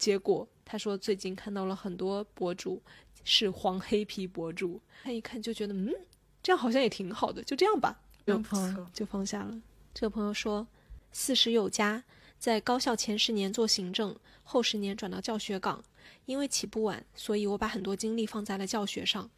[0.00, 2.82] 结果他说最近看到了很多博主
[3.22, 5.94] 是黄黑皮博主，他一看就觉得嗯，
[6.42, 9.60] 这样好像也挺好的，就这样吧，就放就放下了。
[9.92, 10.66] 这个朋友说，
[11.12, 12.02] 四十有加，
[12.38, 15.84] 在高校前十年做行政，后十年转到教学岗，
[16.24, 19.30] 因为起步晚，所以我把很多精力放在了教学上。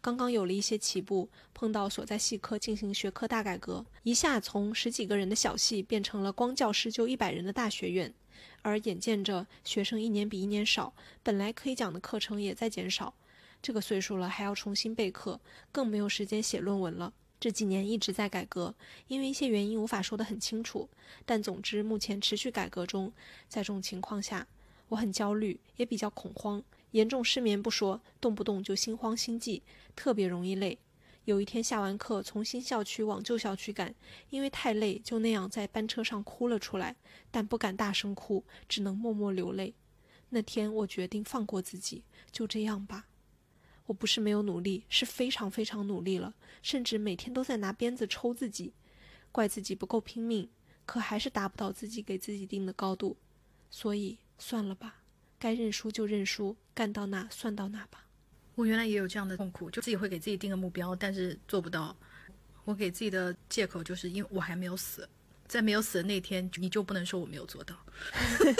[0.00, 8.14] 刚刚有了一些起步，碰到所在系科进行学科大改革，一下从十几个人的小系变成了光教师就一百人的大学院。
[8.62, 13.14] 而眼见着学生一年比一年少，本来可以讲的课程也在减少，
[13.62, 15.40] 这个岁数了还要重新备课，
[15.70, 17.12] 更没有时间写论文了。
[17.40, 18.74] 这几年一直在改革，
[19.08, 20.88] 因为一些原因无法说得很清楚，
[21.26, 23.12] 但总之目前持续改革中。
[23.48, 24.46] 在这种情况下，
[24.88, 26.62] 我很焦虑，也比较恐慌，
[26.92, 29.62] 严重失眠不说，动不动就心慌心悸，
[29.94, 30.78] 特别容易累。
[31.24, 33.94] 有一天下完课，从新校区往旧校区赶，
[34.28, 36.96] 因为太累，就那样在班车上哭了出来，
[37.30, 39.74] 但不敢大声哭，只能默默流泪。
[40.28, 43.06] 那天我决定放过自己，就这样吧。
[43.86, 48.74] 我不是没有努力，是非常非常努力了，甚至每天都在拿鞭子抽自己，
[49.32, 50.50] 怪自己不够拼命，
[50.84, 53.16] 可还是达不到自己给自己定的高度。
[53.70, 55.02] 所以算了吧，
[55.38, 58.03] 该认输就认输，干到哪算到哪吧。
[58.54, 61.96] 我原来也有这样的痛苦，就自己会给自己定个目标，但是做不到。
[62.64, 65.08] 我给自己的借口就是因为我还没有死，
[65.46, 67.76] 在没有死的那天，你就不能说我没有做到。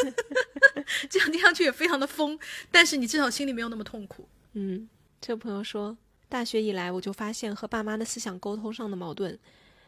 [1.08, 2.38] 这样听上去也非常的疯，
[2.70, 4.28] 但是你至少心里没有那么痛苦。
[4.52, 4.88] 嗯，
[5.20, 5.96] 这个朋友说，
[6.28, 9.38] 大学以来我就发现和爸妈的思想沟通上的矛盾，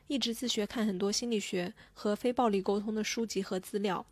[0.07, 4.07] 一直自学看很多心理学和非暴力沟通的书籍和资料，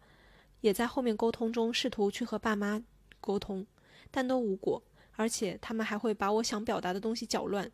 [0.61, 2.83] 也在后面沟通中试图去和爸妈
[3.21, 3.67] 沟通，
[4.11, 4.83] 但都无果。
[5.17, 7.71] 而且他们还会把我想表达的东西搅乱，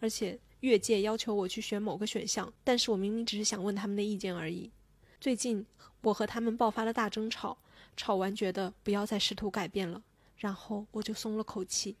[0.00, 4.70] 而且越界要求我去选某个选项，但是我明明只是想问他们的意见而已。
[5.20, 5.64] 最近
[6.00, 7.56] 我和他们爆发了大争吵，
[7.96, 10.02] 吵完觉得不要再试图改变了，
[10.36, 11.96] 然后我就松了口气，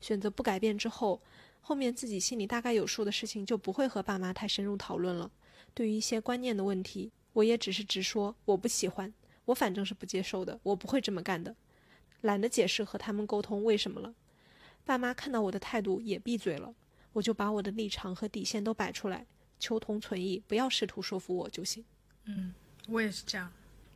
[0.00, 1.20] 选择不改变之后，
[1.60, 5.30] 后面自己心里大概有数的事情就不会和爸妈太深入讨论了。
[5.72, 9.12] 对于一些观念的问题，我也只是直说我不喜欢，
[9.46, 11.56] 我反正是不接受的，我不会这么干的。
[12.24, 14.14] 懒得解释和他们沟通为什么了，
[14.82, 16.74] 爸妈看到我的态度也闭嘴了，
[17.12, 19.26] 我就把我的立场和底线都摆出来，
[19.58, 21.84] 求同存异，不要试图说服我就行。
[22.24, 22.54] 嗯，
[22.88, 23.52] 我也是这样，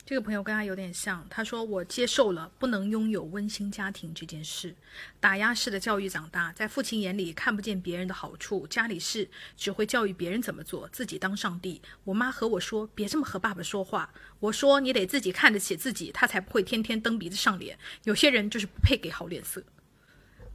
[0.09, 4.75] 这个朋友跟他有点像，他说：“我接受了不能拥有温馨家庭这件事，
[5.21, 11.83] 打压式的教育长大，在父亲眼里看不见别人的好处，家里事只会教育别人怎么做，自己当上帝。
[12.05, 14.11] 我妈和我说，别这么和爸爸说话。
[14.41, 17.79] 我说你得自己看得起自己，他才不会天天蹬鼻子上脸。
[18.05, 19.63] 有些人就是不配给好脸色。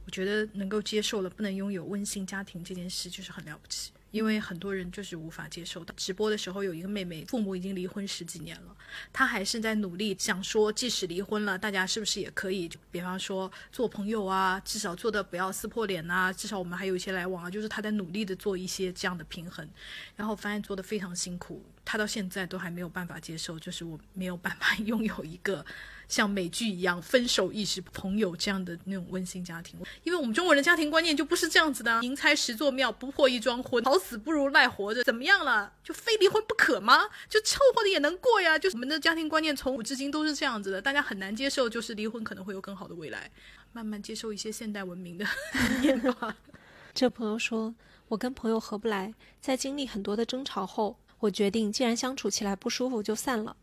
[0.04, 5.92] 我觉得能够接受了不能拥有温馨家庭这件事，就是很了不起。”因为很多人就是无法接受的。
[5.96, 8.76] 直播的时候有一个妹妹，父母已经离婚十几年了，
[9.12, 17.50] 她还是在努力想说，即使离婚了，大家是不是也可以，就比方说做朋友啊，至少做的不要撕破脸呐，至少我们还有一些来往啊。
[17.50, 19.68] 就是她在努力的做一些这样的平衡，
[20.14, 25.64] 然后发现做的非常辛苦，她到现在都还没有办法接受，就是我没有办法 拥有一个。
[26.06, 31.98] 像美剧一样，分手亦是朋友这样的那种温馨家庭，因为我们中国人的家庭观念就不是这样子的。
[32.02, 35.02] 宁拆十座庙，不破一桩婚，好死不如赖活着。
[35.02, 35.72] 怎么样了？
[35.82, 37.08] 就非离婚不可吗？
[37.30, 38.58] 就凑合的也能过呀。
[38.58, 43.30] 就我们的家庭观念从古至今都是这样子的，大家很难接受，就是离婚可能会有更好的未来。
[43.72, 45.26] 慢慢接受一些现代文明的
[45.80, 46.36] 变化。
[46.92, 47.74] 这朋友说，
[48.08, 53.56] 我跟朋友合不来，在经历很多的争吵后，我决定既然相处起来不舒服，就散了。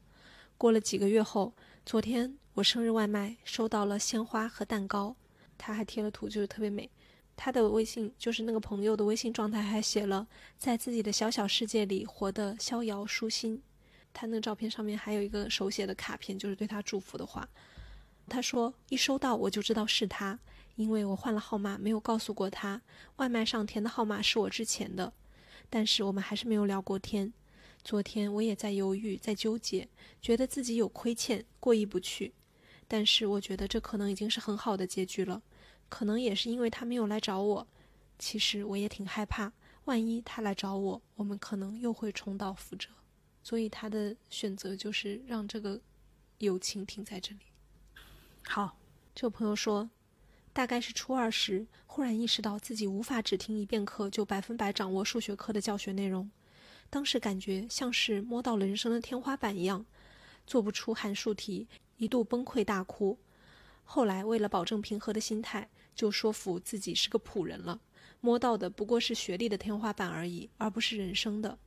[0.57, 1.53] 过了几个月后。
[1.83, 5.15] 昨天我生日外卖收到了鲜花和蛋糕，
[5.57, 6.87] 他还贴了图，就是特别美。
[7.35, 10.27] 他的微信就是那个朋友的微信状态，还写了
[10.59, 13.59] 在自己的小小世界里活得逍遥舒心。
[14.13, 17.49] 他那个照片上面还有一个手写的卡片，就是对他祝福的话。
[18.29, 20.37] 他说一收到我就知道是他，
[20.75, 22.79] 因为我换了号码没有告诉过他，
[23.15, 25.11] 外卖上填的号码是我之前的，
[25.67, 27.33] 但是我们还是没有聊过天。
[27.83, 29.87] 昨天我也在犹豫，在纠结，
[30.21, 32.33] 觉得自己有亏欠，过意不去。
[32.87, 35.41] 但是我觉得这可能已经是很好的结局了，
[35.89, 37.67] 可能也是因为他没有来找我。
[38.19, 39.51] 其实我也挺害怕，
[39.85, 42.89] 万一他来找我，我们可能又会重蹈覆辙。
[43.41, 45.81] 所以他的选择就是让这个
[46.37, 47.39] 友情停在这里。
[48.43, 48.77] 好，
[49.15, 49.89] 这位朋友说，
[50.53, 56.29] 大概是初二时，忽然意识到自己无法只听一遍课就百分百掌握数学课的教学内容。
[56.91, 59.85] 当时感觉像是摸到了人生的天花板一样，
[60.45, 61.65] 做不出函数题，
[61.95, 63.17] 一度崩溃大哭。
[63.85, 67.79] 后来为了保证平和的心态，就说服自己是个普人了，
[68.19, 71.57] 摸到的不过是学历的天花板而已，而不是人生的。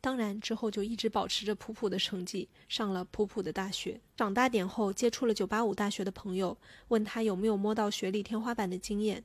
[0.00, 4.00] 当然之后就一直保持着普普的成绩，上了普普的大学。
[4.16, 6.56] 长大点后接触了985大学的朋友，
[6.88, 9.22] 问他有没有摸到学历天花板的经验，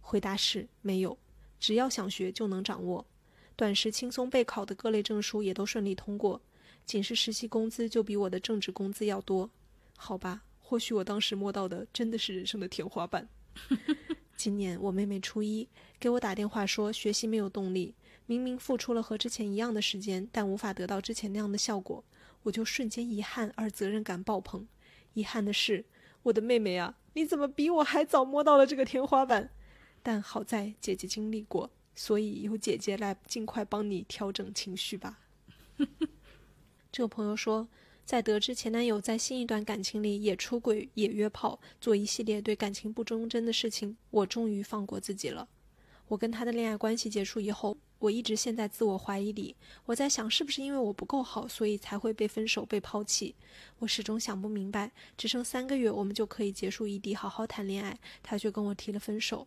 [0.00, 1.18] 回答是没有，
[1.60, 3.06] 只要想学就能掌握。
[3.54, 6.40] 短时轻松备考的各类证书也都顺利通过，
[6.84, 9.50] 仅是实习工资就比我的正职工资要多。
[9.96, 13.28] 好吧，或许我当时摸到的真的是人生的天花板。
[14.36, 15.68] 今年我妹妹初一
[16.00, 17.94] 给我打电话说学习没有动力，
[18.26, 22.02] 明明付出了和之前一样的时间，但无法得到之前那样的效果，
[22.42, 24.66] 我就瞬间遗憾而责任感爆棚。
[25.12, 25.84] 遗憾的是，
[26.24, 29.50] 我的妹妹啊，你怎么比我还早摸到了这个天花板？
[30.02, 31.70] 但好在姐姐经历过。
[31.94, 35.20] 所以有姐姐来尽快帮你调整情绪吧。
[36.92, 37.68] 这个朋友说，
[38.04, 45.48] 在得知前男友在新一段感情里也出轨、也约炮，做一系列对感情不忠贞的事情，我终于放过自己了。
[46.08, 49.56] 我跟他的恋爱关系结束以后，我一直陷在自我怀疑里。
[49.86, 53.34] 我在想，是不是因为我不够好，所以才会被分手、被抛弃？
[53.78, 54.92] 我始终想不明白。
[55.16, 59.46] 只剩三个月，我们就可以结束异地，好好谈恋爱，他却跟我提了分手。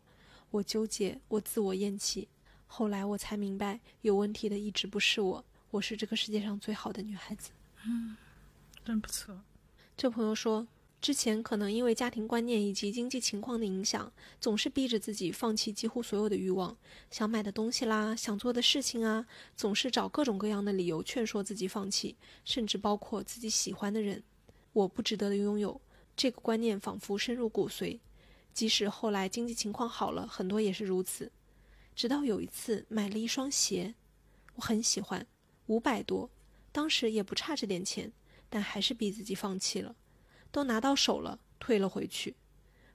[0.49, 2.27] 我纠结，我自我厌弃。
[2.67, 7.51] 后来我才明白，有问题的一直不是我，我是这个世界上最好的女孩子。
[7.85, 8.15] 嗯，
[8.83, 9.39] 真不错。
[9.95, 10.67] 这朋友说，
[10.99, 14.11] 之前可能因为家庭观念以及经济情况的影响，
[14.41, 16.75] 总是逼着自己放弃几乎所有的欲望，
[17.11, 19.25] 想买的东西啦，想做的事情啊，
[19.55, 24.21] 总是找各种各样的理由劝说自己放弃，甚至包括自己喜欢的人，
[24.73, 25.79] 我不值得的拥有。
[26.17, 27.99] 这个观念仿佛深入骨髓，
[28.53, 31.31] 即使后来经济情况好了很多，也是如此。
[31.95, 33.95] 直到有一次买了一双鞋，
[34.55, 35.25] 我很喜欢，
[35.67, 36.29] 五百多，
[36.71, 38.11] 当时也不差这点钱，
[38.49, 39.95] 但还是逼自己放弃了。
[40.51, 42.35] 都拿到手了，退了回去。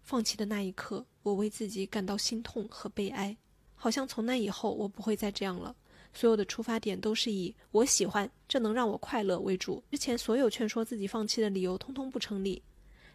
[0.02, 3.36] 放弃的那一刻，我为自己感到心痛和悲哀，
[3.74, 5.74] 好像从那以后我不会再这样了。
[6.12, 9.82] 所有的出发点都是以我喜欢，这能让我快乐为主。
[9.90, 12.62] 之前所有劝说自己放弃的理由，通通不成立。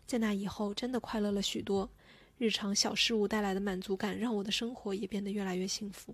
[0.08, 1.90] 在那以后，真的快乐了许多。
[2.38, 6.14] 日常小事物带来的满足感，让我的生活也变得越来越幸福。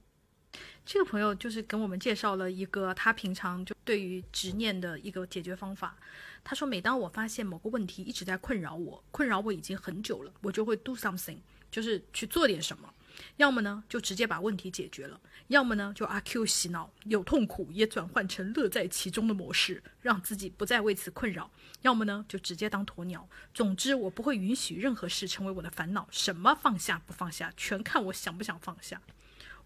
[0.85, 5.97] 这个朋友就是跟我们介绍了一个他平常就对于执念的一个解决方法。
[6.43, 11.37] 他说，每当我发现某个问题一直在困扰我，困扰我已经很久了，我就会 do something，
[11.69, 12.91] 就是去做点什么。
[13.37, 21.49] 要么呢就直接把问题解决了，要么呢就阿 Q 洗脑，有痛苦也转换成乐在其中的模式，让自己不再为此困扰；
[21.81, 23.27] 要么呢就直接当鸵鸟。
[23.53, 29.01] 总之，我不会允许任何事成为我的烦恼，什么放下不放下，全看我想不想放下。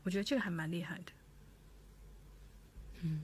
[0.04, 1.12] 我觉得这个还蛮厉害的。
[3.02, 3.24] 嗯，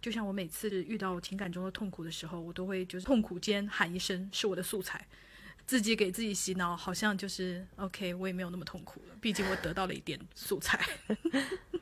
[0.00, 5.06] 就像我每次遇到情感中的痛苦的时候，我都会就是痛苦间喊一声“是我的素材”，
[5.66, 10.80] 自己给自己洗脑，好像就是 OK，我也没有那么痛苦了，毕竟我得到了一点素材。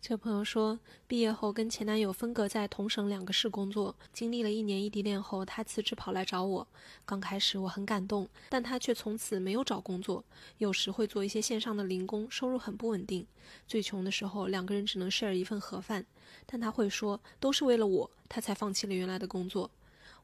[0.00, 0.78] 这朋友说，
[1.08, 6.66] 毕业后跟前男友分隔在同省两个市工作，经历了一年异地恋后，他辞职跑来找我。
[7.04, 10.24] 刚开始我很感动，但他却从此没有找工作，
[10.58, 13.26] 有时会做一些线上的零工，收入很不稳定。
[13.66, 16.06] 最穷的时候，两个人只能 share 一份盒饭，
[16.46, 19.70] 但他会说都是为了我，他才放弃了原来的工作。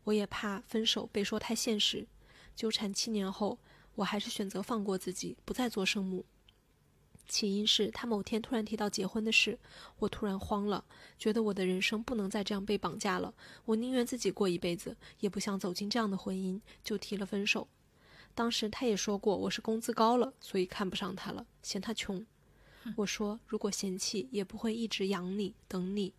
[0.05, 2.07] 我也怕分手被说太现实，
[2.55, 3.59] 纠缠七年后，
[3.97, 6.25] 我还是选择放过自己，不再做生母。
[7.27, 9.59] 起因是他某天突然提到结婚的事，
[9.99, 10.85] 我突然慌了，
[11.19, 13.33] 觉得我的人生不能再这样被绑架了。
[13.65, 17.67] 我宁愿自己过一辈子，也不想走进这样的婚姻，就提了分手。
[18.35, 22.25] 当时他也说过我是工资高了，所以看不上他了，嫌他穷。
[22.97, 26.13] 我说如果嫌弃，也不会一直养你等你。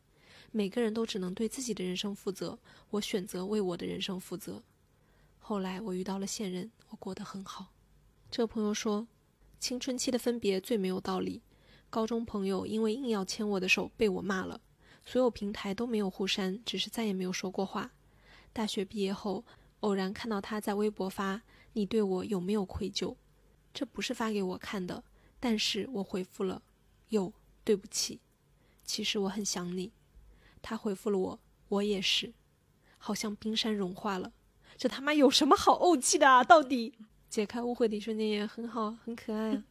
[0.52, 2.58] 每个人都只能对自己的人生负责，
[2.90, 4.64] 我选择为我的人生负责。
[5.48, 7.68] 后来我遇到了现任，我过得很好。
[8.32, 9.08] 这个朋友说。
[9.60, 11.44] 青春期的分别最没有道理。
[11.92, 14.60] 高中朋友因为硬要牵我的手被我骂了，
[15.06, 17.92] 所有平台都没有互删，只是再也没有说过话。
[18.52, 19.46] 大学毕业后，
[19.82, 21.44] 偶然看到他在微博发
[21.74, 23.16] ：“你对我有没有愧疚？”
[23.72, 25.04] 这不是发给我看的，
[25.40, 26.64] 但是我回复了
[27.10, 27.32] ：“有，
[27.64, 28.20] 对不起。
[28.84, 29.94] 其实我很想你。”
[30.64, 31.40] 他回复了我
[31.70, 32.34] ：“我也是。”
[32.98, 34.32] 好像冰山融化了。
[34.78, 36.44] 这他妈有什么好怄气的啊？
[36.44, 36.94] 到底？
[37.28, 39.62] 解开误会的一瞬间也很好，很可爱。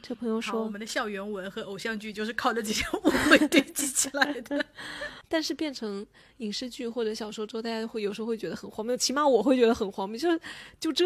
[0.00, 4.64] 这朋友说：“我们的校园文和偶像剧就是靠这几些误会堆积起来的。
[5.28, 6.06] ”但是变成
[6.38, 10.40] 影视剧或者小说之后，大家会有时候会觉得很荒谬，起码我会觉得很荒谬，就是
[10.80, 11.04] 就这，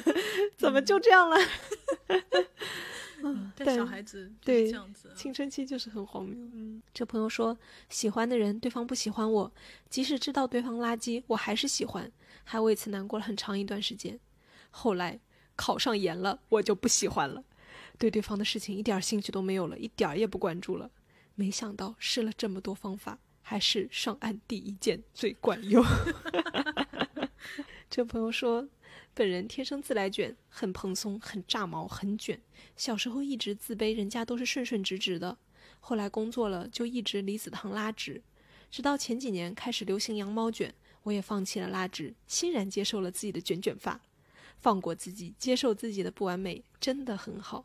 [0.58, 1.36] 怎么就这样了？
[3.56, 6.36] 但小孩子对这样子，青春期就是很荒谬。
[6.52, 7.56] 嗯，这朋友说
[7.88, 9.52] ：“喜欢的人，对方不喜欢我，
[9.88, 12.10] 即使知道对方垃圾，我还是喜欢，
[12.44, 14.18] 还为此难过了很长一段时间。”
[14.70, 15.18] 后来
[15.54, 17.42] 考上研了，我就不喜欢了，
[17.98, 20.90] 对对方的事情一点兴趣都没有了，一点也不关注了。
[21.34, 25.84] 没想到试了这么多方法，还是上岸第一件最管用。
[27.88, 28.66] 这朋友说，
[29.16, 32.38] 本人天生自来卷，很蓬松，很炸毛，很卷。
[32.76, 35.38] 小时候一直自卑，人家都是顺顺直直的。
[35.80, 38.22] 后来工作了，就一直离子烫拉直，
[38.70, 40.74] 直到前几年开始流行羊毛卷，
[41.04, 43.98] 我也放弃了拉直，欣然接受了自己的卷卷发。
[44.58, 47.64] 放过自己，接受自己的不完美，真的很好。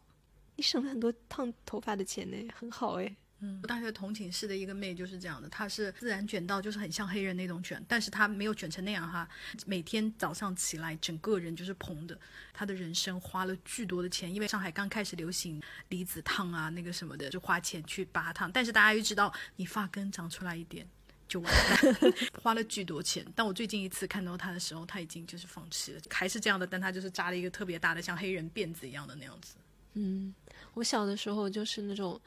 [0.56, 3.14] 你省了很多烫头发的钱呢，很好哎。
[3.44, 9.28] 嗯，我大学同寝室的一个妹就是这样的，她是自然卷到就是很像黑人那种卷，但是她没有卷成那样哈。
[9.66, 12.18] 每天早上起来，整个人就是蓬的。
[12.54, 18.52] 她的人生花了巨多的钱，因为上海刚开始流行离子烫啊，那个什么的，就花钱去把它烫。
[18.52, 20.88] 但是大家又知道，你发根长出来一点。
[21.28, 22.14] 就完了，
[22.44, 23.26] 花了巨多钱。
[23.34, 29.56] 但我最近一次看到她的时候，她已经就是放弃了，还是这样的，但她就是扎了一个特别大的像黑人辫子一样的那样子。
[29.94, 30.36] 嗯，
[30.74, 32.22] 我小的时候就是那种。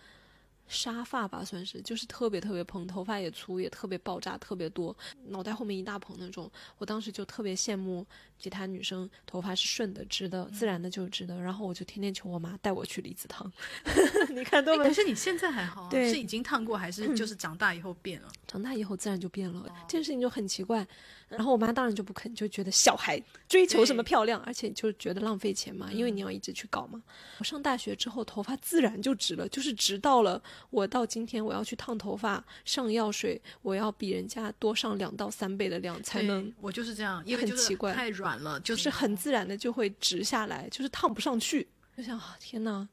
[0.66, 4.96] 沙发吧，算是就是特别特别蓬，头发也粗，也特别爆炸，特别多，
[5.28, 6.50] 脑袋后面一大蓬那种。
[6.78, 8.06] 我当时就特别羡慕
[8.38, 11.40] 其他女生，头发是顺的、直的、自然的，就是直的。
[11.40, 13.50] 然后我就天天求我妈带我去离子烫。
[14.34, 18.28] 你看，都可是你现在还好，是已经烫过，还是就 是长大以后变了？
[18.46, 19.64] 长大以后自然就变了。
[19.86, 20.86] 这件事情就很奇怪。
[21.28, 27.02] 然后我妈当然就不肯，就觉得小孩追求什么漂亮，而且就觉得浪费钱嘛，因为你要一直去搞嘛。
[27.38, 30.40] 我上大学之后，头发自然就直了，就是直到了
[30.70, 36.52] 我到今天，我要去烫头发、上药水，我要比人家多上两到三倍的量才能。
[36.60, 41.66] 我就是这样，因为很奇怪，太软了，就是很自然的就会直下来，就是烫不上去。
[41.96, 42.88] 就想啊，天哪！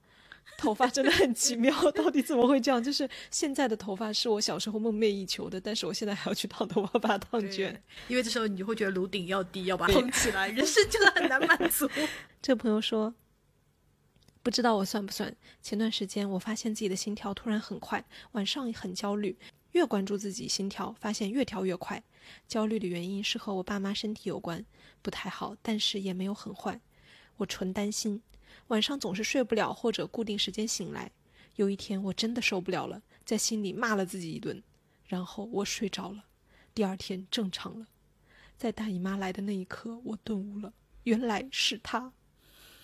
[0.57, 2.83] 头发真的很奇妙， 到底怎么会这样？
[2.83, 7.81] 就是现在的头发是我小时候梦寐以求的，但是我现在还要去烫头发，把它烫卷。
[8.07, 11.89] 因为这时候你就会觉得颅顶要低，要把它蓬起来， 人生真的很难满足。
[12.41, 13.13] 这个朋友说，
[14.43, 15.35] 不知道我算不算？
[15.61, 18.03] 前段时间我发现自己的心跳突然很快，
[18.33, 19.37] 晚上很焦虑，
[19.71, 22.03] 越关注自己心跳，发现越跳越快。
[22.47, 24.63] 焦虑的原因是和我爸妈身体有关，
[25.01, 26.79] 不太好，但是也没有很坏，
[27.37, 28.21] 我纯担心。
[28.71, 31.11] 晚上总是睡不了，或者固定时间醒来。
[31.57, 34.63] 有一天我真的受不了了，在心里骂了自己一顿，
[35.05, 36.23] 然后我睡着了。
[36.73, 37.85] 第二天正常了。
[38.57, 40.71] 在大姨妈来的那一刻，我顿悟了，
[41.03, 42.13] 原来是他。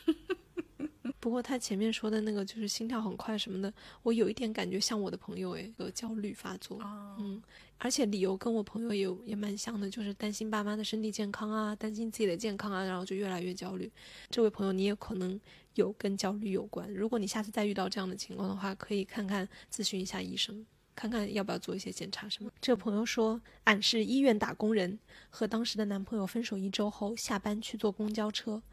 [1.21, 3.73] 不过他前面说的那个就是心跳很快什么的，
[4.03, 6.79] 我有一点感觉像我的朋友诶，有焦虑发作。
[7.17, 7.41] 嗯，
[7.79, 13.91] 而且理由跟我朋友也也蛮像的，就是担心爸妈的身体健康啊，担心自己的健康啊，然后就越来越焦虑。
[14.29, 15.39] 这位朋友，你也可能
[15.75, 16.91] 有跟焦虑有关。
[16.91, 20.65] 如果你下次再遇到这样的情况的话，可以看看咨询一下医生。
[20.95, 22.49] 看看要不要做一些检查什么？
[22.59, 24.97] 这个朋友说，俺是医院打工人，
[25.29, 28.63] 和当时的男朋友分手一周后，下班去坐公交车，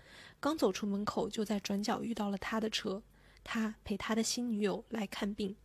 [0.41, 3.03] 刚走出门口，就在转角遇到了他的车，
[3.43, 5.55] 他陪他的新女友来看病。（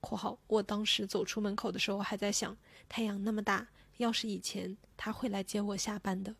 [0.00, 2.56] 括号我当时走出门口的时候还在想，
[2.88, 3.68] 太阳那么大，
[3.98, 6.34] 要是以前他会来接我下班的。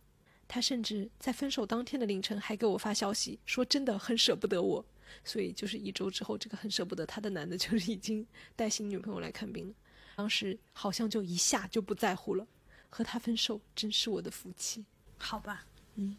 [0.47, 4.85] 他甚至在分手当天的凌晨还给我发消息，说真的很舍不得我。）
[5.25, 9.75] 所以就是一周之后，这个很舍不得他的男的，就是 已经带新女朋友来看病了。
[10.17, 12.47] 当时好像就一下就不在乎了，
[12.89, 14.85] 和他分手真是我的福气。
[15.19, 15.67] 好吧，
[15.97, 16.17] 嗯，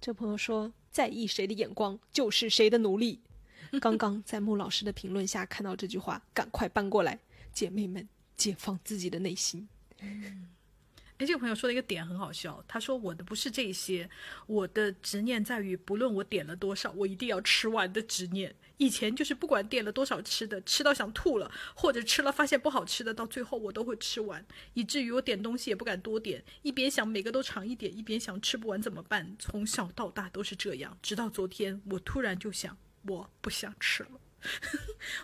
[0.00, 3.20] 这朋友说，在意谁的眼光就是谁的奴隶。
[3.80, 7.18] 刚刚在穆老师的评论下看到这句话，赶快搬过来，
[7.52, 9.68] 姐妹们，解放自己的内心。
[9.98, 12.62] 哎，这个朋友说的一个点很好笑。
[12.68, 14.10] 他说：“我的不是这些，
[14.46, 18.54] 我的执念在于，不论我点了多少，我一定要吃完的执念。
[18.76, 24.44] 以前就是不管点了多少吃的，吃到想吐了，或者吃了发现不好吃的，到最后我都会吃完，
[24.74, 29.34] 以至于我点东西也不敢多点，一边想每个都尝一点，一边想吃不完怎么办。
[29.38, 32.76] 从小到大都是这样，直到昨天，我突然就想，
[33.06, 34.10] 我不想吃了。”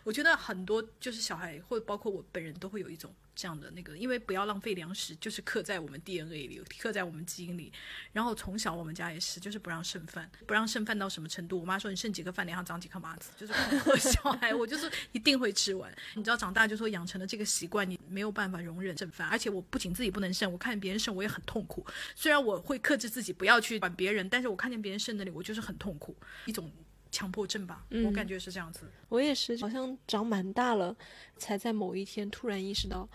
[0.02, 7.72] 我觉得很多就是小孩，或者包括我本人，都会有一种这样的那个，因为不要浪费粮食，就是刻在我们 DNA 里，刻在我们基因里。
[8.12, 11.60] 然后从小我们家也是，就是不让剩饭，不让剩饭到什么程度？
[11.60, 13.52] 我妈说你剩几个饭，脸上长几颗麻子，就是
[14.00, 15.94] 小孩，我就是一定会吃完。
[16.14, 19.28] 你知道，长大就说养成了这个习惯，你没有办法容忍剩饭。
[19.28, 21.86] 而且我不仅自己不能剩，我看见别人剩，我也很痛苦。
[22.16, 26.68] 虽然我会克制自己不要去管别人，但是我看见别人剩那里，我就是很痛苦，一种。
[27.12, 28.90] 强迫症吧，我感觉是这样子。
[29.10, 30.96] 我也是，好像长蛮大了，
[31.36, 33.06] 才在某一天突然意识到，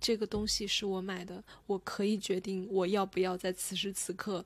[0.00, 4.44] 这个东西是我买的，我可以决定我要不要在此时此刻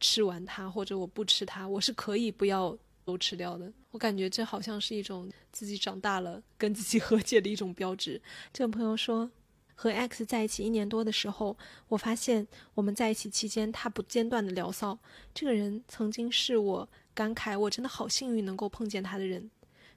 [0.00, 3.70] 吃完它，或者我不吃它，我是可以不要都吃掉的。
[3.90, 8.20] 我感觉这好像是一种自己长大了跟自己和解的一种标志。
[8.54, 9.30] 这个朋友说，
[9.74, 11.58] 和 X 在一起一年多的时候，
[11.88, 14.98] 我发现我们在一起期间，他不间断的聊骚。
[15.34, 16.88] 这个人曾经是我。
[17.20, 19.50] 感慨，我真的好幸运能够碰见他的人。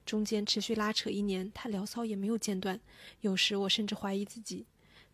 [0.04, 2.78] 中间持续拉扯一年，他聊骚也没有间断。
[3.22, 4.66] 有时我甚至怀疑自己，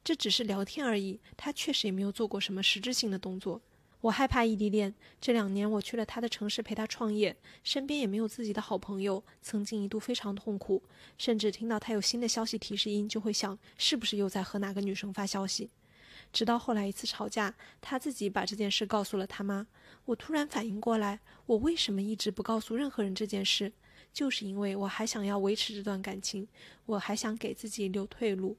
[0.02, 1.20] 这只是聊天而已。
[1.36, 3.62] 他确实也没有做过什么实质性的动作。
[4.00, 4.92] 我害怕异地恋。
[5.20, 9.22] 这两年我去了他的城市陪他创业，身边也没有自己的好朋友。
[9.40, 10.82] 曾经一度非常痛苦，
[11.16, 15.70] 甚至听到他有新的消息提示音，就会想是不是又在和哪个女生发消息。
[16.32, 19.66] 直到后来一次吵架，他自己把这件事告诉了他妈。
[20.06, 23.72] 我突然反应过来，我为什么一直不告诉任何人这件事？
[24.12, 26.48] 就是因为我还想要维持这段感情，
[26.86, 28.56] 我还想给自己留退路。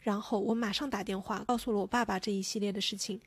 [0.00, 3.20] 然后我马上打电话告诉了我爸爸这一系列的事情，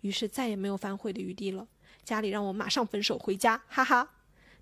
[0.00, 1.68] 于是再也没有反悔的余地了。
[2.02, 4.14] 家里让我马上分手回家，哈哈。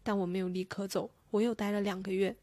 [0.03, 2.37] 但我没有立刻走，我又待了两个月。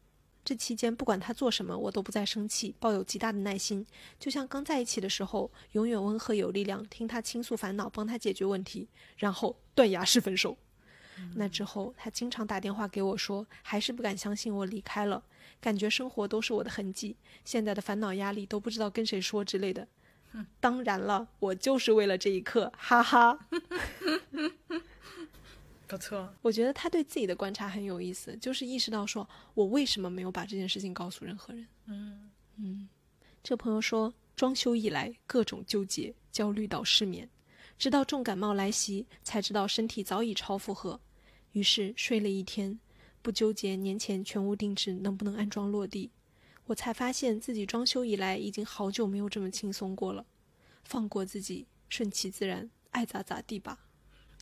[0.44, 3.86] 这期间，不管他做什么，我都不再生气，抱有极大的耐心，
[4.18, 10.56] 就像刚在一起的时候，永远温和有力量，听他倾诉烦恼，帮他解决问题，然后断崖式分手。
[11.36, 15.22] 那之后，他经常打电话给我说，还是不敢相信我离开了，
[15.60, 19.88] 感觉生活都是我的痕迹，现在的烦恼压力都不知道跟谁说之类的。
[20.58, 23.38] 当然了，我就是为了这一刻，哈哈。
[25.86, 31.66] 不错，我觉得他对自己的观察很有意思，就是意识到说我为什么没有把这件事情告诉任何人。
[31.86, 32.30] 嗯。
[32.56, 32.88] 嗯，
[33.42, 37.28] 这朋友说，装修以来各种纠结，焦虑到失眠，
[37.76, 41.00] 直到重感冒来袭，才知道身体早已超负荷，
[41.50, 42.78] 于是睡了一天，
[43.22, 46.12] 不纠结年前全屋定制能不能安装落地，
[46.66, 50.24] 我才发现自己装修以来已经好久没有这么轻松过了，
[50.84, 53.80] 放过自己，顺其自然，爱咋咋地吧。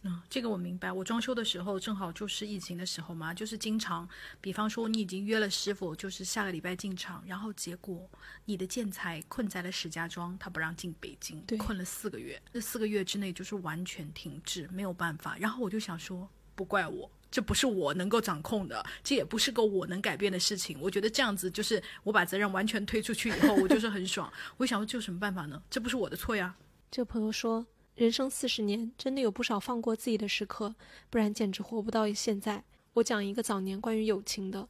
[0.05, 0.91] 嗯，这个我明白。
[0.91, 4.09] 我装修的时候正好就是疫情的时候嘛，就是经常，
[4.41, 8.11] 比方说你已经约了师傅，就是下个礼拜进场，然后结果
[8.47, 12.43] 你的建材困在了石家庄，他不让进北京，困了四个月。
[12.53, 15.37] 这四个月之内就是完全停滞，没有办法。
[15.39, 20.81] 然后我就想说，不怪我，这不是我能够掌控的，这也不是个我能改变的事情。
[20.81, 24.33] 我觉得这样子就是我把责任完全推出去以后，我就是很爽。
[24.57, 25.63] 我想说，这有什么办法呢？
[25.71, 26.57] 这不是我的错呀。
[26.91, 27.65] 这个朋友说。
[27.95, 30.75] 人生四十年，真的有不少放过自己的时刻，
[31.11, 32.65] 不然简直活不到现在。
[32.95, 34.67] 我讲一个早年关于友情的。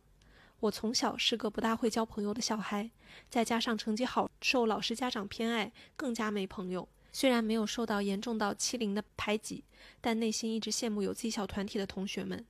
[0.59, 2.90] 我从小是个不大会交朋友的小孩，
[3.31, 6.89] 再加上成绩好，受老师家长偏爱，更加没朋友。
[7.12, 9.62] 虽然没有受到严重到欺凌的排挤，
[10.01, 12.44] 但内心一直羡慕有自己小团体的同学们。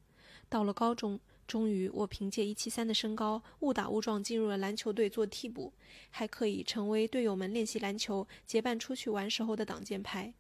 [0.49, 5.75] 到了高中，终于，我凭借一七三的身高，误打误撞进入了篮球队做替补，
[6.09, 10.33] 还可以成为队友们练习篮球、结伴出去玩时候的挡箭牌。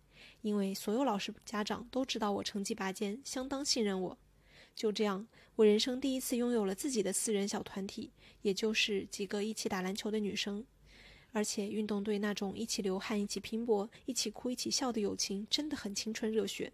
[0.43, 4.19] 因为所有老师、家长都知道我成绩拔尖，相当信任我。
[4.75, 8.11] 就这样，我人生第一次拥有了自己的私人小团体，
[8.43, 10.65] 也就是几个一起打篮球的女生。
[11.33, 16.73] 而且，运动队那种一起流汗、一起拼搏、一起哭、一起笑的友情，真的很青春热血。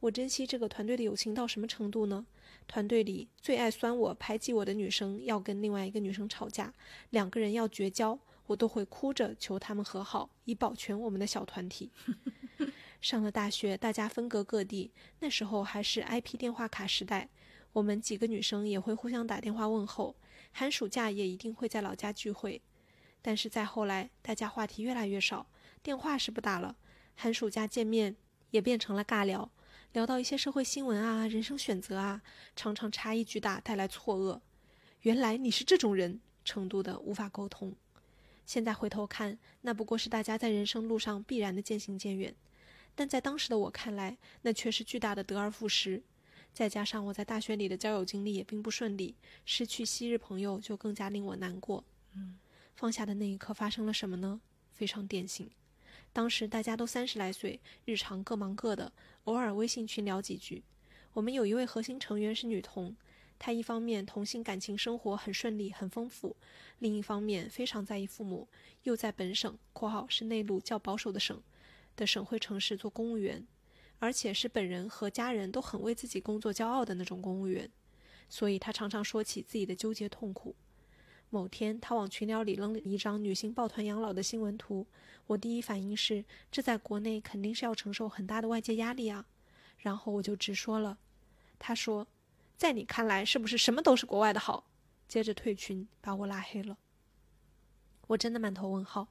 [0.00, 2.26] 我珍惜这个团队的友情到什么程度呢？
[2.66, 6.72] 团队里最爱酸我、排挤我的女生要跟另外一个女生吵架，
[7.10, 11.90] 两个人要绝交，我都会哭着求他们和好，以保全我们的小团体。
[13.00, 14.92] 上了大学，大家分隔各地。
[15.20, 17.28] 那时候还是 IP 电话卡时代，
[17.72, 20.16] 我们几个女生也会互相打电话问候。
[20.52, 22.60] 寒暑假也一定会在老家聚会。
[23.22, 25.46] 但是再后来，大家话题越来越少，
[25.82, 26.76] 电话是不打了，
[27.14, 28.16] 寒暑假见面
[28.50, 29.50] 也变成了尬聊，
[29.92, 32.22] 聊到一些社会新闻啊、人生选择啊，
[32.56, 34.40] 常常差异巨大，带来错愕。
[35.02, 37.74] 原来你是这种人程度的无法沟通。
[38.44, 42.34] 现在回头看，那不过是大家在人生路上必然的渐行渐远。
[42.94, 46.02] 但在当时的我看来，那却是巨大的得而复失。
[46.52, 49.14] 再加上我在大学里的交友经历也并不顺利，
[49.44, 51.84] 失去昔日朋友就更加令我难过。
[52.14, 52.38] 嗯，
[52.74, 54.40] 放下的那一刻发生了什么呢？
[54.72, 55.50] 非常典型。
[56.12, 58.92] 当时大家都三十来岁，日常各忙各的，
[59.24, 60.64] 偶尔微信群聊几句。
[61.12, 62.96] 我们有一位核心成员是女同，
[63.38, 66.36] 她一方面同性感情生活很顺利很丰富，
[66.80, 68.48] 另一方面非常在意父母，
[68.82, 71.40] 又在本省（括号是内陆较保守的省）。
[72.00, 73.46] 的省会城市做公务员，
[73.98, 77.70] 而且是本人和家人都很为自己工作骄傲的那种公务员，
[78.30, 80.56] 所以他常常说起自己的纠结痛苦。
[81.28, 84.86] 某天，他往群聊里扔了一张女性抱团养老的新闻图，
[85.26, 89.26] 我第一反应是这在国内肯定是要承受很大的外界压力啊，
[89.76, 90.96] 然后我就直说了。
[91.58, 92.08] 他说
[92.56, 94.66] ：“在你看来，是不是什么都是国外的好？”
[95.06, 96.78] 接着退群，把我拉黑了。
[98.06, 99.08] 我真的满头问号。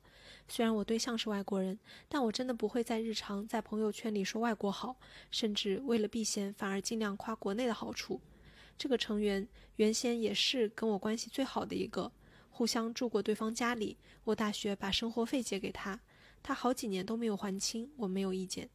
[0.50, 1.78] 虽然我对象是外国人，
[2.10, 4.98] 但我真的不会在日常在朋友圈里说外国好，
[5.30, 8.20] 甚至为了避嫌，反而尽量夸国内的好处。
[8.78, 12.12] 这个成员原先也是跟我关系最好的一个，
[12.50, 13.98] 互相住过对方家里。
[14.24, 16.00] 我大学把生活费借给他，
[16.42, 18.70] 他好几年都没有还清，我没有意见。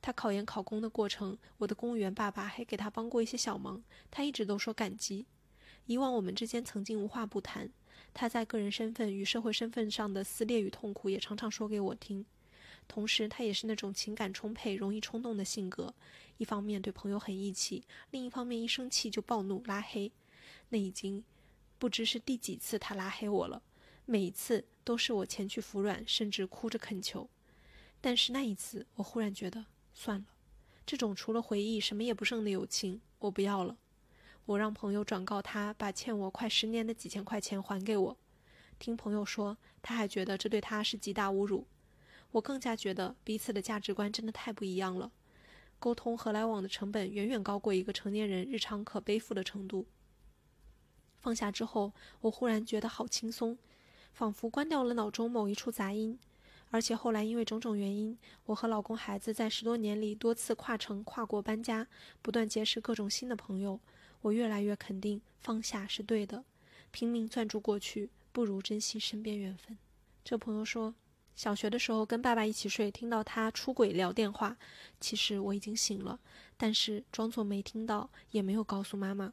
[0.00, 5.26] 他考研考公的过程，我的公务员爸爸还给他帮过一些小忙，他一直都说感激。
[5.86, 7.70] 以往我们之间曾经无话不谈。
[8.14, 12.24] 他在个人身份与社会身份上的撕裂与痛苦也常常说给我听，
[12.88, 15.94] 同时他也是那种情感充沛、容易冲动的性格，
[16.36, 20.10] 一方面对朋友很义气，另一方面一生气就暴怒拉黑。
[20.70, 21.22] 那已经
[21.78, 23.62] 不知是第几次他拉黑我了，
[24.04, 27.28] 每一次都是我前去服软，甚至哭着恳求。
[28.00, 30.26] 但是那一次，我忽然觉得算了，
[30.84, 33.76] 这种除了回忆什么也不剩的友情，我不要了。
[34.48, 38.16] 我让朋友转告他，把欠我快十年的几千块钱还给我。
[38.78, 41.66] 听朋友说，他还觉得这对他是极大侮辱。
[42.30, 45.12] 我更加觉得彼此的价值观真的太不一样了，
[45.78, 49.86] 沟通和来往的成本远远高过一个成年人日常可背负的程度。
[51.18, 51.92] 放下之后，
[52.22, 53.58] 我忽然觉得好轻松，
[54.14, 56.18] 仿佛关掉了脑中某一处杂音。
[56.70, 58.16] 而且后来因为种种原因，
[58.46, 61.86] 我和老公、孩子在十多年里多次跨城、跨国搬家，
[62.22, 63.78] 不断结识各种新的朋友。
[64.22, 66.44] 我越来越肯定放下是对的，
[66.90, 69.78] 拼命攥住过去，不如珍惜身边缘分。
[70.24, 70.94] 这朋友说，
[71.34, 74.56] 小学的时候跟爸爸一起睡，听到他出轨聊电话，
[75.00, 76.18] 其实我已经醒了，
[76.56, 79.32] 但是装作没听到，也没有告诉妈妈。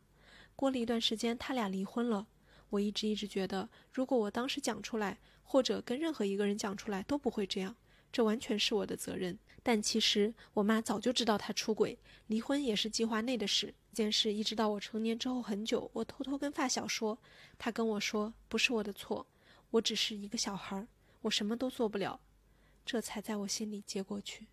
[0.56, 2.28] 过了一段时间，他俩离婚了。
[2.70, 7.76] 我一直一直觉得，如果我当时讲出来，或者跟任何一个人讲出来，都不会这样。
[8.16, 9.38] 这完全是我的责任。
[9.62, 13.74] 但其实我妈早就知道他出轨，离婚也是计划内的事。
[13.92, 17.20] 这件事一直到我成年之后很久，我偷偷跟发小说，
[17.58, 19.28] 他跟我说不是我的错，
[19.72, 20.88] 我只是一个小孩儿，
[21.24, 22.18] 我什么都做不了，
[22.86, 24.48] 这才在我心里接过去。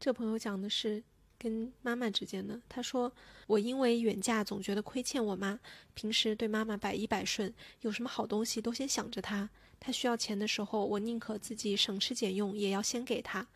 [0.00, 1.04] 这朋友讲的是
[1.38, 3.12] 跟妈妈之间的，他说
[3.46, 5.60] 我因为远嫁总觉得亏欠我妈，
[5.92, 7.52] 平时对妈妈百依百顺，
[7.82, 9.50] 有什么好东西都先想着她，
[9.84, 13.48] 他需要钱的时候，我宁可自己省吃俭用也要先给他。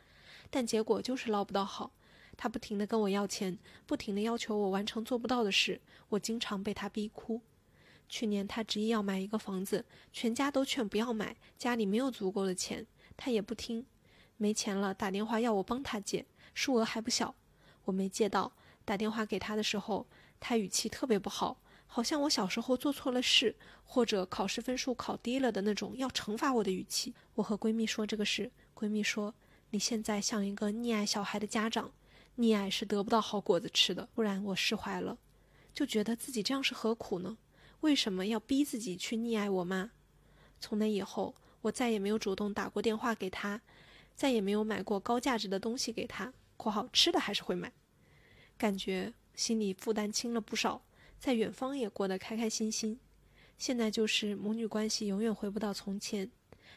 [0.51, 1.93] 但结果就是捞不到好，
[2.37, 7.41] 他不停地跟我要钱，不停地要求我完成做不到的事，我经常被他逼哭。
[8.09, 12.85] 去年他执意要买一个房子，全家都劝不要买，家里没有足够的钱，
[13.17, 13.87] 他也不听。
[14.37, 17.37] 没钱了，打电话要我帮他借，数额还不小，
[17.85, 18.53] 我没借到。
[18.85, 20.07] 打电话给他的时候，
[20.41, 21.61] 他语气特别不好，
[21.97, 27.15] 好像我小时候做错了事，或者考试分数考低了的那种要惩罚我的语气。
[27.37, 29.35] 我和闺蜜说这个事，闺蜜说。
[29.71, 31.91] 你现在像一个溺爱小孩的家长，
[32.37, 34.11] 溺爱是得不到好果子吃的。
[34.15, 35.17] 不然我释怀了。
[35.73, 37.39] 就觉得自己这样是何苦呢？
[37.81, 39.93] 为什么要逼自己去溺爱我妈？
[40.61, 43.63] 从那以后，我再也没有主动打过电话给她，
[44.15, 47.73] 再也没有买过高价值的东西给她（括号吃的还是会买），
[48.59, 50.83] 感觉心里负担轻了不少，
[51.19, 52.99] 在远方也过得开开心心。
[53.59, 56.31] 现在就是母女关系永远回不到从前，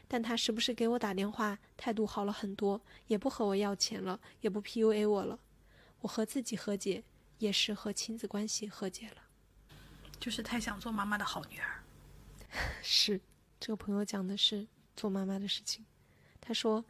[0.07, 5.40] 但她时不时给我打电话，态度好了很多，也不和我要钱了，也不 PUA 我了。
[6.02, 7.03] 我和自己和解，
[7.40, 9.24] 也是和亲子关系和解了。
[10.20, 11.84] 就是太想做妈妈的好女儿。
[12.82, 13.20] 是，
[13.60, 15.86] 这个朋友讲的是做妈妈的事情。
[16.40, 16.84] 他说，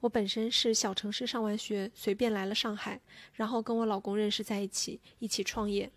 [0.00, 3.00] 我本身是小城市上完学，随便来了上海，
[3.32, 5.90] 然后跟我老公认识在一起，一起创业。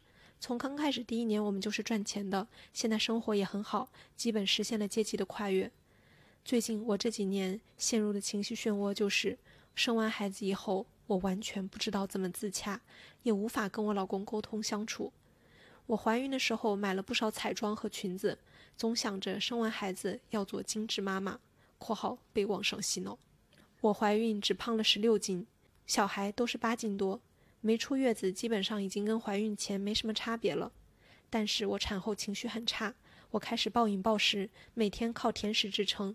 [0.44, 3.88] 从刚开始第一年，我们就是赚钱的，现在生活也很好，
[4.18, 5.72] 基本实现了阶级的跨越。
[6.44, 9.38] 最近我这几年陷入的情绪漩涡就是，
[9.74, 12.82] 生完孩子以后，我完全不知道怎么自洽，
[13.22, 15.14] 也无法跟我老公沟通相处。
[15.86, 18.38] 我怀孕的时候买了不少彩妆和裙子，
[18.76, 21.40] 总想着生完孩子要做精致妈妈
[21.80, 23.18] （括号被网上洗脑）。
[23.80, 25.48] 我怀孕只胖了十六斤，
[25.88, 27.22] 小孩都是八斤多。
[27.66, 30.74] 没出月子，基本上已经跟怀孕前没什么差别了。
[31.30, 32.94] 但是我产后情绪很差，
[33.32, 36.14] 我开始暴饮暴食，每天靠甜食支撑。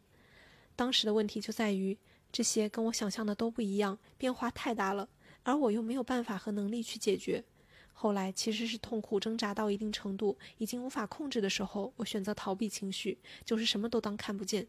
[0.76, 1.96] 当时的问题就在于，
[2.30, 5.08] 这些跟我想象的都不一样，变化太大了，
[5.44, 7.42] 而我又没有办法和能力去解决。
[7.94, 14.68] 后来其实是痛苦挣扎到一定程度，已经无法控制的时候，我选择逃避情绪，就是什么都当看不见。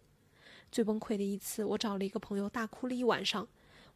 [0.72, 3.50] 最崩溃的一次，我找了一个朋友大哭了一晚上。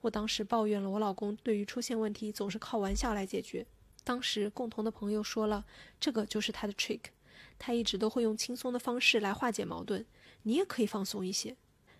[0.03, 3.65] 我当时抱怨了我老公对于出现问题总是靠玩笑来解决。
[4.03, 5.65] 当时共同的朋友说了，
[5.97, 6.99] 这个就是他的 trick，
[7.57, 10.05] 他一直都会用轻松的方式来化解矛盾。
[10.41, 11.55] 你也可以放松一些。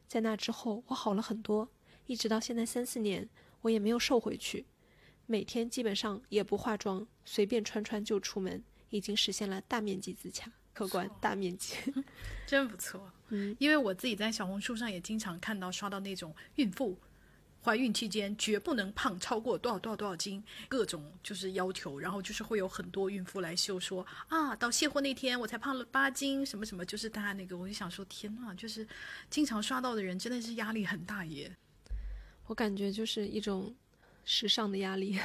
[0.05, 1.69] 在那之后，我好了很多，
[2.05, 3.29] 一直到现在三四年，
[3.61, 4.65] 我也没有瘦回去。
[5.25, 10.51] 每天基本上也不化妆，随便穿穿就出门，已经实现了大面积自洽。
[10.73, 11.77] 客观大面积，
[12.45, 13.09] 真不错。
[13.29, 16.97] 嗯，因为我自己在小红书上也经常看到刷到那种孕妇。
[17.63, 28.85] 怀孕期间绝不能胖超过多少多少多少斤，各种就是要求，然后就是会有很多孕妇来秀说啊，到卸货那天我才胖了八斤，什么什么，就是大家那个，我就想说天呐，就是
[29.29, 31.55] 经常刷到的人真的是压力很大耶。
[32.47, 33.73] 我感觉就是一种
[34.25, 35.17] 时尚的压力，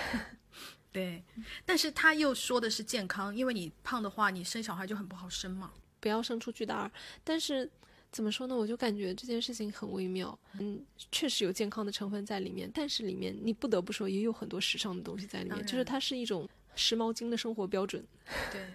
[0.93, 1.25] 对，
[1.65, 6.91] 但是他又说的是健康，因为你胖的话，你生小孩就很不好生嘛，不要生出巨大儿，
[7.25, 7.69] 但是。
[8.11, 8.57] 怎么说呢？
[8.57, 10.37] 我就感觉这件事情很微妙。
[10.59, 18.05] 嗯，确实有健康的成分在里面，但是里面你不得不说也有很多时尚的东西在里面，就是它是一种时髦精的生活标准。
[18.51, 18.67] 对，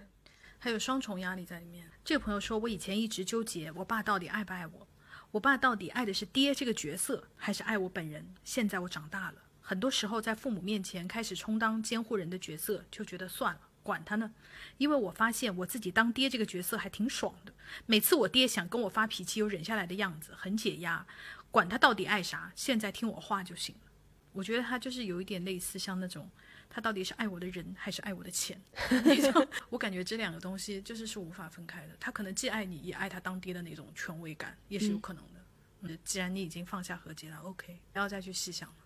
[0.58, 1.90] 还有双重压力在里面。
[2.04, 4.86] 这个朋友说，我以前一直纠结，我爸到底爱不爱我？
[5.32, 8.24] 我爸到底爱的是爹这个角色，还是爱我本人？
[8.44, 13.60] 现在我长大了，很多时候在父母面前开始充当监护人的角色，就觉得算了。
[13.84, 14.32] 管他呢，
[14.78, 17.52] 因为我发现我自己当爹这个角色还挺爽的。
[17.86, 21.06] 每次我爹想跟我发脾气，又忍下来的样子很解压。
[21.52, 23.92] 管他到底爱啥，现在听我话就行了。
[24.32, 26.28] 我觉得他就是有一点类似像那种，
[26.68, 28.60] 他到底是爱我的人还是爱我的钱
[29.04, 29.46] 那种。
[29.68, 31.94] 我感觉这两个东西就是是无法分开的。
[32.00, 35.40] 他可能既爱你，也爱他当爹的那种权威感，也是有可能的。
[35.82, 38.76] 嗯，既然你已经放下和解了，OK，不要再去细想了。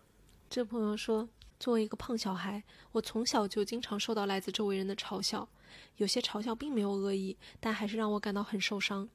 [0.50, 1.28] 这朋友说。
[1.58, 2.62] 作为一个胖小孩，
[2.92, 5.48] 我从小就经常受到来自周围人的嘲笑，
[5.96, 9.08] 有些嘲笑并没有恶意，但还是让我感到很受伤。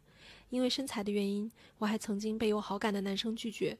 [0.49, 3.77] 因为身材的原因，我还曾经被有好感的男生拒绝。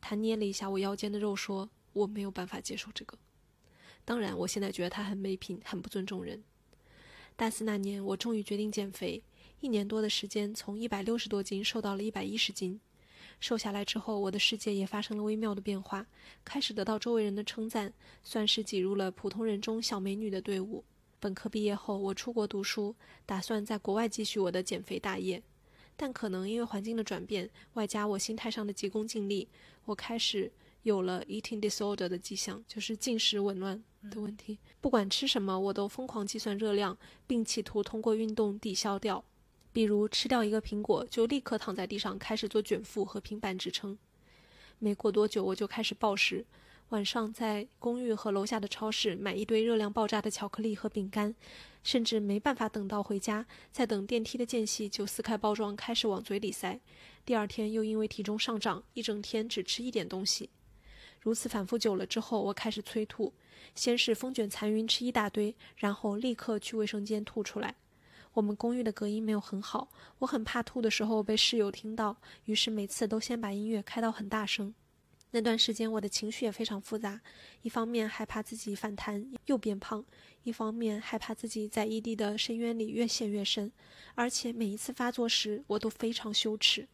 [0.00, 3.18] 他捏了一下我腰间的肉，说：“我没有办法接受这个。”
[4.04, 6.42] 当然，我现在觉得他很没品，很不尊重人。
[7.36, 9.22] 大四那年，我终于决定减肥，
[9.60, 12.80] 一年多的时间，从一百六十多斤瘦到了一百一十斤。
[13.40, 16.06] 瘦下来之后，我的世界也发生了微妙的变化，
[16.44, 17.92] 开始得到周围人的称赞，
[18.22, 20.84] 算是挤入了普通人中小美女的队伍。
[21.20, 22.94] 本科毕业后，我出国读书，
[23.24, 25.42] 打算在国外继续我的减肥大业。
[25.96, 29.48] 但可能因为环境的转变，外加我心态上的急功近利，
[29.84, 30.50] 我开始
[30.82, 34.58] 有了 eating disorder 的迹象，就是进食紊乱的问题。
[34.80, 39.24] 不管吃什么，我都疯狂计算热量，并企图通过运动抵消掉。
[39.74, 43.98] 比如吃掉一个苹果，就立刻躺在地上开始做卷腹和平板支撑。
[44.78, 46.46] 没过多久，我就开始暴食。
[46.90, 51.34] 晚上在公寓和楼下的超市买一堆热量爆炸的巧克力和饼干，
[51.82, 56.78] 甚至没办法等到回家，在等电梯的间隙就撕开包装开始往嘴里塞。
[57.26, 60.50] 第二天又因为体重上涨，一整天只吃一点东西。
[61.20, 63.32] 如此反复久了之后，我开始催吐，
[63.74, 67.74] 先是风卷残云吃一大堆，然后立刻去卫生间吐出来。
[68.34, 69.88] 我们公寓的隔音没有很好，
[70.18, 74.74] 我很怕吐的时候被室友听到，于是每次都先把音乐开到很大声。
[75.30, 77.20] 那段时间我的情绪也非常复杂，
[77.62, 80.04] 一方面害怕自己反弹又变胖，
[80.42, 83.70] 一方面害怕自己在异地的深渊里越陷越深，
[84.16, 86.88] 而且每一次发作时我都非常羞耻。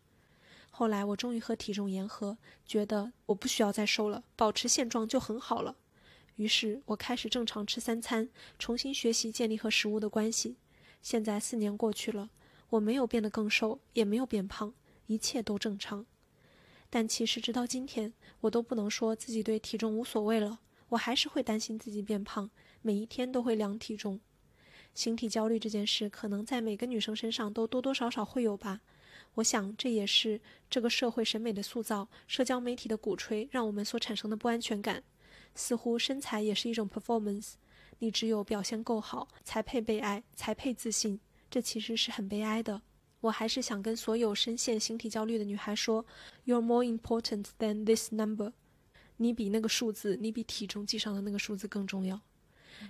[0.71, 2.37] 后来我终于和体重言和，
[2.67, 5.77] 觉得我不需要再瘦了，保持现状就很好了。
[6.37, 10.57] 于是我开始正常吃三餐，重新学习建立和食物的关系。
[11.03, 12.31] 现在四年过去了，
[12.71, 14.73] 我没有变得更瘦，也没有变胖，
[15.07, 16.07] 一切都正常。
[16.89, 20.61] 但其实直到今天，我都不能说自己对体重无所谓了。
[20.91, 22.51] 我还是会担心自己变胖，
[22.83, 24.21] 每一天都会量体重。
[24.93, 28.81] 形体焦虑这件事，可能在每个女生身上都多多少少会有吧。
[29.35, 35.05] 我想，这也是这个社会审美的塑造、社交媒体的鼓吹，让我们所产生的不安全感。
[35.55, 37.53] 似乎身材也是一种 performance，
[38.01, 41.21] 你只有表现够好，才配被爱，才配自信。
[41.51, 42.83] 这其实是很悲哀的。
[43.21, 46.05] 我还是想跟所有深陷形体焦虑的女孩说
[46.45, 48.53] ：You're more important than this number。
[49.19, 52.21] 你比那个数字，你比体重计上的那个数字更重要。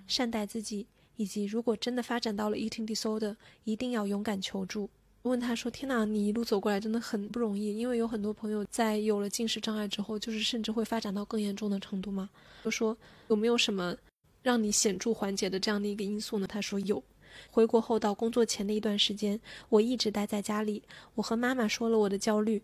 [0.06, 4.88] 善待自己，以及如果真的发展到了 eating disorder，一定要勇敢求助。
[5.22, 12.30] 问他说：“天哪，你一路走过来真的很不容易，因为有很多朋友在有了进食障碍之后，就是甚至会发展到更严重的程度吗？”
[12.64, 12.96] 就说
[13.28, 13.94] 有没有什么
[14.42, 16.46] 让你显著缓解的这样的一个因素呢？
[16.46, 17.02] 他说有。
[17.50, 20.82] 回国后到工作前的一段时间，我一直待在家里。
[21.14, 22.62] 我和妈妈说了我的焦虑，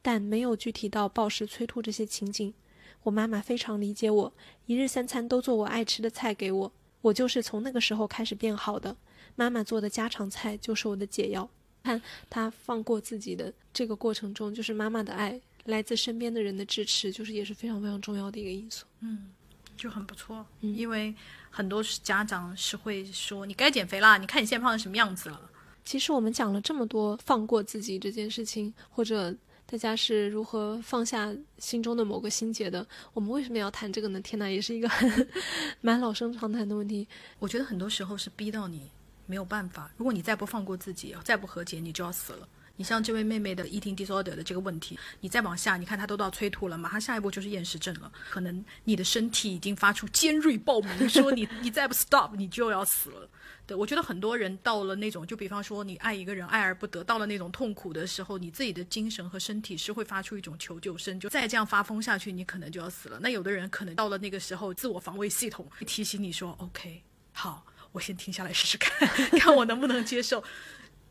[0.00, 2.54] 但没有具体到暴食催吐这些情景。
[3.02, 4.32] 我妈妈非常理解我，
[4.66, 6.72] 一日三餐都做我爱吃的菜给我。
[7.02, 8.96] 我就是从那个时候开始变好的。
[9.34, 11.48] 妈妈做的家常菜就是我的解药。
[11.84, 18.86] 看她放过自己的这个过程中，就是妈妈的爱，来自身边的人的支持，就是也是非常非常重要的一个因素。
[19.00, 19.30] 嗯，
[19.76, 21.14] 就很不错，嗯因为。
[21.48, 24.18] 很多家长是会说：“你该减肥啦！
[24.18, 25.50] 你看你现在胖成什么样子了。”
[25.86, 29.34] 其实我们讲了这么多放过自己这件事情，或者
[29.64, 34.20] 大家是如何放下心中的某个心结的，我们为什么要谈这个呢？
[34.20, 35.28] 天哪，也是一个很
[35.80, 37.08] 蛮老生常谈的问题。
[37.38, 38.90] 我觉得很多时候是逼到你
[39.24, 39.90] 没有办法。
[39.96, 42.46] 如果你再不放过自己，再不和解，你就要死了。
[42.76, 48.10] 你像这位妹妹的 eating disorder 的这个问题，你再往下，你看她都到催吐了，马上下一步就是厌食症了。
[48.30, 53.28] 可能你的身体已经发出尖锐报鸣，说你你再不 stop，你就要死了。
[53.66, 63.18] 对我觉得很多人到了那种，就比方说你爱一个人爱而不得，到了那种痛苦的时候，你自己的精神和身体是会发出一种求救声，就再这样发疯下去，你可能就要死了。
[63.20, 69.08] 那有的人可能到了那个时候，自我防卫系统提醒你说，OK，好，我先停下来试试看，
[69.40, 70.44] 看我能不能接受。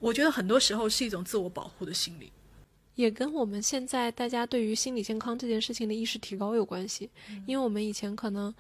[0.06, 2.32] 我觉得很多时候是一种自我保护的心理，
[2.94, 7.10] 也跟我们现在大家对于心理健康这件事情的意识提高有关系。
[7.48, 8.54] 因为我们以前可能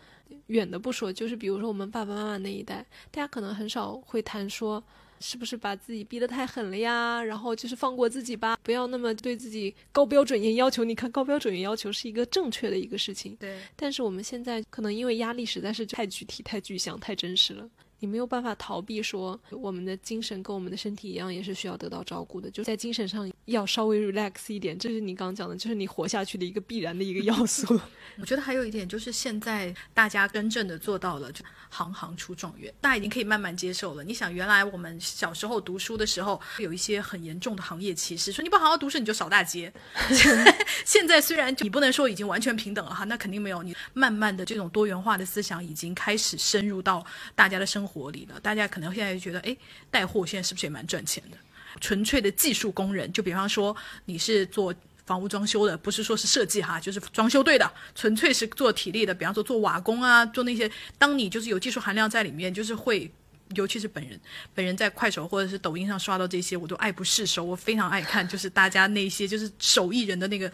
[0.47, 4.83] 远的不说，就是比如说我们爸爸妈妈那一代，大家可能很少会谈说
[5.19, 10.83] 是不是把自己逼得太狠了呀，然后就是放过自己吧，不要那么对自己高标准严要求。
[10.83, 13.59] 你看高标准严要求是一个正确的一个事情，对。
[13.75, 17.69] 但是我们现在可能因为压力实在是太具体、太具象、太真实了。
[18.05, 22.51] 你没有办法逃避说，我们的精神跟我们的身体一样，也是需要得到照顾的。
[22.51, 27.81] 就在精神上要稍微 relax 一点，这是你刚讲的，就是你活下去的一个必然的一个要素。
[28.21, 34.03] 我觉得还有一点就是，现在大家真正的做到了，就行行出状元，大家已经可以慢慢接受了。
[34.03, 39.73] 你想，原来我们小时候读书的时候，有一些很严重的行业歧视，说你不好好读书你就扫大街。
[40.85, 43.63] 现在虽然你不能说已经完全平等了哈，那肯定没有。
[43.63, 47.03] 你慢慢的这种多元化的思想已经开始深入到
[47.33, 48.39] 大家的生活里了。
[48.39, 49.55] 大家可能现在就觉得，哎，
[49.89, 51.37] 带货现在是不是也蛮赚钱的？
[51.79, 54.73] 纯粹的技术工人，就比方说你是做。
[55.05, 59.13] 房屋装修的不是说是设计哈，就是装修队的，纯粹是做体力的。
[59.13, 60.67] 比方说做瓦工啊，做那些，
[60.97, 63.07] 当你就是有技术含量在里面，就是会，
[63.53, 64.19] 尤其是本人，
[64.55, 67.43] 本人在快手或者是抖音上刷到这些，我都爱不释手。
[67.43, 70.51] 我非常爱看，就是大家那些就是手艺人的那个。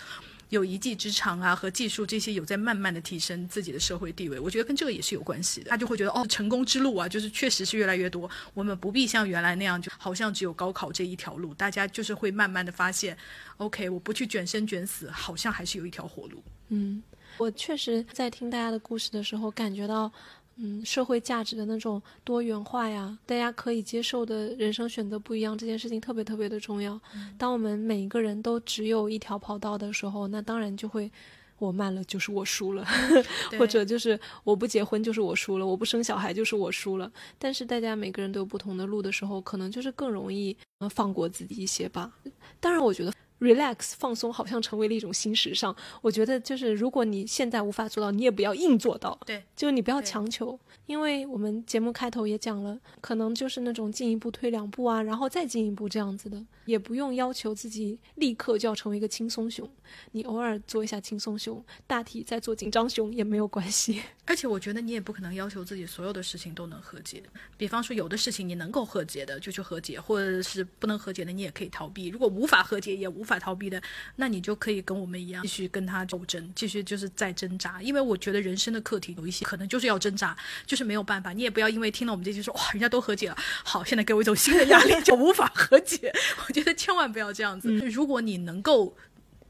[0.52, 5.70] 有一技之长啊，和技术这些有在慢慢的提升自己的社会地位，我觉得跟这个也是有关系的。
[5.70, 8.30] 他就会觉得哦，成功之路啊，就是确实是越来越多。
[8.54, 11.54] 我们不必像原来那样，就好像只有高考这一条路。
[11.54, 13.18] 大家就是会慢慢的发现
[13.58, 16.44] ，OK，我不去卷生卷死，好像还是有一条活路。
[16.68, 17.02] 嗯，
[17.38, 20.12] 我确实在听大家的故事的时候，感觉到。
[20.58, 27.00] 嗯，社会价值的那种多元化呀，大家可以接受的人生选择不一样，这件事情特别特别的重要。
[27.38, 31.12] 当我们每一个人都只有一条跑道的时候，那当然就会，
[31.58, 32.86] 我慢了就是我输了
[33.58, 37.12] 或者就是我不结婚就是我输了，我不生小孩就是我输了。
[37.40, 40.56] 但是大家每个人都有不同的路的时候，可能就是更容易
[40.92, 42.12] 放过自己一些吧。
[42.60, 43.12] 当然，我觉得。
[43.42, 45.76] Relax 放松好像成为了一种新时尚。
[46.02, 59.70] 我觉得就是如果你现在无法做到，你也不要硬做到，对，就你不要强求，因为我们节目开头也讲了，可能就是那种进一步退两步啊，然后再进一步这样子的，也不用要求自己立刻就要成为一个轻松熊，
[60.12, 64.02] 你偶尔做一下轻松熊，大体再做紧张熊也没有关系。
[64.26, 67.22] 而且我觉得你也不可能要求自己所有的事情都能和解。
[67.58, 72.08] 比方说，有的事情你能够和解的就去和解，或者是不能和解的你也可以逃避。
[72.08, 73.82] 如果无法和解也无法逃避的，
[74.16, 77.82] 那你就可以跟我们一样，继续跟他斗争，继续就是在挣扎。
[77.82, 80.36] 因为我觉得人生的课题有一些可能就是要挣扎，
[80.66, 81.34] 就是没有办法。
[81.34, 86.14] 你也不要因为听了我们这句说哇，人家都和解了，好，现在给我一种新的压力，就无法和解。
[86.48, 87.70] 我觉得千万不要这样子。
[87.90, 88.96] 如果你能够。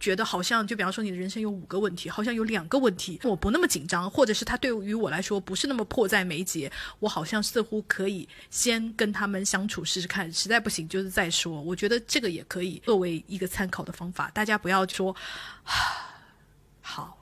[0.01, 6.69] 觉得好像就比方说你的人生有五个问题，好像有两个问题我不那么紧张，或者是他对于我来说不是那么迫在眉睫，
[6.99, 11.61] 我好像似乎可以先跟他们相处试试看，实在不行就是再说。
[11.61, 15.15] 我觉得这个也可以作为一个参考的方法，大家不要说，
[16.81, 17.20] 好。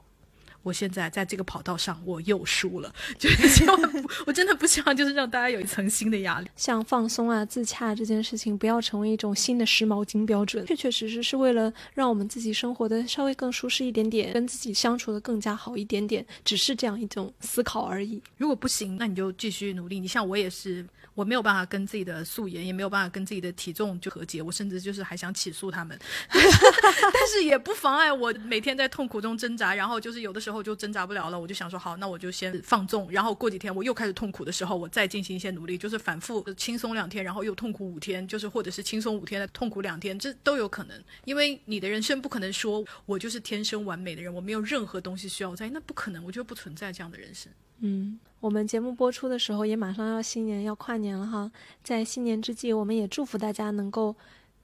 [0.70, 6.48] 我现在在这个跑道上，我又输了， 就是千万不，我真的不希望就是让大家有一层新的压力。
[6.56, 18.22] 像放松啊、自洽这件事情，不要成为一种新的时髦金标准，确确实实是为了让我们自己生活的稍微更舒适一点点，跟自己相处的更加好一点点，只是这样一种思考而已。
[18.38, 20.00] 如果不行，那你就继续努力。
[20.00, 20.86] 你像我也是，
[21.16, 25.98] 我没有办法跟自己的素颜，也没有办法跟自己的体重就和解，我甚至就是还想起诉他们，
[26.32, 41.04] 但是也不妨碍我每天在痛苦中挣扎，然后就是有的时候我就挣扎不了了，我就想说好，那我就先放纵，然后过几天我又开始痛苦的时候，我再进行一些努力，就是反复轻松两天，然后又痛苦五天，就是或者是轻松五天的痛苦两天，这都有可能。
[41.24, 47.50] 因为你的人生不可能说我就是天生完美的人，我没有任何东西需要在，那不可能，我觉得不存在这样的人生。
[47.80, 51.50] 嗯，我们节目播出的时候也马上要新年要跨年了哈，
[51.82, 54.14] 在新年之际，我们也祝福大家能够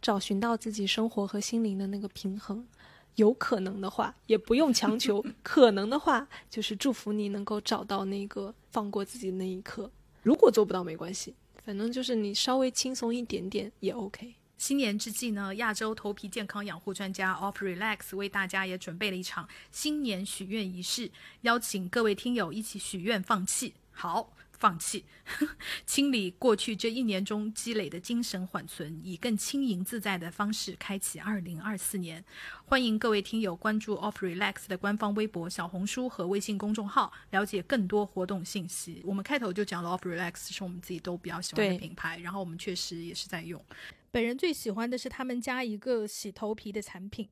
[0.02, 2.68] 找寻到自己生活和心灵的那个平衡。
[3.16, 9.90] 有可能的话，也不用强求； 可能的话，就是祝福你能够找到那个放过自己的那一刻。
[10.24, 11.34] 如果做不到没关系，
[11.64, 14.36] 反正就是你稍微轻松一点点也 OK。
[14.58, 21.12] 新年之际呢，亚洲头皮健康养护专家 Off Relax 为大家也准备了一场新年许愿仪式，
[21.42, 23.74] 邀请各位听友一起许愿放弃。
[23.92, 24.32] 好。
[24.58, 25.06] 放弃，
[25.86, 32.24] 清理过去这一年中积累的精神缓存，以更轻盈自在的方式开启二零二四年。
[32.66, 39.02] 欢迎各位听友关注 Off Relax 的官方微博、小红书和微信公众号，了解更多活动信息。
[39.06, 43.64] 我们开头就讲了 Off Relax 是我们自己都比较喜欢的品牌，然后我们确实也是在用。
[44.12, 47.28] 本人最喜欢的是他们家一个洗头皮的产品，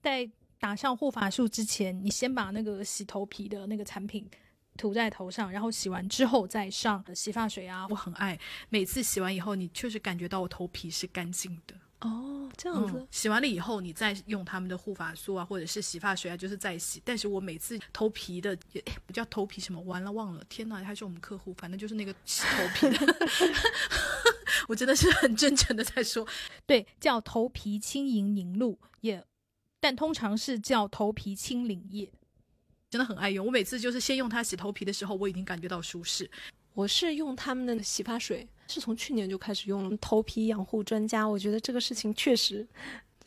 [0.00, 4.28] 在打上护发素之前，你先把那个洗头皮的那个产品。
[4.80, 7.86] 涂在头上，然后洗完之后再上洗发水啊。
[7.90, 8.38] 我很爱，
[8.70, 11.74] 每次洗完以后，你确实感觉到我头皮是干净的。
[12.00, 12.98] 哦，这样子。
[12.98, 17.02] 嗯、洗完了以后，你再用他们的护发素啊，或者是洗发水啊，就是再洗。
[17.04, 19.78] 但是我每次头皮的，也，不叫头皮什么？
[19.82, 23.16] 完了忘了，天哪，还是我们客户，反正就是那个洗头皮的。
[24.66, 26.26] 我真的是很真诚的在说，
[26.64, 29.22] 对，叫头皮轻盈凝露液，
[29.78, 32.10] 但通常是叫头皮清灵液。
[32.90, 36.28] 真的很爱用，我每次就是先用它洗头皮的时候，我已经感觉到舒适。
[36.74, 39.96] 我是用他们的洗发水，是从去年就开始用了。
[39.98, 42.66] 头皮养护专家，我觉得这个事情确实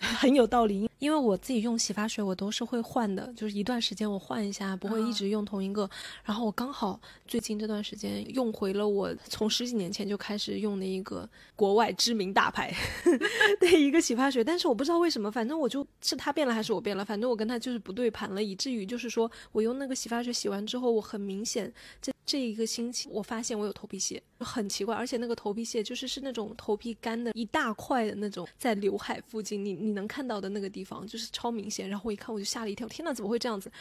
[0.03, 0.89] 很有道理。
[0.99, 5.89] 因为我自己用洗发水，我都是会换的，就是一段时间我换一下，不会一直用同一个。
[6.23, 6.97] 然后我刚好
[7.27, 12.73] 最近这段时间用回了我从十几年前就开始用的一个国外知名大牌
[13.59, 21.71] 的一个洗发水，但是我不知道为什么，反正我就是它变了还是我变了，反正我跟它就是不对盘了，以至于就是说我用那个洗发水洗完之后，我很明显
[22.01, 31.07] 这这一个星期我发现我有头皮屑，很奇怪，而且那个头皮屑就是是那种头皮干的一大块的那种，在刘海附近，你你能看到的那个地方。
[31.07, 33.71] 就是超明显，然后我一看我就吓了一跳，天呐，怎么会这样子？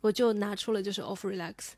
[0.00, 1.72] 我就拿出了就是 Off Relax，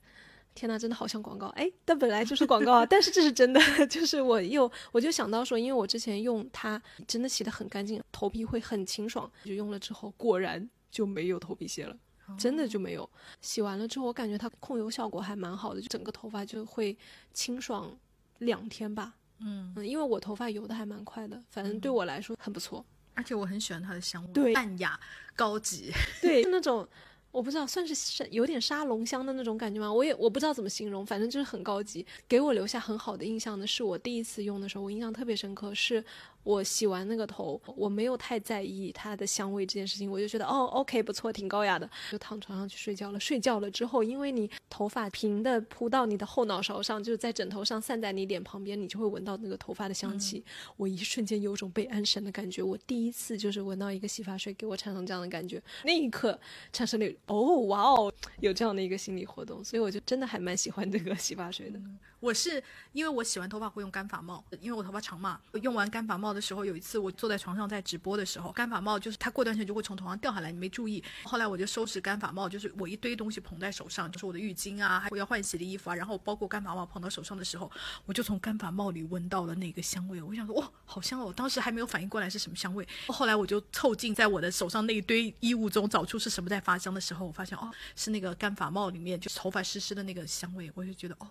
[0.55, 11.97] 天呐，真的好像广告，哎，但本来就是广告啊， 但是这是真的， 就是我又我就想到说，因为我之前用它真的洗得很干净，头皮会很清爽，就用了之后果然就没有头皮屑了，
[12.39, 13.09] 真的就没有。
[13.41, 16.97] 洗完了之后，我感觉它控油效果还蛮好的，就整个头发就会
[17.35, 17.93] 清爽
[18.39, 19.15] 两天吧。
[19.41, 22.85] 嗯嗯，因为我头发油的还蛮快的，反正对我来说很不错。
[23.15, 24.99] 而且我很喜欢它的香味，对，淡雅
[25.37, 26.87] 高级，对，那种
[27.31, 29.93] 我不知道算是有点沙龙香的那种感觉吗？
[29.93, 36.05] 我也我不知道怎么形容，反正就是很高级，给我留下很好的印象的是我第一次用的时候，我印象特别深刻，是
[36.43, 43.21] 我洗完那个头，我没有太在意它的香味这件事情，我就觉得哦，OK，不错，挺高雅的，就躺床上去睡觉了。
[43.21, 50.45] 睡觉了之后，因为你头发平的铺到你的后脑勺上，就是在枕头上散在你脸旁边，你就会闻到那个头发的香气。
[50.77, 52.63] 我一瞬间有种被安神的感觉。
[52.63, 56.39] 我第一次就是闻到一个洗发水给我产生这样的感觉，那一刻
[56.73, 61.81] 产生了哦，哇哦，有这样的一个心理活动，所以我就真的还蛮喜欢这个洗发水的。
[62.21, 62.63] 我是
[62.93, 65.41] 因为我洗完头发会用干发帽，因为我头发长嘛。
[65.51, 71.03] 我用完干发帽的时候，有一次我坐在床上在直播的时候，干发帽就是它过段时间就会从头上掉下来，你没注意。
[71.25, 77.71] 后来我就收拾干发帽，就是我一堆东西捧在手上，就是我的浴巾啊，还有要换洗的衣服啊，然后包括干发帽捧到手上的时候，
[78.07, 80.23] 我就从干发帽里闻到了那个香味。
[80.23, 81.33] 我想说哇，好香哦！
[81.37, 82.87] 当时还没有反应过来是什么香味。
[83.09, 90.71] 后来我就凑近在我的手上那一堆衣物中找出是什么在发香的时候，我发现哦，是那个干发帽里面就是头发湿湿的那个香味。
[90.75, 91.27] 我就觉得哦。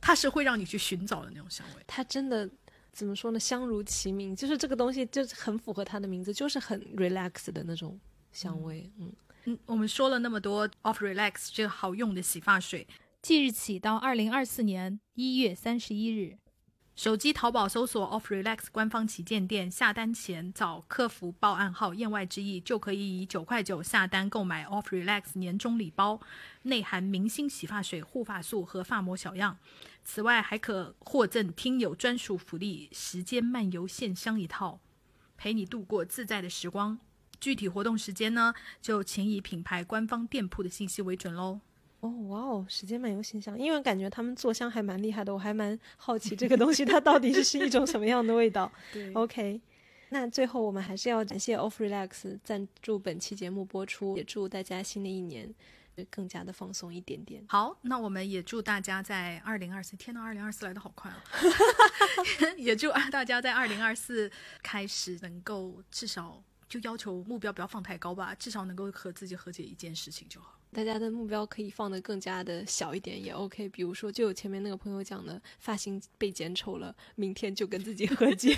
[0.00, 2.48] 它是会让你去寻找的那种香味，它真的
[2.96, 3.38] 怎么说呢？
[3.38, 8.00] 相如其名，就是这个东西就是很符合它的名字，就是很 relax 的那种
[8.32, 8.90] 香味。
[8.98, 9.12] 嗯
[9.44, 12.86] 嗯，我们说了那么多 off relax 这个好用的洗发水，
[13.20, 16.38] 即日起到二零二四年一月三十一日。
[16.94, 26.18] 手机淘宝搜索 Off Relax 官方旗舰店，下单前找客服报暗号“言外之意”，就可以以九块九下单购买 Off Relax 年终礼包，
[26.62, 29.58] 内含明星洗发水、护发素和发膜小样。
[30.08, 34.78] 此外，还可获赠听友专属福利——时间漫游线香一套，
[35.36, 36.96] 陪你度过自在的时光。
[37.40, 41.58] 具体活动时间呢，就请以品牌官方店铺的信息为准喽。
[41.98, 48.70] 哦，哇哦，时间漫游线香，因为感觉他们做香还蛮厉害的，我还蛮好奇这个东西它到底是是一种什么样的味道。
[48.94, 49.60] 对，OK，
[50.10, 55.52] 那最后我们还是要感谢 Off Relax 赞助本期节目播出，也祝大家新的一年
[56.04, 57.44] 更加的放松一点点。
[57.48, 61.22] 好，那我们也祝大家在二零二四，天呐，二零二四来的好快啊！
[62.56, 64.30] 也祝大家在二零二四
[64.62, 70.52] 开始能够至少就要求目标不要放太高吧，至少能够和自己和解一件事情就好。
[70.72, 78.54] 大家的目标可以放得更加的小一点也 OK，比如说就有前面那个朋友讲的，发型被剪丑了，明天就跟自己和解，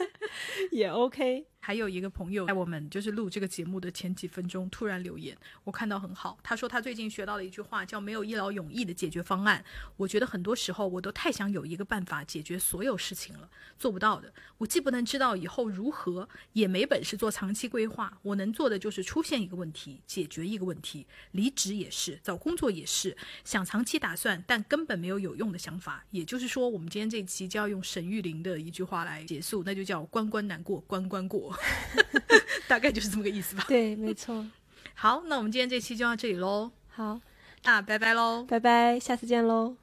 [0.70, 1.46] 也 OK。
[1.62, 6.38] 还有一个朋友在我们就是录这个节目的前几分钟突然留言，我看到很好。
[6.42, 9.62] 他说他最近学到了一句话，叫“没有一劳永逸的解决方案”。
[9.98, 14.32] 我觉得很多时候我都太想有一个办法解决所有事情了，做不到的。
[14.56, 18.18] 我既不能知道以后如何，也没本事做长期规划。
[18.22, 21.06] 我能做的就是出现一个问题，解决一个问题。
[21.32, 23.14] 离职也是，找工作也是，
[23.44, 26.04] 想长期打算，但根本没有有用的想法。
[26.10, 31.49] 也就是说，我们今天这期就要用沈玉琳的一句话来结束，那就叫“关关难过关关过”。
[32.68, 33.64] 大概就是这么个意思吧。
[33.68, 34.46] 对，没错。
[34.94, 36.70] 好，那我们今天这期就到这里喽。
[36.88, 37.20] 好，
[37.64, 39.79] 那拜拜喽，拜拜，下次见喽。